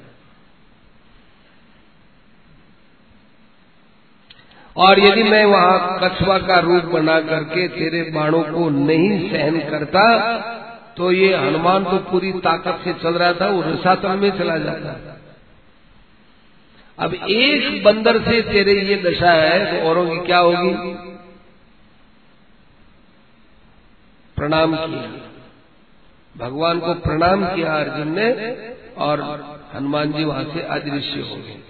और 4.76 5.00
यदि 5.00 5.22
मैं 5.22 5.44
वहाँ 5.46 5.98
कछुआ 6.02 6.38
का 6.40 6.58
रूप 6.60 6.84
बना 6.92 7.20
करके 7.22 7.66
तेरे 7.70 8.02
बाणों 8.10 8.42
को 8.44 8.68
नहीं 8.70 9.30
सहन 9.30 9.58
करता 9.70 10.04
तो 10.96 11.10
ये 11.12 11.34
हनुमान 11.36 11.84
तो 11.84 11.98
पूरी 12.10 12.32
ताकत 12.40 12.80
से 12.84 12.92
चल 12.94 13.14
रहा 13.14 13.32
था, 13.32 13.48
वो 13.48 13.60
रसातल 13.62 14.18
में 14.18 14.30
चला 14.38 14.56
जाता। 14.58 14.92
अब 17.02 17.14
एक 17.14 17.82
बंदर 17.84 18.18
से 18.22 18.40
तेरे 18.42 18.72
ये 18.82 18.96
दशा 18.96 19.32
है 19.32 19.58
तो 19.72 19.88
औरों 19.88 20.06
की 20.10 20.26
क्या 20.26 20.38
होगी? 20.38 20.72
प्रणाम 24.36 24.76
किया। 24.76 25.30
भगवान 26.36 26.78
को 26.80 26.94
प्रणाम 26.94 27.44
किया 27.46 27.74
अर्जुन 27.74 28.08
ने, 28.18 28.28
और 28.96 29.20
हनुमान 29.74 30.12
जी 30.12 30.24
वहाँ 30.24 30.44
से 30.44 30.60
अदृश्य 30.60 31.20
हो 31.20 31.36
गए। 31.36 31.60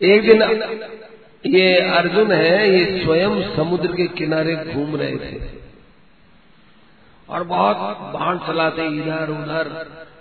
एक 0.00 0.22
दिन 0.22 0.42
ये 1.54 1.80
अर्जुन 1.80 2.32
है, 2.32 2.70
ये 2.70 3.04
स्वयं 3.04 3.56
समुद्र 3.56 3.92
के 3.92 4.06
किनारे 4.06 4.56
घूम 4.56 4.96
रहे 4.96 5.16
थे। 5.16 5.61
और 7.32 7.42
बहुत 7.42 7.76
बाण 8.12 8.38
चलाते 8.38 8.86
इधर 8.86 9.30
उधर। 9.30 9.70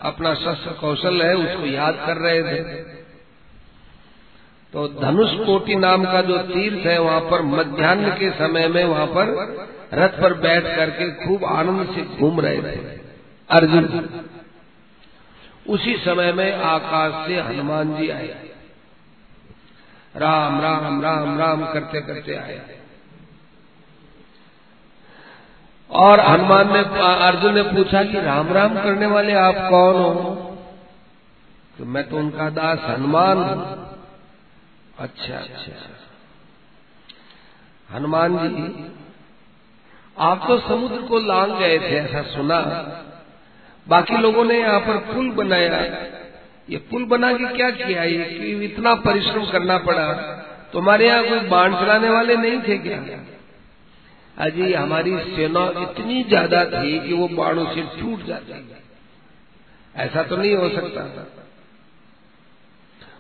अपना 0.01 0.33
शस्त्र 0.33 0.71
कौशल 0.71 1.21
है, 1.21 1.33
उसको 1.35 1.65
याद 1.65 2.03
कर 2.07 2.17
रहे 2.17 2.43
थे। 2.43 2.63
तो 4.73 4.87
धनुष 4.87 5.29
कोटि 5.45 5.75
नाम 5.75 6.05
का 6.05 6.21
जो 6.21 6.37
तीर्थ 6.37 6.85
है, 6.85 6.97
वहाँ 7.01 7.21
पर 7.21 7.41
मध्यान्ह 7.41 8.09
के 8.09 8.29
समय 8.31 8.67
में 8.67 8.83
वहाँ 8.85 9.07
पर 9.07 9.33
रथ 9.93 10.21
पर 10.21 10.33
बैठ 10.33 10.75
करके 10.75 11.09
खूब 11.25 11.45
आनंद 11.45 11.89
से 11.95 12.01
घूम 12.17 12.39
रहे 12.39 12.61
थे। 12.61 12.99
अर्जुन, 13.49 14.09
उसी 15.69 15.95
समय 15.97 16.31
में 16.33 16.51
आकाश 16.53 17.27
से 17.27 17.39
हनुमान 17.41 17.95
जी 17.97 18.09
आए। 18.09 18.27
राम 20.15 20.61
राम 20.61 21.01
राम 21.01 21.37
राम 21.39 21.65
करते 21.73 22.01
करते 22.01 22.35
आया 22.35 22.61
और 25.91 26.19
हनुमान 26.19 26.73
ने, 26.73 26.79
अर्जुन 27.25 27.55
ने 27.55 27.63
पूछा 27.63 28.03
कि 28.03 28.19
राम 28.19 28.53
राम 28.53 28.73
करने 28.73 29.05
वाले 29.05 29.33
आप 29.33 29.55
कौन 29.57 29.95
हो? 29.95 30.13
तो 31.77 31.85
मैं 31.85 32.09
तो 32.09 32.17
उनका 32.17 32.49
दास 32.49 32.79
हनुमान 32.79 33.37
हूँ। 33.37 33.81
अच्छा 34.99 35.35
अच्छा। 35.35 35.71
हनुमान 37.95 38.37
जी, 38.37 38.91
आप 40.17 40.45
तो 40.47 40.59
समुद्र 40.59 41.01
को 41.01 41.19
लांग 41.19 41.51
गए 41.51 41.79
थे, 41.79 41.95
ऐसा 41.97 42.21
सुना। 42.21 42.59
बाकी 43.87 44.17
लोगों 44.17 44.45
ने 44.45 44.59
यहाँ 44.59 44.79
पर 44.79 44.97
पुल 44.97 45.31
बनाया। 45.31 45.81
ये 46.69 46.77
पुल 46.77 47.05
बना 47.05 47.33
के 47.33 47.45
क्या 47.45 47.69
किया? 47.69 48.03
ये 48.03 48.23
कि 48.23 48.65
इतना 48.65 48.95
परिश्रम 48.95 49.45
करना 49.45 49.77
पड़ा। 49.77 50.13
तुम्हारे 50.73 51.07
यहाँ 51.07 51.23
कोई 51.23 51.39
बाढ़ 51.39 51.73
चलाने 51.73 52.09
वाले 52.09 52.35
नहीं 52.35 52.61
थे 52.61 52.77
क्या? 52.77 52.97
अजी 54.41 54.73
हमारी 54.73 55.17
सेना 55.25 55.63
इतनी 55.81 56.23
ज़्यादा 56.25 56.63
थी 56.67 56.99
कि 56.99 57.13
वो 57.15 57.27
बाणों 57.33 57.65
से 57.67 57.81
टूट 57.95 58.25
जाती। 58.27 58.53
ऐसा 59.95 60.23
तो 60.23 60.37
नहीं 60.37 60.55
हो 60.55 60.69
सकता। 60.71 61.01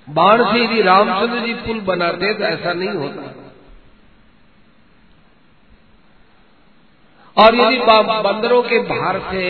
बाण 0.07 0.43
से 0.43 0.63
यदि 0.63 0.81
रामचंद्र 0.81 1.39
जी 1.41 1.53
पुल 1.65 1.79
बनाते 1.87 2.33
तो 2.33 2.43
ऐसा 2.45 2.73
नहीं 2.73 2.89
होता। 2.95 3.33
और 7.37 7.55
यदि 7.55 7.77
बंदरों 8.23 8.61
के 8.63 8.79
भार 8.87 9.19
से 9.25 9.43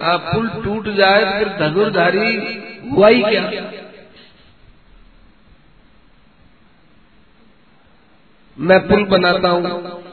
पुल 0.00 0.48
टूट 0.64 0.88
जाए 0.94 1.20
तो 1.22 1.38
फिर 1.38 1.48
धनुर्धारी 1.58 2.32
हुआ 2.88 3.08
ही 3.08 3.22
क्या? 3.22 3.44
मैं 8.56 8.80
पुल 8.88 9.04
बनाता 9.08 9.48
हूँ। 9.48 10.04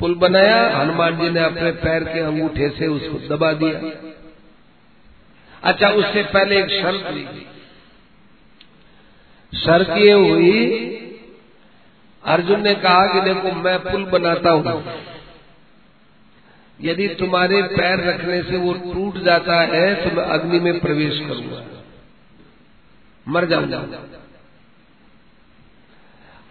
पुल 0.00 0.14
बनाया, 0.14 0.58
हनुमान 0.78 1.18
जी 1.18 1.28
ने 1.30 1.40
अपने 1.40 1.70
पैर 1.78 2.04
के 2.04 2.20
अंगूठे 2.20 2.68
से 2.70 2.86
उसको 2.86 3.18
दबा 3.28 3.52
दिया। 3.52 3.78
अच्छा 5.62 5.88
उससे 5.90 6.22
पहले 6.22 6.58
एक 6.58 6.70
शर्त 6.72 7.06
हुई 7.12 7.46
शर्त 9.52 9.90
ये 9.90 10.12
हुई, 10.12 10.52
अर्जुन 12.24 12.62
ने 12.62 12.74
कहा 12.74 13.06
कि 13.06 13.20
देखो, 13.20 13.52
मैं 13.52 13.78
पुल 13.80 14.04
बनाता 14.04 14.50
हूँ। 14.50 14.64
यदि 16.80 17.06
तुम्हारे 17.08 17.62
पैर 17.62 18.00
रखने 18.00 18.42
से 18.42 18.56
वो 18.56 18.72
टूट 18.74 19.18
जाता 19.18 19.60
है 19.66 19.94
तो 19.94 20.16
मैं 20.16 20.24
अग्नि 20.24 20.58
में 20.60 20.78
प्रवेश 20.80 21.18
करूँगा। 21.18 21.62
मर 23.26 23.44
जाऊँगा। 23.44 23.78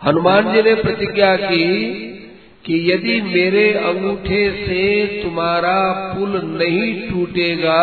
हनुमान 0.02 0.54
जी 0.54 0.62
ने 0.62 0.74
प्रतिज्ञा 0.76 1.36
की 1.36 1.66
कि 2.66 2.93
यदि 2.93 3.22
मेरे 3.22 3.74
अंगूठे 3.74 4.66
से 4.68 5.24
तुम्हारा 5.24 5.76
पुल 6.13 6.41
नहीं 6.43 7.09
टूटेगा 7.09 7.82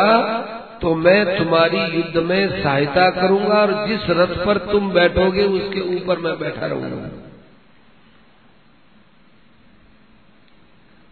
तो 0.83 0.95
मैं 0.95 1.39
तुम्हारी 1.39 1.81
युद्ध 1.97 2.17
में 2.17 2.63
सहायता 2.63 3.11
करूँगा 3.11 3.55
और 3.55 3.89
जिस 3.89 4.09
रथ 4.11 4.35
पर 4.47 4.59
तुम 4.73 4.91
बैठोगे, 4.91 5.45
उसके 5.45 5.81
ऊपर 5.97 6.19
मैं 6.19 6.39
बैठा 6.39 6.67
रहूँगा। 6.67 7.11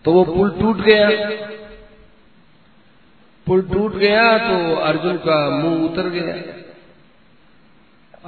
तो 0.05 0.13
वो 0.13 0.25
पुल 0.25 0.51
टूट 0.51 0.77
गया। 0.77 1.09
पुल 3.47 3.63
टूट 3.63 3.95
गया 3.95 4.39
तो 4.39 4.75
अर्जुन 4.75 5.17
का 5.17 5.51
मुँह 5.51 5.85
उतर 5.85 6.09
गया। 6.09 6.35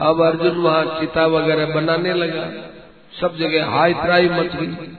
अब 0.09 0.23
अर्जुन 0.23 0.57
वहाँ 0.57 1.01
चिता 1.01 1.27
वगैरह 1.27 1.75
बनाने 1.75 2.13
लगा। 2.15 2.51
सब 3.21 3.37
जगह 3.37 3.67
हाई 3.67 3.95
त्राई 3.95 4.29
मच 4.29 4.57
गई। 4.57 4.97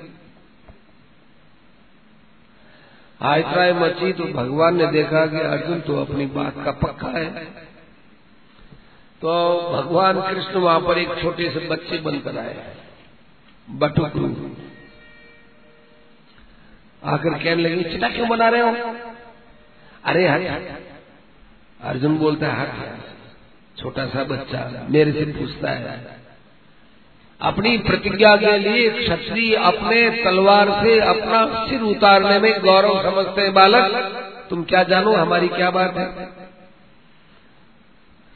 हाई 3.23 3.71
मची 3.73 4.11
तो 4.13 4.23
भगवान 4.33 4.75
ने 4.75 4.87
देखा 4.87 5.25
कि 5.25 5.39
अर्जुन 5.39 5.79
तो 5.81 6.01
अपनी 6.01 6.25
बात 6.25 6.55
का 6.65 6.71
पक्का 6.79 7.07
है। 7.09 7.45
तो 9.21 9.33
भगवान 9.71 10.21
कृष्ण 10.21 10.59
वहाँ 10.59 10.79
पर 10.79 10.97
एक 10.97 11.09
छोटे 11.21 11.49
से 11.49 11.59
बच्चे 11.67 11.97
बनकर 11.97 12.37
आए 12.37 12.55
बटुकरू 13.67 14.27
आकर 17.03 17.33
कहने 17.33 17.61
लगे 17.63 17.83
चिता 17.83 18.09
क्यों 18.09 18.27
बना 18.29 18.49
रहे 18.49 18.61
हो? 18.61 18.95
अरे 20.03 20.27
हर 20.27 20.41
अर्जुन 21.79 22.17
बोलता 22.17 22.47
है 22.47 22.67
हर। 22.69 22.97
छोटा 23.77 24.05
सा 24.05 24.23
बच्चा 24.23 24.59
मेरे 24.89 25.11
से 25.11 25.25
पूछता 25.31 25.71
है 25.71 26.22
अपनी 27.43 27.77
प्रतिज्ञा 27.77 28.35
के 28.35 28.57
लिए 28.57 28.89
क्षत्रिय 28.89 29.55
अपने 29.55 30.23
तलवार 30.23 30.69
से 30.69 30.99
अपना 30.99 31.65
सिर 31.69 31.81
उतारने 31.81 32.39
में 32.39 32.61
गौरव 32.61 33.03
समझते 33.03 33.41
हैं, 33.41 33.53
बालक। 33.53 33.91
तुम 34.49 34.63
क्या 34.63 34.83
जानो, 34.83 35.13
हमारी 35.13 35.47
क्या 35.47 35.71
बात 35.71 35.97
है? 35.97 36.29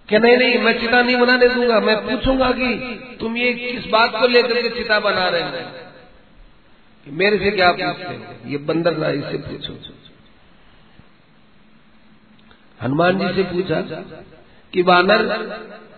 कि 0.10 0.20
नहीं 0.20 0.38
नहीं, 0.38 0.60
मैं 0.60 0.80
चिता 0.80 1.02
नहीं 1.02 1.18
बनाने 1.18 1.48
दूँगा। 1.48 1.80
मैं 1.80 1.98
पूछूँगा 1.98 2.52
कि 2.52 2.76
तुम 3.20 3.38
ये 3.38 3.54
किस 3.54 3.88
बात 3.88 4.12
को 4.20 4.28
लेकर 4.28 4.62
के 4.62 4.70
चिता 4.70 5.00
बना 5.00 5.30
रहे 5.30 5.42
हो? 5.42 5.52
मेरे 7.08 7.38
से 7.38 7.52
क्या 7.52 7.72
पूछते 7.72 8.14
हो? 8.14 8.50
ये 8.50 8.58
बंदर 8.58 8.94
राय 8.94 9.18
से 9.18 9.38
पूछो। 9.38 9.80
हनुमान 12.82 13.20
जी 13.20 13.36
से 13.36 13.44
पूछा 13.44 13.82
कि 14.74 14.82
वानर 14.82 15.22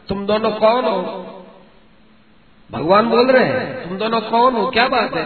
तुम 0.09 0.25
दोनों 0.25 0.51
कौन 0.51 0.85
हो? 0.85 1.35
भगवान 2.69 3.09
बोल 3.09 3.31
रहे 3.31 3.43
हैं, 3.43 3.83
तुम 3.83 3.97
दोनों 3.97 4.19
कौन 4.21 4.55
हो? 4.55 4.65
क्या 4.67 4.87
बात 4.87 5.15
है? 5.15 5.25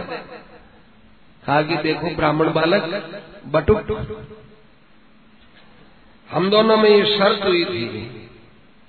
कहा 1.42 1.62
कि, 1.62 1.76
देखो, 1.78 2.14
ब्राह्मण 2.16 2.52
बालक, 2.52 2.84
बटुक, 3.46 3.90
हम 6.30 6.48
दोनों 6.50 6.76
में 6.76 6.88
ये 6.90 7.04
शर्त 7.16 7.44
हुई 7.44 7.64
थी 7.64 7.86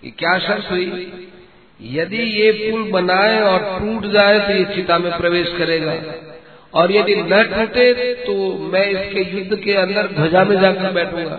कि 0.03 0.11
क्या 0.11 0.37
शर्त 0.39 0.71
हुई? 0.71 0.85
यदि 1.79 2.17
ये 2.17 2.51
पुल 2.51 2.91
बनाए 2.91 3.41
और 3.41 3.59
टूट 3.79 4.05
जाए 4.11 4.39
तो 4.39 4.53
ये 4.53 4.63
चिता 4.75 4.97
में 4.97 5.11
प्रवेश 5.17 5.47
करेगा। 5.57 5.93
और 6.73 6.91
यदि 6.91 7.15
न 7.15 7.41
टूटे 7.43 8.13
तो 8.15 8.33
मैं 8.73 8.85
इसके 8.85 9.21
युद्ध 9.31 9.63
के 9.63 9.73
अंदर 9.73 10.07
ध्वजा 10.07 10.43
में 10.43 10.59
जाकर 10.61 10.91
बैठूँगा। 10.91 11.35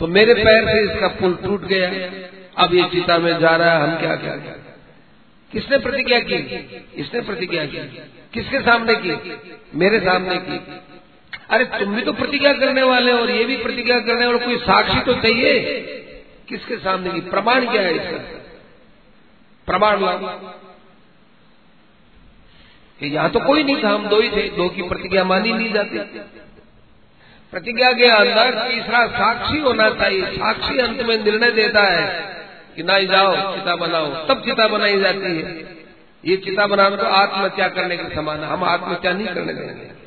तो 0.00 0.06
मेरे 0.06 0.34
पैर 0.34 0.68
से 0.68 0.80
इसका 0.82 1.08
पुल 1.20 1.34
टूट 1.44 1.64
गया। 1.64 1.88
अब 2.56 2.74
ये 2.74 2.84
चिता 2.84 3.18
में 3.18 3.32
जा 3.38 3.54
रहा 3.56 3.72
है, 3.72 3.82
हम 3.82 3.98
क्या 4.00 4.16
क्या 4.16 4.34
क्या 4.36 4.54
किसने 5.52 5.78
प्रतिज्ञा 5.78 6.18
की? 6.18 6.34
इसने 6.94 7.20
प्रतिज्ञा 7.20 7.64
की। 7.64 7.78
किसके 8.34 8.60
सामने 8.60 8.94
की? 8.94 9.34
मेरे 9.74 10.00
सामने 10.00 10.36
की। 10.36 10.80
अरे 11.50 11.64
तुम 11.64 11.96
भी 11.96 12.02
तो 12.02 12.12
प्रतिज्ञा 12.12 12.52
करने 12.52 12.82
वाले 12.82 13.12
और 13.12 13.30
ये 13.30 13.44
भी 13.44 13.56
प्रतिज्ञा 13.56 14.00
करने 14.00 14.26
और 14.26 14.38
कोई 14.38 14.56
साक्षी 14.56 15.00
तो 15.00 15.14
चाहिए? 15.14 15.64
किसके 16.48 16.76
सामने 16.76 17.10
की? 17.10 17.20
प्रमाण 17.20 17.72
क्या 17.72 17.82
है 17.82 17.94
इसका? 17.94 18.18
प्रमाण 19.66 20.00
लाओ। 20.00 20.52
यहाँ 23.02 23.30
तो 23.30 23.40
कोई 23.40 23.64
नहीं 23.64 23.82
था, 23.84 23.88
हम 23.88 24.08
दो 24.08 24.20
ही 24.20 24.30
थे, 24.30 24.48
दो 24.48 24.68
की 24.68 24.82
प्रतिज्ञा 24.82 25.24
मानी 25.24 25.52
नहीं 25.52 25.72
जाती। 25.72 25.98
प्रतिज्ञा 27.50 27.92
के 27.92 28.04
अंदर 28.04 28.68
तीसरा 28.70 29.06
साक्षी 29.06 29.58
होना 29.58 29.90
चाहिए। 29.90 30.24
साक्षी 30.24 30.78
अंत 30.78 31.00
में 31.00 31.24
निर्णय 31.24 31.50
देता 31.50 31.82
है। 31.82 32.39
कि 32.76 32.82
ना 32.82 33.00
जाओ, 33.00 33.54
चिता 33.54 33.76
बनाओ। 33.76 34.26
तब 34.28 34.42
चिता 34.44 34.68
बनाई 34.68 35.00
जाती 35.00 35.36
है। 35.38 35.60
ये 36.24 36.36
चिता 36.36 36.66
बनाना 36.66 36.96
तो 36.96 37.04
आत्महत्या 37.04 37.68
करने 37.68 37.96
के 37.96 38.14
समान 38.14 38.40
है। 38.40 38.46
हम 38.46 38.64
आत्महत्या 38.64 39.12
नहीं 39.12 39.26
करने 39.26 39.52
देंगे। 39.52 40.00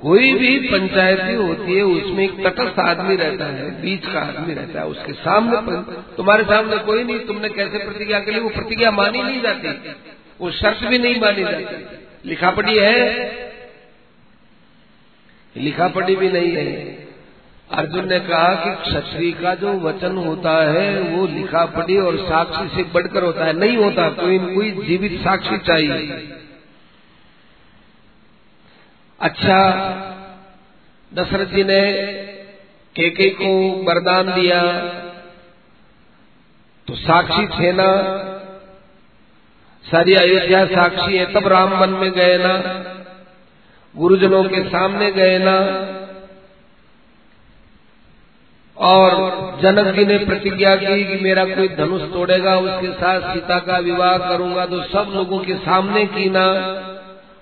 कोई 0.00 0.32
भी 0.32 0.58
पंचायती 0.58 1.34
होती 1.34 1.74
है, 1.74 1.82
उसमें 1.82 2.24
एक 2.24 2.46
तटस्थ 2.46 2.78
आदमी 2.78 3.16
रहता 3.16 3.44
है, 3.44 3.82
बीच 3.82 4.06
का 4.06 4.20
आदमी 4.20 4.54
रहता 4.54 4.80
है, 4.80 4.86
उसके 4.86 5.12
सामने 5.12 5.82
तुम्हारे 6.16 6.44
सामने 6.44 6.76
कोई 6.76 7.04
नहीं, 7.04 7.20
तुमने 7.20 7.48
कैसे 7.48 7.78
प्रतिज्ञा 7.78 8.20
के 8.20 8.30
लिए 8.30 8.40
वो 8.40 8.48
प्रतिज्ञा 8.48 8.90
मानी 8.90 9.22
नहीं 9.22 9.40
जाती। 9.40 9.94
वो 10.40 10.50
शर्त 10.50 10.84
भी 10.84 10.98
नहीं 10.98 11.20
मानी 11.20 11.42
जाती। 11.42 11.98
लिखापटी 12.28 12.78
है? 12.78 13.26
लिखापटी 15.56 16.16
भी 16.16 16.28
नहीं 16.28 16.52
है। 16.52 17.08
अर्जुन 17.72 18.08
ने 18.08 18.20
कहा 18.20 18.54
कि 18.54 18.90
क्षत्रिय 18.90 19.32
का 19.32 19.54
जो 19.54 19.72
वचन 19.72 20.16
होता 20.16 20.72
है, 20.72 21.00
वो 21.00 21.26
लिखापड़ी 21.26 21.96
और 21.96 22.16
साक्षी 22.18 22.76
से 22.76 22.82
बढ़कर 22.82 23.22
होता 23.22 23.44
है। 23.44 23.52
नहीं 23.52 23.76
होता 23.76 24.08
कोई 24.08 24.38
कोई 24.38 24.70
जीवित 24.70 25.20
साक्षी 25.20 25.58
चाहिए। 25.58 26.32
अच्छा 29.20 29.70
दशरथ 31.14 31.46
जी 31.46 31.64
ने 31.64 31.92
केके 32.96 33.30
को 33.30 33.72
वरदान 33.82 34.34
दिया। 34.34 34.62
तो 36.86 36.94
साक्षी 36.94 37.46
थे 37.46 37.72
ना। 37.72 37.96
सारी 39.90 40.14
अयोध्या 40.14 40.66
साक्षी 40.66 41.16
है, 41.16 41.32
तब 41.32 41.48
राम 41.48 41.80
मन 41.80 41.88
में 41.88 42.12
गए 42.12 42.38
ना। 42.38 42.84
गुरुजनों 43.96 44.44
के 44.44 44.68
सामने 44.68 45.12
गए 45.12 45.38
ना। 45.38 45.88
और 48.76 49.58
जनक 49.62 49.94
जी 49.94 50.04
ने 50.04 50.18
प्रतिज्ञा 50.18 50.74
की 50.76 51.04
कि 51.04 51.16
मेरा 51.24 51.44
कोई 51.46 51.68
धनुष 51.70 52.02
तोड़ेगा, 52.12 52.56
उसके 52.58 52.92
साथ 52.92 53.32
सीता 53.34 53.58
का 53.58 53.78
विवाह 53.80 54.16
करूँगा 54.18 54.64
तो 54.66 54.82
सब 54.84 55.12
लोगों 55.14 55.38
के 55.38 55.54
सामने 55.60 56.04
की 56.06 56.28
ना 56.30 56.46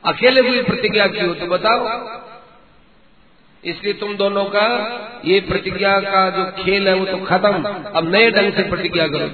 अकेले 0.05 0.43
कोई 0.43 0.63
प्रतिज्ञा 0.63 1.07
की 1.07 1.21
हो 1.21 1.35
तो 1.35 1.47
बताओ। 1.47 1.87
इसलिए 3.65 3.93
तुम 3.93 4.15
दोनों 4.17 4.45
का 4.47 4.67
ये 5.25 5.41
प्रतिज्ञा 5.41 5.99
का 6.01 6.29
जो 6.31 6.45
खेल 6.55 6.89
है 6.89 6.95
वो 6.95 7.05
तो 7.07 7.17
खत्म। 7.25 7.73
अब 7.95 8.13
नए 8.13 8.31
ढंग 8.31 8.53
से 8.53 8.63
प्रतिज्ञा 8.71 9.07
करो 9.09 9.29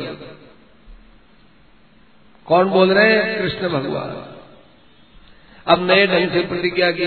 कौन 2.47 2.71
बोल 2.71 2.93
रहे 2.93 3.13
हैं? 3.13 3.39
कृष्ण 3.39 3.69
भगवान। 3.69 4.11
अब 5.67 5.87
नए 5.87 6.07
ढंग 6.07 6.31
से 6.31 6.41
प्रतिज्ञा 6.47 6.91
की। 6.91 7.07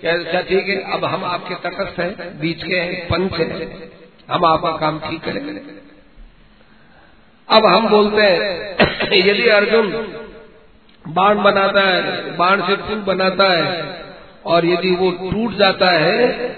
क्या 0.00 0.40
ठीक 0.42 0.68
है? 0.68 0.76
अब 0.92 1.04
हम 1.04 1.24
आपके 1.24 1.54
तटस्थ 1.60 2.00
हैं, 2.00 2.38
बीच 2.40 2.62
के 2.64 2.76
हैं, 2.76 3.06
पंच 3.08 3.32
हैं। 3.32 4.01
हम 4.32 4.44
आपका 4.44 4.76
काम 4.76 4.98
ठीक 4.98 5.22
करेंगे 5.22 5.82
अब 7.48 7.66
हम 7.66 7.88
बोलते 7.88 8.22
हैं, 8.22 8.42
यदि 9.12 9.48
अर्जुन 9.48 9.90
बाण 11.08 11.42
बनाता 11.42 11.80
है, 11.80 12.36
बाण 12.36 12.62
से 12.62 12.76
पुल 12.76 13.00
बनाता 13.00 13.44
है, 13.44 14.02
और 14.46 14.66
यदि 14.66 14.90
वो 14.90 15.10
टूट 15.10 15.54
जाता 15.54 15.90
है 15.90 16.48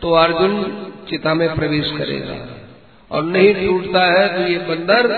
तो 0.00 0.12
अर्जुन 0.12 0.80
चिता 1.08 1.34
में 1.34 1.54
प्रवेश 1.54 1.90
करेगा। 1.90 2.46
और 3.10 3.22
नहीं 3.22 3.66
टूटता 3.66 4.04
है 4.04 4.36
तो 4.36 4.52
ये 4.52 4.58
बंदर 4.58 5.10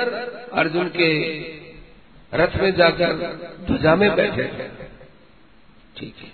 अर्जुन 0.54 0.88
के 0.88 1.32
रथ 2.34 2.62
में 2.62 2.74
जाकर 2.74 3.12
ध्वजा 3.66 3.96
में 3.96 4.16
बैठे। 4.16 4.42
ठीक 5.96 6.14
है। 6.20 6.28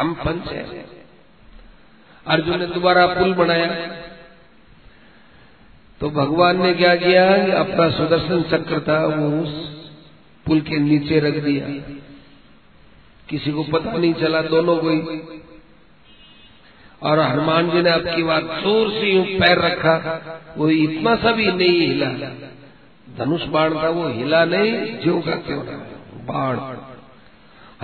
हम 0.00 0.14
पंच 0.14 0.52
हैं। 0.52 0.86
अर्जुन 2.26 2.58
ने 2.58 2.66
दोबारा 2.66 3.06
पुल 3.06 3.34
बनाया। 3.34 3.96
तो 6.02 6.10
भगवान 6.10 6.62
ने 6.62 6.74
क्या 6.74 6.96
किया 6.96 7.46
कि 7.46 7.50
अपना 7.50 7.90
सुदर्शन 7.90 8.42
चक्र 8.42 8.80
था, 8.80 9.06
वो 9.06 9.42
उस 9.42 9.50
पुल 10.46 10.60
के 10.60 10.78
नीचे 10.78 11.20
रख 11.20 11.34
दिया। 11.34 11.66
किसी 13.28 13.52
को 13.52 13.62
पता 13.62 13.92
नहीं 13.92 14.14
चला, 14.14 14.42
दोनों 14.42 14.76
को 14.76 14.88
ही। 14.88 15.00
और 17.02 17.18
हनुमान 17.18 17.70
जी 17.70 17.82
ने 17.82 17.90
आपकी 17.90 18.22
बात 18.22 18.42
ज़ोर 18.42 18.90
से 18.90 19.12
यूँ 19.12 19.24
पैर 19.24 19.58
रखा, 19.58 19.94
वो 20.56 20.68
इतना 20.68 21.16
सा 21.16 21.32
भी 21.32 21.46
नहीं 21.46 21.80
हिला। 21.86 22.06
धनुष 23.18 23.42
बाण 23.42 23.74
था, 23.74 23.88
वो 23.88 24.08
हिला 24.08 24.44
नहीं 24.44 24.72
ज्यो 25.02 25.20
का 25.20 25.34
क्यों 25.34 25.64
बाण। 26.26 26.58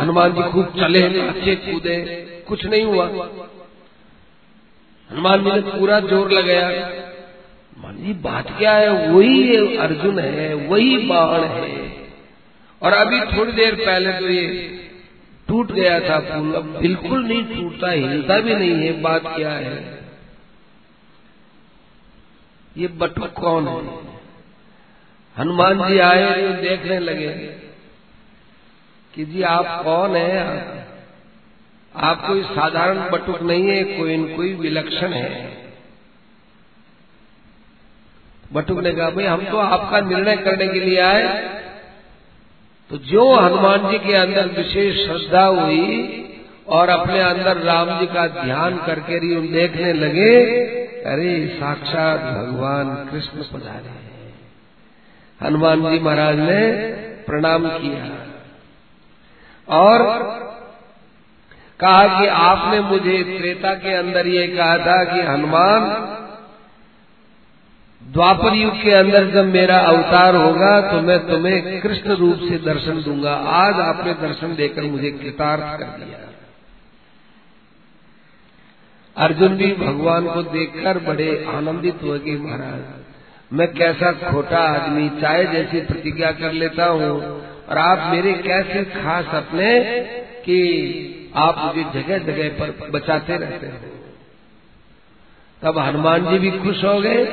हनुमान 0.02 0.32
जी 0.32 0.42
खूब 0.42 0.66
चले, 0.66 1.02
अच्छे 1.18 1.54
कूदे, 1.54 1.96
कुछ 2.48 2.66
नहीं 2.66 2.84
हुआ। 2.84 3.06
हनुमान 5.10 5.44
जी 5.44 5.50
ने 5.50 5.60
पूरा 5.60 6.00
ज़ोर 6.00 6.30
लगाया। 6.30 7.07
मान 7.78 7.96
जी 7.96 8.12
बात 8.12 8.58
क्या 8.58 8.72
है? 8.72 9.08
वही 9.08 9.76
अर्जुन 9.76 10.18
है, 10.18 10.54
वही 10.54 10.96
बाण 10.98 11.44
है। 11.44 11.96
और 12.82 12.92
अभी 12.92 13.20
थोड़ी 13.20 13.52
देर 13.52 13.74
पहले 13.74 14.12
तो 14.12 14.28
ये 14.28 14.74
टूट 15.48 15.72
गया 15.72 16.00
था 16.00 16.20
फूल 16.20 16.54
अब 16.54 16.78
बिल्कुल 16.80 17.24
नहीं 17.24 17.44
टूटता, 17.44 17.90
हिलता 17.90 18.38
भी 18.38 18.54
नहीं 18.54 18.86
है, 18.86 19.00
बात 19.02 19.22
क्या 19.36 19.50
है? 19.50 19.98
ये 22.76 22.88
बटुक 22.88 23.32
कौन 23.32 23.68
है? 23.68 23.98
हनुमान 25.38 25.88
जी 25.88 25.98
आए 25.98 26.42
तो 26.42 26.62
देखने 26.62 26.98
लगे 26.98 27.28
कि 29.14 29.24
जी 29.24 29.42
आप 29.42 29.84
कौन 29.84 30.16
है? 30.16 30.42
आप 31.96 32.26
कोई 32.26 32.42
साधारण 32.42 33.10
बटुक 33.10 33.42
नहीं 33.42 33.68
है, 33.68 33.84
कोई 33.84 34.16
न 34.16 34.36
कोई 34.36 34.54
विलक्षण 34.54 35.12
है। 35.12 35.57
बटुक 38.53 38.80
ने 38.80 38.92
कहा, 38.92 39.11
भाई, 39.11 39.24
हम 39.24 39.44
तो 39.44 39.57
आपका 39.57 40.01
निर्णय 40.01 40.36
करने 40.36 40.68
के 40.68 40.80
लिए 40.80 41.01
आए। 41.01 41.49
तो 42.90 42.96
जो 42.96 43.34
हनुमान 43.34 43.90
जी 43.90 43.99
के 43.99 44.14
अंदर 44.14 44.46
विशेष 44.46 45.07
श्रद्धा 45.07 45.44
हुई 45.44 46.24
और 46.68 46.88
अपने 46.88 47.20
अंदर 47.20 47.57
राम 47.57 47.99
जी 48.01 48.07
का 48.07 48.26
ध्यान 48.26 48.76
करके 48.76 49.18
रही 49.18 49.49
देखने 49.49 49.92
लगे, 49.92 50.44
अरे, 51.07 51.46
साक्षात 51.46 52.20
भगवान 52.20 53.09
कृष्ण 53.11 53.42
पधारे 53.42 53.99
हनुमान 55.46 55.90
जी 55.90 55.99
महाराज 55.99 56.38
ने 56.38 56.72
प्रणाम 57.26 57.68
किया 57.68 58.26
और 59.76 59.99
कहा 61.80 62.20
कि 62.20 62.26
आपने 62.26 62.80
मुझे 62.80 63.38
त्रेता 63.38 63.74
के 63.74 63.94
अंदर 63.94 64.26
ये 64.26 64.49
कहा 64.49 64.78
था 64.78 65.05
कि 65.05 65.20
हनुमान 65.20 65.84
द्वापर 68.09 68.54
युग 68.54 68.76
के 68.82 68.90
अंदर 68.90 69.30
जब 69.30 69.46
मेरा 69.46 69.78
अवतार 69.86 70.36
होगा 70.36 70.80
तो 70.82 71.00
मैं 71.00 71.18
तुम्हें 71.26 71.80
कृष्ण 71.80 72.14
रूप 72.16 72.38
से 72.40 72.59
दर्शन 72.64 73.02
दूँगा। 73.02 73.34
आज 73.54 73.80
आपने 73.80 74.12
दर्शन 74.20 74.54
देकर 74.54 74.82
मुझे 74.84 75.11
कृतार्थ 75.12 75.78
कर 75.80 75.86
दिया। 75.96 76.18
अर्जुन 79.16 79.56
भी 79.56 79.72
भगवान 79.74 80.26
को 80.26 80.42
देखकर 80.44 80.98
बड़े 81.04 81.28
आनंदित 81.48 82.02
हो 82.02 82.18
गए 82.18 82.36
महाराज, 82.38 82.80
मैं 83.50 83.68
कैसा 83.72 84.12
खोटा 84.22 84.59
आदमी 84.68 85.09
चाहे 85.20 85.44
जैसी 85.46 85.80
प्रतिज्ञा 85.82 86.30
कर 86.34 86.52
लेता 86.54 86.86
हूँ। 86.86 87.12
और 87.68 87.78
आप 87.78 88.11
मेरे 88.12 88.32
कैसे 88.42 88.84
खास 88.92 89.34
अपने 89.34 89.68
कि 90.42 90.59
आप 91.36 91.62
मुझे 91.66 91.84
जगह 91.94 92.18
जगह 92.26 92.48
पर 92.59 92.90
बचाते 92.90 93.36
रहते 93.36 93.66
हैं। 93.66 93.92
तब 95.62 95.78
हनुमान 95.78 96.26
जी 96.26 96.38
भी 96.40 96.50
खुश 96.59 96.84
हो 96.84 96.98
गए। 97.00 97.24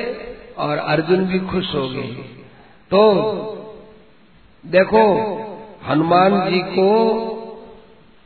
और 0.58 0.78
अर्जुन 0.78 1.24
भी 1.24 1.38
खुश 1.38 1.74
हो 1.74 1.88
गए। 1.88 2.12
तो 2.90 3.02
देखो, 4.66 5.02
हनुमान 5.86 6.50
जी 6.50 6.58
को 6.58 6.88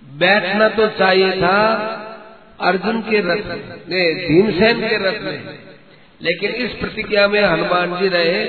बैठना 0.02 0.68
तो 0.68 0.86
चाहिए 0.86 1.32
था 1.32 1.62
अर्जुन 2.60 3.00
के 3.00 3.20
रथ 3.20 3.44
में 3.88 4.28
भीमसेन 4.28 4.80
के 4.80 4.96
रथ 4.96 5.22
में। 5.22 5.58
लेकिन 6.22 6.50
इस 6.50 6.70
प्रतिज्ञा 6.70 7.28
में 7.28 7.42
हनुमान 7.42 8.00
जी 8.00 8.08
रहे 8.08 8.44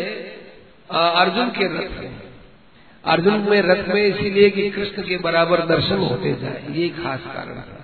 अर्जुन 0.92 1.50
के 1.50 1.66
रथ 1.66 2.02
में। 2.02 2.12
अर्जुन 3.06 3.40
में 3.50 3.62
रथ 3.62 3.88
में 3.88 4.04
इसीलिए 4.04 4.50
कि 4.50 4.70
कृष्ण 4.70 5.04
के 5.04 5.18
बराबर 5.18 5.66
दर्शन 5.66 5.98
होते 5.98 6.34
जाए, 6.34 6.64
ये 6.72 6.90
खास 6.90 7.20
कारण 7.36 7.56
था। 7.56 7.81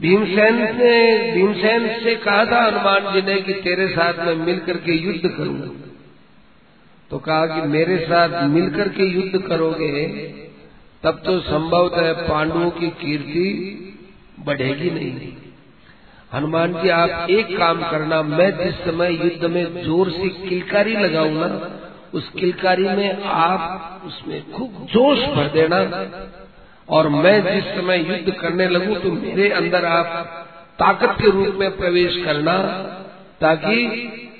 भीमसेन 0.00 0.54
ने 0.54 1.32
भीमसेन 1.32 1.86
से 2.04 2.14
कहा 2.14 2.44
था 2.44 2.62
हनुमान 2.62 3.12
जी 3.12 3.22
ने 3.22 3.40
कि 3.40 3.52
तेरे 3.52 3.88
साथ 3.88 4.26
मैं 4.26 4.34
मिलकर 4.34 4.76
के 4.76 4.92
युद्ध 4.92 5.28
करूँगा। 5.28 5.68
तो 7.10 7.18
कहा 7.18 7.46
कि 7.46 7.68
मेरे 7.68 7.98
साथ 7.98 8.42
मिलकर 8.48 8.88
के 8.88 9.04
युद्ध 9.04 9.48
करोगे, 9.48 10.06
तब 11.02 11.22
तो 11.24 11.40
संभवतः 11.40 12.12
पांडवों 12.28 12.70
की 12.70 12.88
कीर्ति 12.88 13.48
बढ़ेगी 14.40 14.90
नहीं। 14.90 15.32
हनुमान 16.34 16.72
जी, 16.82 16.88
आप 16.88 17.30
एक 17.30 17.56
काम 17.58 17.82
करना, 17.90 18.22
मैं 18.22 18.64
जिस 18.64 18.74
समय 18.74 19.12
युद्ध 19.14 19.44
में 19.44 19.82
ज़ोर 19.84 20.10
से 20.10 20.28
किलकारी 20.48 20.96
लगाऊँगा 20.96 21.70
उस 22.14 22.28
किलकारी 22.30 22.84
में 22.84 23.22
आप 23.24 24.02
उसमें 24.06 24.52
खूब 24.52 24.86
जोश 24.86 25.18
भर 25.18 25.48
देना। 25.48 25.78
और 26.88 27.08
मैं 27.08 27.36
जिस 27.44 27.64
समय 27.74 27.98
युद्ध 28.02 28.32
करने 28.40 28.66
लगूं 28.68 28.94
तो 28.94 29.10
मेरे 29.12 29.48
अंदर 29.52 29.84
आप 29.84 30.08
ताकत 30.78 31.16
के 31.20 31.30
रूप 31.30 31.54
में 31.54 31.70
प्रवेश 31.76 32.16
करना 32.24 32.56
ताकि 33.40 33.76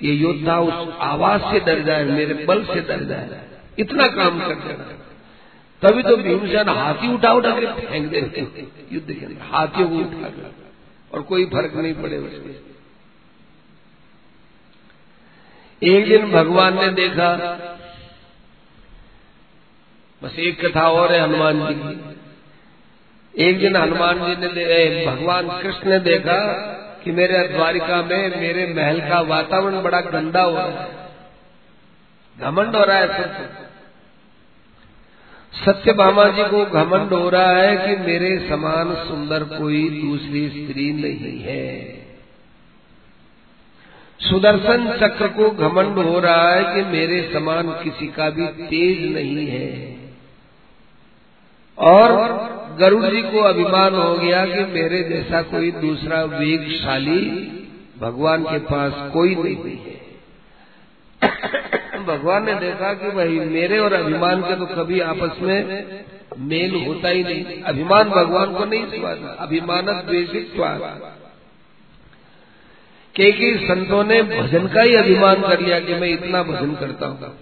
ये 0.02 0.12
योद्धा 0.14 0.58
उस 0.60 0.94
आवाज़ 1.02 1.42
से 1.52 1.60
डर 1.60 1.82
जाए 1.82 2.04
मेरे 2.04 2.34
बल 2.44 2.64
से 2.64 2.80
डर 2.80 3.04
जाए। 3.04 3.40
इतना 3.78 4.06
काम 4.08 4.38
कर 4.40 4.54
देना 4.54 4.84
तभी 5.82 6.02
तो 6.02 6.16
भीमसेन 6.16 6.68
हाथी 6.68 7.08
उठा 7.14 7.32
उठा 7.32 7.50
के 7.50 7.66
फेंक 7.80 8.10
देते 8.10 8.40
युद्ध 8.92 9.06
के 9.12 9.24
अंदर 9.26 9.46
हाथियों 9.50 9.88
को 9.88 9.96
उठा 9.96 10.28
कर 10.28 10.52
और 11.12 11.22
कोई 11.22 11.44
फ़र्क 11.46 11.74
नहीं 11.76 11.94
पड़े 11.94 12.18
उसमें 12.18 12.54
एक 15.82 16.08
दिन 16.08 16.30
भगवान 16.32 16.74
ने 16.74 16.88
देखा 16.92 17.30
बस 20.22 20.38
एक 20.38 20.64
कथा 20.66 20.88
और 20.90 21.12
है 21.12 21.20
हनुमान 21.22 21.66
जी 21.66 21.74
की। 21.74 22.13
एक 23.38 23.58
दिन 23.58 23.76
हनुमान 23.76 24.18
जी 24.18 24.46
ने 24.46 25.06
भगवान 25.06 25.62
कृष्ण 25.62 25.90
ने 25.90 25.98
देखा 25.98 26.52
कि 27.04 27.12
मेरे 27.12 27.48
द्वारिका 27.48 28.02
में 28.02 28.40
मेरे 28.40 28.74
महल 28.74 29.00
का 29.00 29.20
वातावरण 29.20 29.82
बड़ा 29.82 30.00
गंदा 30.00 30.42
हो 30.42 30.56
रहा 30.56 30.66
है। 30.66 30.90
घमंड 32.40 32.76
हो 32.76 32.84
रहा 32.84 32.96
है 32.96 33.22
सब। 33.22 33.64
सत्य 35.64 35.92
भामा 35.92 36.28
जी 36.28 36.42
को 36.42 36.64
घमंड 36.64 37.12
हो 37.12 37.28
रहा 37.28 37.56
है 37.56 37.76
कि 37.76 38.02
मेरे 38.02 38.48
समान 38.48 38.94
सुंदर 38.94 39.44
कोई 39.44 40.02
दूसरी 40.04 40.48
स्त्री 40.48 40.92
नहीं 40.92 41.40
है। 41.40 41.94
सुदर्शन 44.20 44.98
चक्र 45.00 45.28
को 45.28 45.50
घमंड 45.50 45.98
हो 45.98 46.20
रहा 46.20 46.52
है 46.52 46.74
कि 46.74 46.82
मेरे 46.82 47.30
समान 47.32 47.70
किसी 47.84 48.06
का 48.06 48.30
भी 48.30 48.46
तेज 48.46 49.14
नहीं 49.14 49.46
है। 49.46 49.96
और 51.78 52.54
गरुड़ 52.78 53.04
जी 53.04 53.22
को 53.22 53.40
अभिमान 53.40 53.94
हो 53.94 54.14
गया 54.16 54.44
कि 54.46 54.64
मेरे 54.72 55.02
जैसा 55.02 55.42
कोई 55.42 55.70
दूसरा 55.70 56.22
वेगशाली 56.24 57.20
भगवान 58.00 58.44
के 58.44 58.58
पास 58.58 58.92
कोई 59.12 59.34
नहीं 59.34 59.76
है। 59.76 60.02
भगवान 62.06 62.44
ने 62.44 62.54
देखा 62.54 62.92
कि 62.94 63.10
भाई 63.10 63.38
मेरे 63.48 63.78
और 63.78 63.92
अभिमान 63.92 64.42
के 64.42 64.56
तो 64.56 64.66
कभी 64.66 65.00
आपस 65.00 65.40
में 65.42 65.60
मेल 66.38 66.74
होता 66.86 67.08
ही 67.08 67.22
नहीं। 67.24 67.62
अभिमान 67.62 68.10
भगवान 68.10 68.54
को 68.54 68.64
नहीं 68.64 68.86
स्वाद 68.86 69.36
अभिमान 69.38 69.86
द्वेषित 69.86 70.52
स्वाद। 70.54 70.80
क्योंकि 73.14 73.54
संतों 73.58 74.04
ने 74.04 74.22
भजन 74.22 74.66
का 74.66 74.82
ही 74.82 74.94
अभिमान 74.94 75.42
कर 75.42 75.60
लिया 75.60 75.80
कि 75.80 75.94
मैं 75.94 76.08
इतना 76.08 76.42
भजन 76.42 76.74
करता 76.74 77.06
हूँ। 77.06 77.34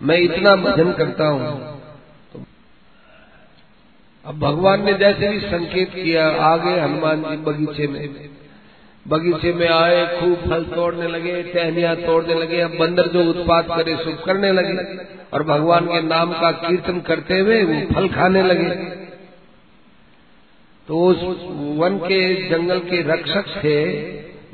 मैं 0.00 0.18
इतना 0.18 0.56
भजन 0.56 0.92
करता 0.92 1.26
हूँ। 1.26 1.79
अब 4.30 4.38
भगवान 4.38 4.84
ने 4.84 4.92
जैसे 4.94 5.28
भी 5.28 5.40
संकेत 5.40 5.90
किया, 5.90 6.28
आगे 6.28 6.80
हनुमान 6.80 7.22
जी 7.22 7.36
बगीचे 7.36 7.86
में। 7.86 8.30
बगीचे 9.08 9.52
में 9.52 9.68
आए, 9.68 10.20
खूब 10.20 10.50
फल 10.50 10.64
तोड़ने 10.64 11.08
लगे, 11.08 11.42
टहनिया 11.42 11.94
तोड़ने 11.94 12.34
लगे, 12.34 12.60
अब 12.60 12.70
बंदर 12.80 13.06
जो 13.06 13.24
उत्पाद 13.30 13.64
करे 13.76 13.96
सो 13.96 14.24
करने 14.26 14.52
लगे। 14.52 15.06
और 15.32 15.42
भगवान 15.42 15.86
के 15.86 16.02
नाम 16.02 16.32
का 16.32 16.50
कीर्तन 16.50 17.00
करते 17.00 17.38
हुए 17.38 17.62
वो 17.62 17.94
फल 17.94 18.08
खाने 18.08 18.42
लगे। 18.42 18.68
तो 20.88 20.98
उस 20.98 21.16
वन 21.78 21.98
के 21.98 22.48
जंगल 22.48 22.78
के 22.78 23.02
रक्षक 23.02 23.44
थे, 23.64 24.02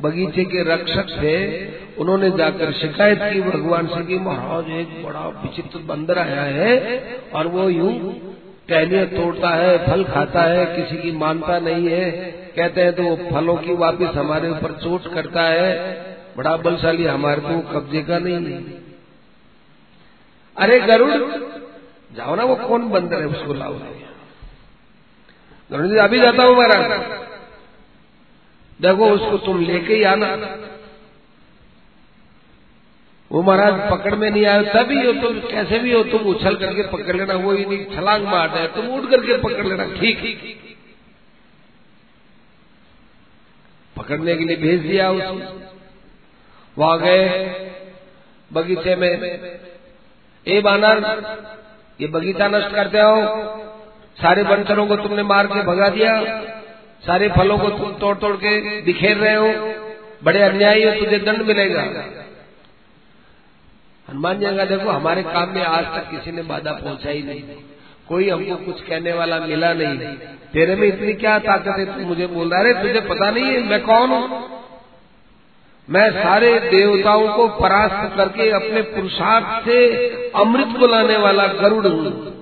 बगीचे 0.02 0.44
के 0.44 0.62
रक्षक 0.62 1.06
थे, 1.22 1.66
उन्होंने 1.96 2.30
जाकर 2.30 2.72
शिकायत 2.72 3.18
की 3.22 3.40
भगवान 3.40 3.86
से 3.86 4.04
कि 4.04 4.18
महाराज, 4.18 4.70
एक 4.70 5.04
बड़ा 5.04 5.28
विचित्र 5.28 5.78
बंदर 5.78 6.18
आया 6.18 6.42
है, 6.42 7.02
और 7.34 7.46
वो 7.46 7.68
यूँ 7.68 8.22
टहनियाँ 8.68 9.06
तोड़ता 9.06 9.48
है, 9.48 9.86
फल 9.86 10.04
खाता 10.04 10.42
है, 10.42 10.64
किसी 10.66 11.02
की 11.02 11.12
मानता 11.12 11.58
नहीं 11.58 11.88
है। 11.88 12.10
कहते 12.56 12.82
हैं 12.82 12.92
तो 12.92 13.02
वो 13.02 13.16
फलों 13.30 13.56
की 13.56 13.74
वापिस 13.74 14.08
हमारे 14.08 14.48
ऊपर 14.48 14.72
चोट 14.72 15.14
करता 15.14 15.42
है। 15.42 15.74
बड़ा 16.36 16.56
बलशाली 16.56 17.04
हमारे 17.04 17.40
को 17.40 17.60
कब्जे 17.72 18.02
का 18.02 18.18
नहीं 18.18 18.46
है। 18.46 18.62
अरे 20.56 20.80
गरुड़, 20.80 21.10
जाओ 22.16 22.34
ना 22.34 22.44
वो 22.44 22.56
कौन 22.56 22.88
बंदर 22.90 23.20
है, 23.20 23.26
उसको 23.26 23.54
लाओ। 23.54 23.74
गरुड़ 25.70 25.86
जी, 25.86 25.96
अभी 25.96 26.20
जाता 26.20 26.42
हूँ 26.42 26.56
महाराज 26.56 27.24
देखो 28.80 29.10
उसको 29.10 29.38
तुम 29.38 29.60
लेके 29.60 29.94
ही 29.94 30.02
आना। 30.02 30.36
वो 33.36 33.42
महाराज 33.42 33.80
पकड़ 33.90 34.14
में 34.14 34.30
नहीं 34.30 34.44
आए 34.46 34.62
तभी 34.64 35.06
हो 35.06 35.12
तुम, 35.12 35.38
कैसे 35.40 35.78
भी 35.78 35.92
हो 35.92 36.02
तुम, 36.04 36.20
उछल 36.26 36.54
करके 36.56 36.82
पकड़ 36.82 37.16
लेना, 37.16 37.34
वो 37.34 37.52
ही 37.52 37.64
नहीं, 37.64 37.84
छलांग 37.86 38.24
मार 38.26 38.48
रहे 38.48 38.68
तुम 38.68 38.86
उठ 38.90 39.10
करके 39.10 39.36
पकड़ 39.38 39.66
लेना, 39.66 39.84
ठीक। 39.94 40.22
पकड़ने 43.96 44.36
के 44.36 44.44
लिए 44.44 44.56
भेज 44.56 44.80
दिया 44.80 45.10
उसको 45.10 45.60
वहाँ 46.76 46.98
गए, 47.00 47.28
बगीचे 48.50 48.96
में। 48.96 49.12
ए 50.46 50.60
बानर, 50.60 51.04
ये 52.00 52.06
बगीचा 52.08 52.48
नष्ट 52.48 52.74
करते 52.74 52.98
हो 52.98 53.14
सारे 54.18 54.42
बंचरों 54.44 54.86
को 54.86 54.96
तुमने 54.96 55.22
मार 55.24 55.46
के 55.46 55.62
भगा 55.62 55.88
दिया। 55.90 56.12
सारे 57.04 57.28
फलों 57.28 57.58
को 57.58 57.70
तुम 57.70 57.92
तोड़ 57.94 58.16
तोड़ 58.16 58.36
के 58.36 58.80
बिखेर 58.82 59.16
रहे 59.16 59.34
हो। 59.34 59.48
बड़े 60.24 60.42
अन्यायी 60.42 60.84
हो, 60.84 60.90
तुझे 60.94 61.18
दंड 61.18 61.42
मिलेगा। 61.42 61.82
हनुमान 64.10 64.38
जी 64.38 64.56
का 64.56 64.64
देखो, 64.64 64.90
हमारे 64.90 65.22
काम 65.22 65.48
में 65.48 65.64
आज 65.64 65.84
तक 65.84 66.10
किसी 66.10 66.32
ने 66.32 66.42
बाधा 66.42 66.72
पहुंचाई 66.72 67.22
नहीं। 67.22 67.42
कोई 68.08 68.28
हमको 68.28 68.56
कुछ 68.56 68.80
कहने 68.80 69.12
वाला 69.12 69.38
मिला 69.38 69.72
नहीं। 69.72 69.98
तेरे 70.52 70.76
में 70.76 70.88
इतनी 70.88 71.12
क्या 71.12 71.38
ताकत 71.38 71.74
है? 71.78 72.00
तू 72.00 72.06
मुझे 72.06 72.26
बोल 72.26 72.50
रहा 72.50 72.62
है 72.62 72.82
तुझे 72.82 73.00
पता 73.00 73.30
नहीं 73.30 73.44
है, 73.44 73.66
मैं 73.66 73.82
कौन 73.82 74.10
हूँ? 74.10 74.50
मैं 75.90 76.10
सारे 76.10 76.60
देवताओं 76.60 77.28
को 77.28 77.48
परास्त 77.48 78.16
करके 78.16 78.50
अपने 78.50 78.82
पुरुषार्थ 78.82 79.64
से 79.64 79.96
अमृत 80.36 80.80
को 80.80 80.86
लाने 80.86 81.16
वाला 81.16 81.46
गरुड़ 81.46 81.86
हूँ। 81.86 82.36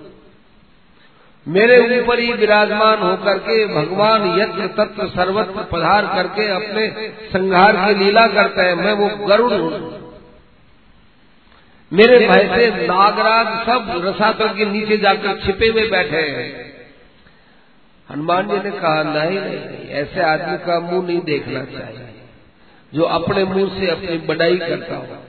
मेरे 1.49 2.01
ऊपर 2.01 2.19
ही 2.19 2.33
विराजमान 2.33 2.99
होकर 2.99 3.39
के 3.39 3.67
भगवान 3.67 4.41
यत्र 4.41 4.67
तत्व 4.67 5.07
सर्वत्र 5.07 5.63
पधार 5.73 6.07
करके 6.07 6.49
अपने 6.49 7.09
संहार 7.33 7.95
की 7.95 8.05
लीला 8.05 8.27
करते 8.27 8.63
हैं। 8.63 8.75
मैं 8.75 8.93
वो 8.93 9.27
गरुड़ 9.27 9.53
हूँ। 9.53 10.04
मेरे 11.95 12.19
भय 12.29 12.49
से 12.49 12.87
नागराज 12.87 13.47
सब 13.67 14.07
रसातल 14.07 14.49
के 14.49 14.65
नीचे 14.65 14.97
जाकर 14.97 15.41
छिपे 15.41 15.67
हुए 15.69 15.87
बैठे 15.91 16.17
हैं। 16.17 16.73
हनुमान 18.11 18.49
जी 18.49 18.57
ने 18.57 18.71
कहा 18.71 19.03
नहीं 19.03 19.39
नहीं 19.41 19.89
ऐसे 19.91 20.23
आदमी 20.23 20.57
का 20.57 20.81
मुँह 20.81 21.07
नहीं 21.07 21.21
देखना 21.21 21.65
चाहिए। 21.65 22.09
जो 22.93 23.03
अपने 23.03 23.45
मुँह 23.45 23.79
से 23.81 23.91
अपनी 23.91 24.19
बड़ाई 24.19 24.57
करता 24.57 24.97
हो। 24.97 25.23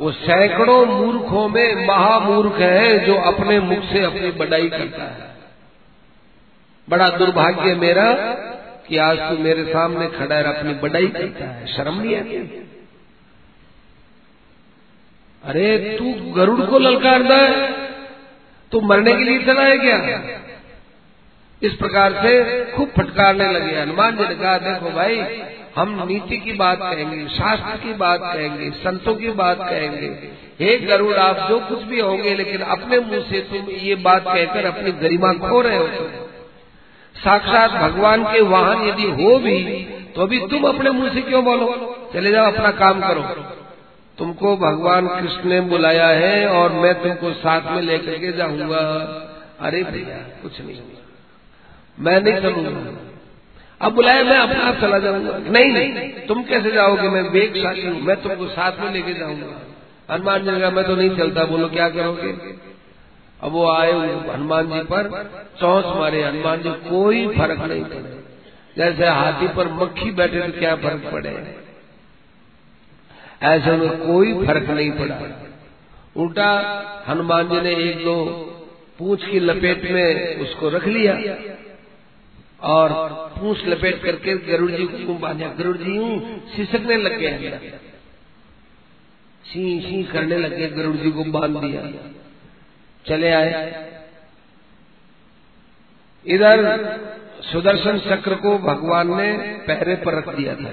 वो 0.00 0.10
सैकड़ों 0.12 0.86
मूर्खों 0.86 1.48
में 1.48 1.86
महामूर्ख 1.86 2.60
है 2.60 3.06
जो 3.06 3.14
अपने 3.14 3.60
मुख 3.60 3.84
से 3.84 4.04
अपनी 4.04 4.30
बड़ाई 4.30 4.68
करता 4.68 5.02
है। 5.02 5.32
बड़ा 6.88 7.08
दुर्भाग्य 7.08 7.74
मेरा 7.74 8.12
कि 8.88 8.96
आज 8.96 9.18
तू 9.18 9.38
मेरे 9.38 9.64
सामने 9.64 10.06
खड़ा 10.06 10.36
है 10.36 10.44
अपनी 10.44 10.74
बड़ाई 10.74 11.06
करता 11.06 11.44
है। 11.44 11.66
शर्म 11.66 12.00
नहीं 12.00 12.16
आती? 12.16 12.38
अरे, 15.46 15.96
तू 15.98 16.32
गरुड़ 16.32 16.60
को 16.60 16.78
ललकारता 16.78 17.34
है, 17.34 17.72
तू 18.72 18.80
मरने 18.80 19.12
के 19.12 19.24
लिए 19.24 19.38
चला 19.38 19.62
है 19.62 19.78
क्या? 19.78 19.96
इस 21.62 21.74
प्रकार 21.74 22.12
से 22.12 22.64
खूब 22.72 22.88
फटकारने 22.88 23.52
लगे, 23.52 23.80
हनुमान 23.80 24.16
जी 24.16 24.24
ने 24.24 24.34
कहा, 24.34 24.58
देखो 24.58 24.90
भाई, 24.90 25.42
हम 25.76 26.06
नीति 26.08 26.36
की 26.36 26.52
बात 26.52 26.78
कहेंगे, 26.82 27.28
शास्त्र 27.28 27.76
की 27.76 27.92
बात 27.94 28.20
कहेंगे, 28.22 28.70
संतों 28.70 29.14
की 29.14 29.30
बात 29.30 29.58
कहेंगे। 29.60 30.06
हे 30.60 30.78
गरुड़, 30.78 31.14
आप 31.14 31.48
जो 31.48 31.58
कुछ 31.60 31.82
भी 31.82 32.00
होंगे, 32.00 32.34
लेकिन 32.34 32.60
अपने 32.60 32.98
मुँह 32.98 33.20
से 33.20 33.40
तुम 33.40 33.70
ये 33.70 33.94
बात 33.94 34.24
कहकर 34.24 34.64
अपनी 34.64 34.92
गरिमा 34.92 35.32
खो 35.32 35.60
रहे 35.60 35.76
हो। 35.76 35.88
साक्षात 37.16 37.70
भगवान 37.70 38.24
के 38.24 38.40
वाहन 38.40 38.88
यदि 38.88 39.02
हो 39.02 39.38
भी 39.38 39.58
तो 40.16 40.22
अभी 40.22 40.38
तुम 40.38 40.64
अपने 40.64 40.90
मुँह 40.90 41.14
से 41.14 41.20
क्यों 41.20 41.44
बोलो? 41.44 41.68
चले 42.14 42.30
जाओ, 42.32 42.52
अपना 42.52 42.70
काम 42.70 43.00
करो। 43.00 43.22
तुमको 44.18 44.56
भगवान 44.56 45.08
कृष्ण 45.08 45.48
ने 45.48 45.60
बुलाया 45.60 46.06
है 46.06 46.46
और 46.48 46.72
मैं 46.72 47.02
तुमको 47.02 47.32
साथ 47.32 47.72
में 47.72 47.82
लेकर 47.82 48.18
के 48.18 48.32
जाऊँगा। 48.32 48.78
अरे 49.60 49.82
भैया, 49.82 50.16
कुछ 50.42 50.60
नहीं। 50.60 50.80
मैं 52.00 52.20
नहीं 52.20 52.34
चलूँगा। 52.34 53.10
अब 53.86 53.92
बुलाया, 53.92 54.24
मैं 54.24 54.38
अपने 54.38 54.62
आप 54.62 54.76
चला 54.76 54.98
जाऊँगा। 54.98 55.38
नहीं 55.38 55.72
नहीं, 55.72 56.12
तुम 56.26 56.42
कैसे 56.42 56.70
जाओगे? 56.70 57.08
मैं 57.08 57.22
वेग 57.22 57.56
साथी 57.56 57.86
हूँ। 57.86 58.00
मैं 58.00 58.22
तुमको 58.22 58.46
साथ 58.46 58.72
में 58.80 58.92
लेके 58.92 59.14
जाऊँगा। 59.14 59.60
हनुमान 60.14 60.44
जी 60.44 60.60
का 60.60 60.70
मैं 60.70 60.84
तो 60.84 60.96
नहीं 60.96 61.16
चलता। 61.16 61.44
बोलो, 61.44 61.68
क्या 61.68 61.88
करोगे? 61.88 62.32
अब 63.42 63.52
वो 63.52 63.70
आए 63.70 63.92
हनुमान 64.34 64.66
जी 64.66 64.80
पर, 64.80 65.30
चौंस 65.60 65.84
मारे। 65.96 66.22
हनुमान 66.22 66.62
जी, 66.62 66.70
कोई 66.70 67.28
फ़र्क 67.28 67.60
नहीं 67.60 67.84
पड़े। 67.84 68.24
जैसे 68.78 69.06
हाथी 69.06 69.48
पर 69.48 69.68
मक्खी 69.68 70.10
बैठे 70.10 70.40
तो 70.40 70.58
क्या 70.58 70.76
फ़र्क 70.76 71.10
पड़े? 71.12 71.63
ऐसे 73.44 73.72
में 73.72 73.88
कोई 73.98 74.32
फ़र्क 74.46 74.70
नहीं 74.70 74.90
पड़ा। 74.90 75.16
उल्टा 76.16 76.50
हनुमान 77.08 77.48
जी 77.48 77.60
ने 77.60 77.74
एक 77.84 78.04
दो 78.04 78.16
पूछ 78.98 79.24
की 79.26 79.40
लपेट 79.40 79.90
में 79.90 80.36
उसको 80.36 80.68
रख 80.68 80.86
लिया 80.86 81.14
और 82.68 82.92
पूछ 83.38 83.66
लपेट 83.66 84.02
करके 84.04 84.36
गरुड़ 84.46 84.70
जी 84.70 84.84
को 84.84 85.14
बांधा 85.14 85.48
गरुड़ 85.48 85.76
जी 85.76 85.96
हूँ 85.96 86.12
सिसकने 86.48 86.96
लग 86.96 87.18
गए 87.18 87.72
सी 89.44 89.80
सी 89.80 90.02
करने 90.04 90.36
लगे 90.38 90.68
गरुड़ 90.68 90.96
जी 90.96 91.10
को 91.10 91.24
बाँध 91.24 91.56
दिया। 91.56 91.82
चले 93.04 93.30
आए। 93.30 93.50
इधर 96.26 96.60
सुदर्शन 97.42 97.98
चक्र 97.98 98.34
को 98.34 98.58
भगवान 98.58 99.14
ने 99.16 99.32
पहरे 99.66 99.94
पर 99.96 100.18
रख 100.18 100.28
दिया 100.36 100.54
था। 100.54 100.70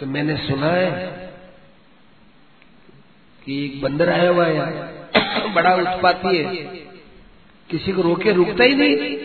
तो 0.00 0.06
मैंने 0.06 0.36
सुना 0.36 0.66
है 0.66 1.06
कि 3.44 3.66
एक 3.66 3.82
बंदर 3.82 4.10
आया 4.10 4.30
हुआ 4.30 4.46
है, 4.46 4.88
बड़ा 5.54 5.74
उत्पाती 5.74 6.36
है। 6.36 6.54
किसी 7.70 7.92
को 7.92 8.02
रोके, 8.02 8.32
रुकता 8.32 8.64
ही 8.64 8.74
नहीं। 8.74 9.18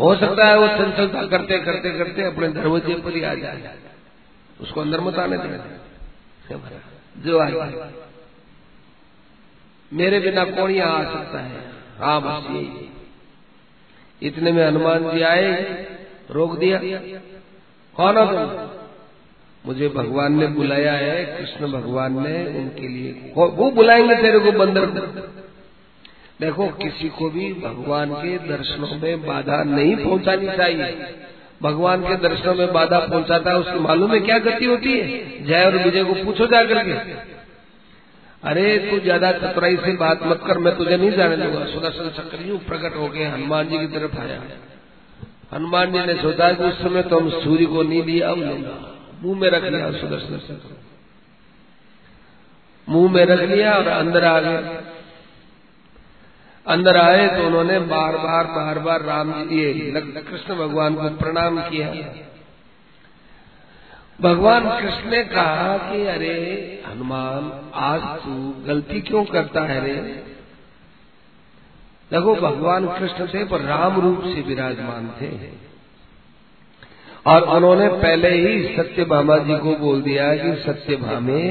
हो 0.00 0.16
सकता 0.16 0.46
है 0.46 0.58
वो 0.58 0.68
चंचलता 0.68 1.26
करते 1.26 1.58
करते 1.58 1.98
करते 1.98 2.22
अपने 2.22 2.48
दरवाजे 2.48 2.94
पर 2.94 3.14
ही 3.14 3.22
आ 3.22 3.34
जाए। 3.34 3.78
उसको 4.60 4.80
अंदर 4.80 5.00
मत 5.00 5.14
आने 5.14 5.38
देना। 5.38 5.80
जो 7.18 7.38
आए। 7.38 7.92
मेरे 9.92 10.20
बिना 10.20 10.44
कौन 10.44 10.70
यहाँ 10.70 10.98
आ 10.98 11.12
सकता 11.12 11.40
है? 11.40 11.72
हाँ 11.98 12.22
बस 12.24 12.44
इतने 14.22 14.52
में 14.52 14.66
हनुमान 14.66 15.10
जी 15.10 15.22
आए, 15.22 15.52
रोक 16.30 16.58
दिया। 16.58 16.78
कौन 17.96 18.14
तुम 18.14 18.75
मुझे 19.66 19.88
भगवान 19.88 20.38
ने 20.38 20.46
बुलाया 20.46 20.92
है, 20.92 21.24
कृष्ण 21.24 21.72
भगवान 21.72 22.12
ने 22.12 22.58
उनके 22.58 22.88
लिए 22.88 23.32
वो 23.36 23.70
बुलाएँगे 23.70 24.14
तेरे 24.14 24.38
को 24.38 24.52
बंदर। 24.52 24.86
देखो, 26.40 26.66
किसी 26.68 27.08
को 27.08 27.30
भी 27.30 27.52
भगवान 27.52 28.10
के 28.14 28.38
दर्शनों 28.38 29.00
में 29.02 29.26
बाधा 29.26 29.62
नहीं 29.64 29.96
पहुंचानी 29.96 30.46
चाहिए। 30.46 30.96
भगवान 31.62 32.02
के 32.02 32.16
दर्शनों 32.16 32.54
में 32.54 32.72
बाधा 32.72 32.98
पहुंचाता 32.98 33.50
है, 33.50 33.56
उसकी 33.56 33.78
मालूम 33.78 34.12
है 34.12 34.20
क्या 34.20 34.38
गति 34.38 34.64
होती 34.64 34.98
है? 34.98 35.22
जय 35.46 35.64
और 35.64 35.76
विजय 35.76 36.04
को 36.04 36.14
पूछो 36.24 36.46
जा 36.46 36.64
करके 36.64 37.36
अरे, 38.42 38.78
तू 38.78 38.98
ज़्यादा 38.98 39.32
चतुराई 39.32 39.76
से 39.76 39.92
बात 39.92 40.20
मत 40.22 40.40
कर, 40.46 40.58
मैं 40.58 40.76
तुझे 40.76 40.96
नहीं 40.96 41.10
जाने 41.10 41.36
दूँगा। 41.36 41.64
सुदर्शन 41.64 42.08
चक्र 42.08 42.48
यू 42.48 42.58
प्रकट 42.58 42.96
हो 42.96 43.08
गए, 43.08 43.24
हनुमान 43.24 43.68
जी 43.68 43.78
की 43.78 43.86
तरफ़ 43.86 44.18
आया। 44.18 44.42
हनुमान 45.52 45.92
जी 45.92 45.98
ने 45.98 46.14
सोचा 46.14 46.52
कि 46.52 46.64
उस 46.64 46.82
समय 46.82 47.02
तो 47.02 47.20
हम 47.20 47.30
सूर्य 47.30 47.64
को 47.64 47.82
नहीं 47.82 48.02
लिया 48.02 48.30
अब 48.30 48.38
लेगा। 48.38 48.95
मुँह 49.26 49.38
में 49.40 49.50
रख 49.50 49.64
लिया 49.64 49.90
सुदर्शन 49.90 50.38
चक्र 50.38 50.76
मुँह 52.88 53.12
में 53.12 53.24
रख 53.24 53.40
लिया 53.40 53.74
और 53.74 53.86
अंदर 53.86 54.24
आ 54.24 54.40
गए 54.40 54.82
अंदर 56.66 56.96
आए 56.96 57.28
तो 57.28 57.46
उन्होंने 57.46 57.78
बार 57.78 58.16
बार 58.16 58.46
बार 58.46 58.78
बार 58.78 59.02
राम 59.02 59.48
जी, 59.48 59.60
ये 59.60 60.00
कृष्ण 60.00 60.54
भगवान 60.54 60.94
को 60.94 61.08
प्रणाम 61.08 61.60
किया। 61.60 61.88
भगवान 64.20 64.82
कृष्ण 64.82 65.10
ने 65.10 65.24
कहा 65.24 65.78
कि, 65.78 66.06
अरे 66.06 66.82
हनुमान, 66.86 67.70
आज 67.74 68.00
तू 68.02 68.54
गलती 68.66 69.00
क्यों 69.00 69.24
करता 69.24 69.60
है 69.60 69.80
रे? 69.80 69.94
देखो, 72.10 72.34
भगवान 72.34 72.98
कृष्ण 72.98 73.26
थे 73.26 73.44
पर 73.44 73.60
राम 73.60 74.00
रूप 74.00 74.20
से 74.24 74.40
विराजमान 74.40 75.08
थे। 75.20 75.66
और 77.26 77.42
उन्होंने 77.50 77.88
पहले 77.96 78.30
ही 78.30 78.76
सत्य 78.76 79.04
भामा 79.04 79.36
जी 79.38 79.56
को 79.56 79.74
बोल 79.76 80.02
दिया 80.02 80.34
कि 80.36 80.54
सत्य 80.62 80.96
भामे 80.96 81.42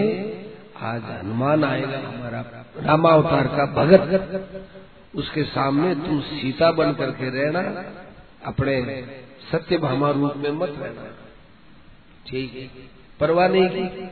आज 0.84 1.02
हनुमान 1.04 1.64
आएगा, 1.64 1.98
हमारा 1.98 2.44
रामावतार 2.84 3.48
का 3.48 3.66
भगत। 3.74 4.06
उसके 5.16 5.44
सामने 5.46 5.94
तुम 5.98 6.20
सीता 6.22 6.72
बन 6.72 6.94
करके 6.94 7.30
रहना, 7.30 7.62
अपने 8.46 8.76
सत्य 9.52 9.78
भामा 9.78 10.10
रूप 10.12 10.34
में 10.38 10.52
मत 10.54 10.76
रहना। 10.80 11.10
ठीक 12.28 12.54
है, 12.54 12.68
परवाह 13.20 13.48
नहीं 13.48 13.70
की। 13.70 14.08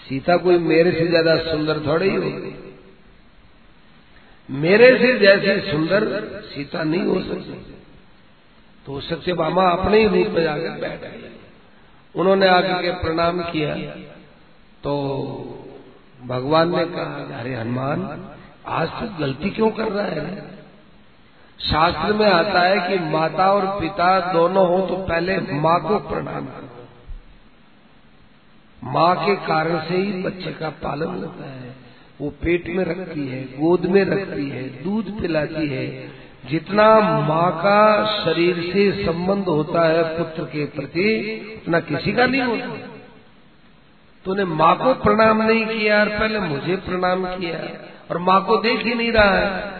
सीता 0.00 0.36
कोई 0.36 0.58
मेरे 0.58 0.92
से 0.92 1.06
ज़्यादा 1.06 1.36
सुंदर 1.42 1.80
थोड़ी 1.86 2.08
ही। 2.08 2.16
होगी 2.16 2.54
मेरे 4.48 4.96
से 4.98 5.18
जैसी 5.18 5.70
सुंदर 5.70 6.04
सीता 6.46 6.82
नहीं 6.84 7.02
हो 7.02 7.20
सकती। 7.22 7.74
तो 8.88 9.00
सत्य 9.00 9.32
भामा 9.32 9.70
अपने 9.70 9.98
ही 9.98 10.06
रूप 10.06 10.34
में 10.34 10.42
जाकर 10.42 10.80
बैठ 10.80 11.00
गए। 11.00 11.30
उन्होंने 12.16 12.48
आगे 12.48 12.82
के 12.82 12.90
प्रणाम 12.90 13.42
किया। 13.42 13.74
तो 14.82 14.94
भगवान 16.26 16.76
ने 16.76 16.84
कहा, 16.84 17.40
अरे 17.40 17.54
हनुमान, 17.54 18.28
आज 18.66 18.88
तक 18.88 19.16
गलती 19.20 19.50
क्यों 19.50 19.70
कर 19.70 19.84
रहा 19.84 20.06
है? 20.06 20.36
शास्त्र 21.60 22.12
में 22.14 22.30
आता 22.30 22.62
है 22.62 22.88
कि 22.88 23.04
माता 23.04 23.52
और 23.52 23.80
पिता 23.80 24.32
दोनों 24.32 24.68
हो 24.68 24.86
तो 24.86 24.96
पहले 24.96 25.38
माँ 25.38 25.80
को 25.80 25.98
प्रणाम 25.98 26.46
करो। 26.46 26.88
माँ 28.84 29.26
के 29.26 29.36
कारण 29.36 29.88
से 29.88 29.96
ही 29.96 30.22
बच्चे 30.22 30.52
का 30.52 30.70
पालन 30.70 31.06
होता 31.06 31.50
है। 31.50 31.76
वो 32.20 32.30
पेट 32.30 32.68
में 32.68 32.84
रखती 32.84 33.28
है, 33.28 33.44
गोद 33.44 33.86
में 33.86 34.04
रखती 34.04 34.48
है, 34.48 34.82
दूध 34.84 35.20
पिलाती 35.20 35.68
है 35.68 36.18
जितना 36.46 37.00
माँ 37.00 37.52
का 37.58 38.06
शरीर 38.24 38.70
से 38.72 39.04
संबंध 39.04 39.44
होता 39.44 39.88
है 39.88 40.18
पुत्र 40.18 40.42
के 40.44 40.64
प्रति, 40.64 41.08
उतना 41.56 41.80
किसी 41.80 42.12
का 42.12 42.26
नहीं 42.26 42.42
होता। 42.42 42.88
तूने 44.24 44.44
माँ 44.44 44.76
को 44.76 44.94
प्रणाम 44.94 45.42
नहीं 45.42 45.66
किया 45.66 46.00
और 46.00 46.08
पहले 46.08 46.40
मुझे 46.40 46.76
प्रणाम 46.76 47.24
किया 47.24 47.58
और 48.10 48.18
माँ 48.18 48.44
को 48.44 48.56
देख 48.56 48.86
ही 48.86 48.94
नहीं 48.94 49.12
रहा 49.12 49.38
है। 49.38 49.78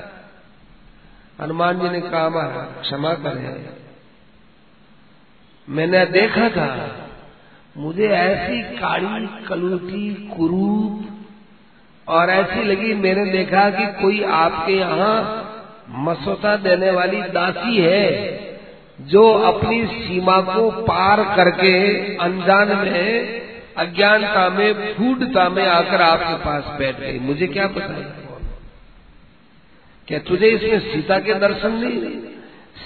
हनुमान 1.40 1.80
जी 1.80 1.88
ने 1.88 2.00
कहा 2.00 2.28
क्षमा 2.82 3.14
करें। 3.14 3.66
मैंने 5.68 6.06
देखा 6.06 6.48
था, 6.48 6.96
मुझे 7.76 8.08
ऐसी 8.08 8.62
काली, 8.62 9.26
कलूटी, 9.46 10.14
कुरूप 10.14 11.06
और 12.08 12.30
ऐसी 12.30 12.64
लगी, 12.64 12.94
मैंने 12.94 13.24
देखा 13.24 13.70
कि 13.70 14.02
कोई 14.02 14.22
आपके 14.22 14.72
यहाँ 14.72 15.44
मसौता 15.88 16.54
देने 16.56 16.90
वाली 16.90 17.20
दासी 17.22 17.76
है 17.76 18.06
जो 19.00 19.28
अपनी 19.32 19.84
सीमा 19.86 20.40
को 20.40 20.70
पार 20.70 21.22
करके 21.36 21.72
अनजान 22.16 22.76
में, 22.76 23.40
अज्ञानता 23.76 24.48
में 24.48 24.94
फूडता 24.94 25.48
में 25.48 25.66
आकर 25.66 26.02
आपके 26.02 26.34
पास 26.44 26.64
बैठ 26.78 27.00
गई। 27.00 27.18
मुझे 27.18 27.46
क्या 27.46 27.66
पता? 27.66 27.94
क्या 30.08 30.18
तुझे 30.18 30.48
इसमें 30.48 30.92
सीता 30.92 31.18
के 31.18 31.34
दर्शन 31.34 31.72
नहीं 31.74 32.16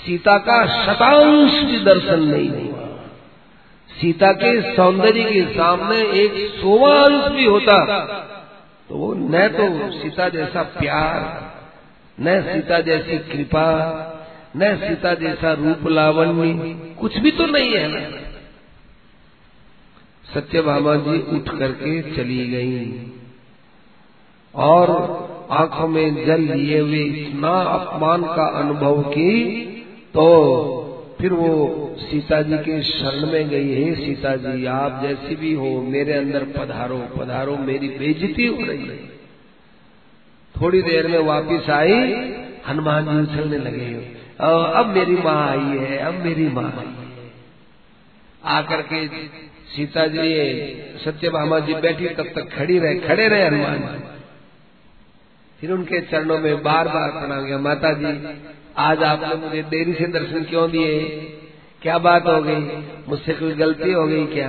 सीता 0.04 0.36
का 0.38 0.58
शतांश 0.66 1.62
भी 1.64 1.78
दर्शन 1.84 2.22
नहीं 2.22 2.48
हुआ। 2.50 2.88
सीता 3.90 4.32
के 4.32 4.74
सौंदर्य 4.74 5.24
के 5.24 5.42
सामने 5.54 5.96
एक 5.96 6.32
सोवांश 6.52 7.32
भी 7.32 7.44
होता 7.44 7.78
तो 8.88 8.96
वो 8.96 9.12
न 9.14 9.48
तो 9.48 9.90
सीता 9.92 10.28
जैसा 10.28 10.62
प्यार 10.62 11.51
न 12.18 12.40
सीता 12.42 12.80
जैसी 12.80 13.18
कृपा, 13.28 13.68
न 14.56 14.74
सीता 14.76 15.14
जैसा 15.14 15.52
रूप 15.52 15.86
लावण्य, 15.88 16.74
कुछ 17.00 17.18
भी 17.18 17.30
तो 17.30 17.46
नहीं 17.46 17.72
है। 17.72 17.86
ना 17.88 18.00
सत्यभामा 20.34 20.94
जी 20.96 21.18
उठ 21.36 21.48
करके 21.58 22.00
चली 22.16 22.46
गई 22.46 23.10
और 24.54 24.90
आँखों 25.50 25.88
में 25.88 26.24
जल 26.26 26.40
लिए 26.40 26.78
हुए 26.80 27.02
इतना 27.04 27.50
अपमान 27.62 28.22
का 28.22 28.46
अनुभव 28.58 29.02
की 29.02 29.34
तो 30.14 30.24
फिर 31.20 31.32
वो 31.32 31.50
सीता 31.98 32.40
जी 32.42 32.58
के 32.58 32.82
शरण 32.82 33.26
में 33.26 33.48
गई। 33.48 33.74
है 33.74 33.94
सीता 33.94 34.34
जी, 34.36 34.64
आप 34.66 35.00
जैसी 35.02 35.36
भी 35.36 35.52
हो, 35.54 35.70
मेरे 35.82 36.12
अंदर 36.12 36.44
पधारो 36.44 36.98
पधारो, 37.16 37.56
मेरी 37.56 37.88
बेजती 37.88 38.46
हो 38.46 38.56
रही 38.60 38.86
है। 38.86 38.96
थोड़ी 40.62 40.82
देर 40.82 41.06
में 41.06 41.18
वापिस 41.18 41.70
आई, 41.70 41.94
हनुमान 42.66 43.06
जी 43.06 43.20
उछलने 43.22 43.58
लगे। 43.58 43.86
अब 44.40 44.92
मेरी 44.96 45.16
माँ 45.16 45.40
आई 45.48 45.78
है, 45.78 45.98
अब 45.98 46.14
मेरी 46.24 46.48
माँ 46.48 46.70
आई 46.78 46.86
है। 46.88 47.30
आकर 48.50 48.82
के 48.82 49.06
सीता 49.68 50.06
जी 50.06 50.28
सत्यभामा 51.04 51.58
जी 51.58 51.74
बैठी, 51.76 52.08
तब 52.08 52.30
तक 52.34 52.48
खड़ी 52.56 52.78
रहे, 52.78 52.94
खड़े 52.98 53.28
रहे 53.28 53.46
हनुमान 53.46 53.78
जी। 53.78 54.00
फिर 55.60 55.72
उनके 55.72 56.00
चरणों 56.02 56.38
में 56.38 56.62
बार 56.62 56.88
बार 56.88 57.10
प्रणाम 57.10 57.46
किया, 57.46 57.58
माता 57.58 57.92
जी, 57.92 58.12
आज 58.78 59.02
आपने 59.02 59.34
मुझे 59.36 59.62
देरी 59.70 59.94
से 59.94 60.06
दर्शन 60.10 60.44
क्यों 60.44 60.70
दिए? 60.70 60.98
क्या 61.82 61.98
बात 61.98 62.26
हो 62.26 62.40
गई? 62.42 62.60
मुझसे 63.08 63.32
कोई 63.32 63.52
गलती 63.54 63.92
हो 63.92 64.06
गई 64.06 64.26
क्या? 64.26 64.48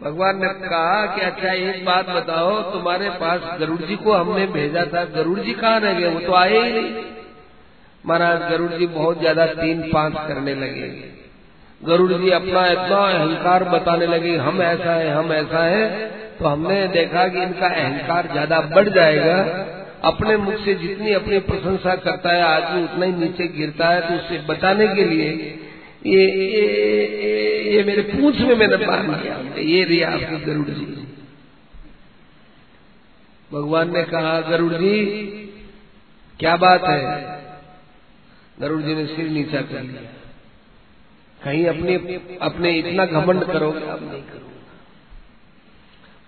भगवान 0.00 0.36
ने 0.36 0.48
कहा 0.68 1.06
कि 1.06 1.20
अच्छा 1.20 1.52
एक 1.52 1.84
बात 1.84 2.08
बताओ, 2.08 2.72
तुम्हारे 2.72 3.10
पास 3.10 3.40
गरुड़ 3.60 3.80
जी 3.80 3.96
को 3.96 4.12
हमने 4.12 4.46
भेजा 4.46 4.84
था। 4.84 5.04
गरुड़ 5.04 5.38
जी 5.38 5.52
कहाँ 5.52 5.80
रह 5.80 5.92
गए? 5.92 6.08
वो 6.08 6.20
तो 6.20 6.34
आए 6.34 6.62
ही 6.62 6.72
नहीं। 6.72 7.04
महाराज 8.04 8.50
गरुड़ 8.50 8.70
जी 8.70 8.86
बहुत 8.86 9.20
ज़्यादा 9.20 9.46
तीन 9.46 9.82
पाँच 9.92 10.14
करने 10.28 10.54
लगे। 10.54 10.88
गरुड़ 11.80 12.12
जी 12.12 12.30
अपना 12.30 12.66
इतना 12.66 12.96
अहंकार 12.96 13.64
बताने 13.64 14.06
लगे, 14.06 14.36
हम 14.36 14.62
ऐसा 14.62 14.92
है, 14.92 15.10
हम 15.10 15.32
ऐसा 15.32 15.64
है। 15.64 16.08
तो 16.38 16.48
हमने 16.48 16.86
देखा 16.88 17.28
कि 17.28 17.42
इनका 17.42 17.66
अहंकार 17.66 18.28
ज़्यादा 18.32 18.60
बढ़ 18.60 18.88
जाएगा। 18.88 19.38
अपने 20.04 20.36
मुख 20.36 20.54
से 20.54 20.74
जितनी 20.74 21.12
अपनी 21.12 21.38
प्रशंसा 21.38 21.94
करता 21.96 22.32
है 22.32 22.42
आदमी 22.42 22.84
उतना 22.84 23.06
ही 23.06 23.12
नीचे 23.12 23.46
गिरता 23.48 23.88
है 23.88 24.00
तो 24.00 24.14
उससे 24.14 24.38
बचाने 24.48 24.88
के 24.88 25.04
लिए 25.04 25.30
ये 26.06 26.24
ये, 26.46 27.76
ये, 27.76 27.84
मेरे 27.84 28.02
पूछ 28.02 28.40
में 28.40 28.54
मैंने 28.54 28.76
बाँध 28.76 29.22
किया 29.22 29.60
ये 29.60 29.84
रही 29.84 30.02
आपकी 30.02 30.44
गरुड़ 30.44 30.66
जी। 30.66 31.08
भगवान 33.52 33.92
ने 33.92 34.02
कहा 34.02 34.40
गरुड़ 34.40 34.72
जी 34.72 35.06
क्या 36.40 36.56
बात 36.56 36.84
है? 36.84 37.24
गरुड़ 38.60 38.82
जी 38.82 38.94
ने 38.94 39.06
सिर 39.06 39.28
नीचा 39.28 39.60
कर 39.60 39.82
लिया। 39.82 40.02
कहीं 41.44 41.66
अपने 41.66 41.94
अपने 42.42 42.72
इतना 42.72 43.06
घमंड 43.06 43.44
करोगे 43.44 43.80
अब 43.80 44.12
नहीं 44.12 44.22
करोगे। 44.22 44.54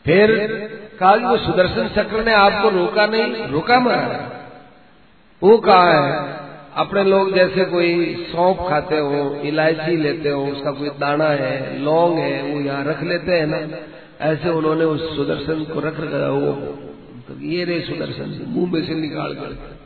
फिर 0.04 0.46
कहा 1.00 1.14
वो 1.14 1.36
सुदर्शन 1.36 1.88
चक्र 1.88 2.24
ने 2.24 2.34
आपको 2.34 2.68
रोका 2.68 3.06
नहीं 3.06 3.46
रोका 3.46 3.80
मारा। 3.80 4.32
वो 5.42 5.58
कहा 5.58 5.92
है 5.92 6.45
अपने 6.76 7.04
लोग 7.04 7.34
जैसे 7.34 7.64
कोई 7.64 8.14
सौंप 8.32 8.58
खाते 8.68 8.98
हो, 8.98 9.42
इलायची 9.44 9.96
लेते 9.96 10.28
हो, 10.28 10.44
उसका 10.46 10.70
कोई 10.70 10.88
दाना 10.88 11.28
है, 11.28 11.78
लौंग 11.82 12.18
है, 12.18 12.42
वो 12.42 12.60
यहाँ 12.60 12.84
रख 12.84 13.02
लेते 13.02 13.32
हैं 13.32 13.46
ना, 13.46 13.60
ऐसे 14.20 14.48
उन्होंने 14.48 14.84
उस 14.84 15.16
सुदर्शन 15.16 15.64
को 15.64 15.80
रख 15.80 16.00
रखा 16.00 16.28
वो 16.28 16.52
तो 17.28 17.34
ये 17.40 17.64
रे 17.64 17.80
सुदर्शन 17.80 18.24
जी, 18.24 18.44
मुँह 18.46 18.72
में 18.72 18.86
से 18.86 18.94
निकाल 18.94 19.34
कर। 19.34 19.78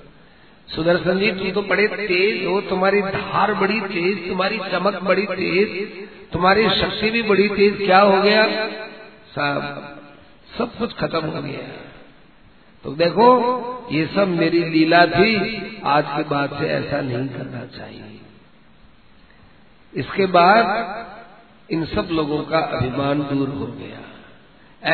सुदर्शन 0.69 1.19
जी, 1.19 1.31
तुम 1.31 1.51
तो 1.51 1.63
बड़े 1.63 1.87
तेज 1.89 2.47
हो, 2.47 2.61
तुम्हारी 2.61 3.01
धार 3.03 3.55
बड़ी 3.55 3.81
तेज, 3.81 4.29
तुम्हारी 4.29 4.59
चमक 4.59 5.03
बड़ी 5.03 5.27
तेज, 5.27 5.69
तुम्हारी 6.33 6.69
शक्ति 6.71 7.11
भी 7.11 7.23
बड़ी 7.23 7.49
तेज, 7.49 7.77
क्या 7.77 8.01
हो 8.01 8.23
गया? 8.23 8.45
साहब 9.35 9.99
सब 10.59 10.77
कुछ 10.79 10.93
खत्म 10.93 11.25
हो 11.27 11.43
गया। 11.43 11.90
तो 12.85 12.91
देखो, 12.91 13.31
ये 13.93 14.07
सब 14.07 14.29
मेरी 14.29 14.65
लीला 14.65 15.07
थी, 15.07 15.35
आज 15.85 16.05
के 16.07 16.23
बाद 16.23 16.51
से 16.61 16.67
ऐसा 16.67 17.01
नहीं 17.01 17.29
करना 17.29 17.79
चाहिए। 17.79 18.21
इसके 19.95 20.27
बाद 20.27 20.67
इन 21.71 21.85
सब 21.85 22.09
लोगों 22.13 22.43
का 22.43 22.59
अभिमान 22.59 23.19
दूर 23.19 23.49
हो 23.49 23.67
गया। 23.67 24.01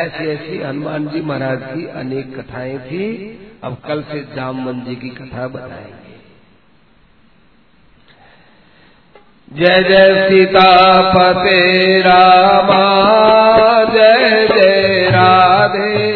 ऐसी 0.03 0.27
ऐसी 0.27 0.57
हनुमान 0.57 1.07
जी 1.07 1.21
महाराज 1.21 1.59
की 1.63 1.87
अनेक 1.87 2.39
कथाएँ 2.39 2.79
थी। 2.79 3.33
अब 3.63 3.77
कल 3.87 4.01
से 4.01 4.35
जामवन 4.35 4.81
जी 4.81 4.95
की 4.95 5.09
कथा 5.09 5.47
बताएँगे। 5.47 6.07
जय 9.53 9.83
जय 9.83 10.29
सीतापते 10.29 11.99
रामा, 12.01 12.83
जय 13.93 14.47
जय 14.47 15.09
राधे 15.09 16.06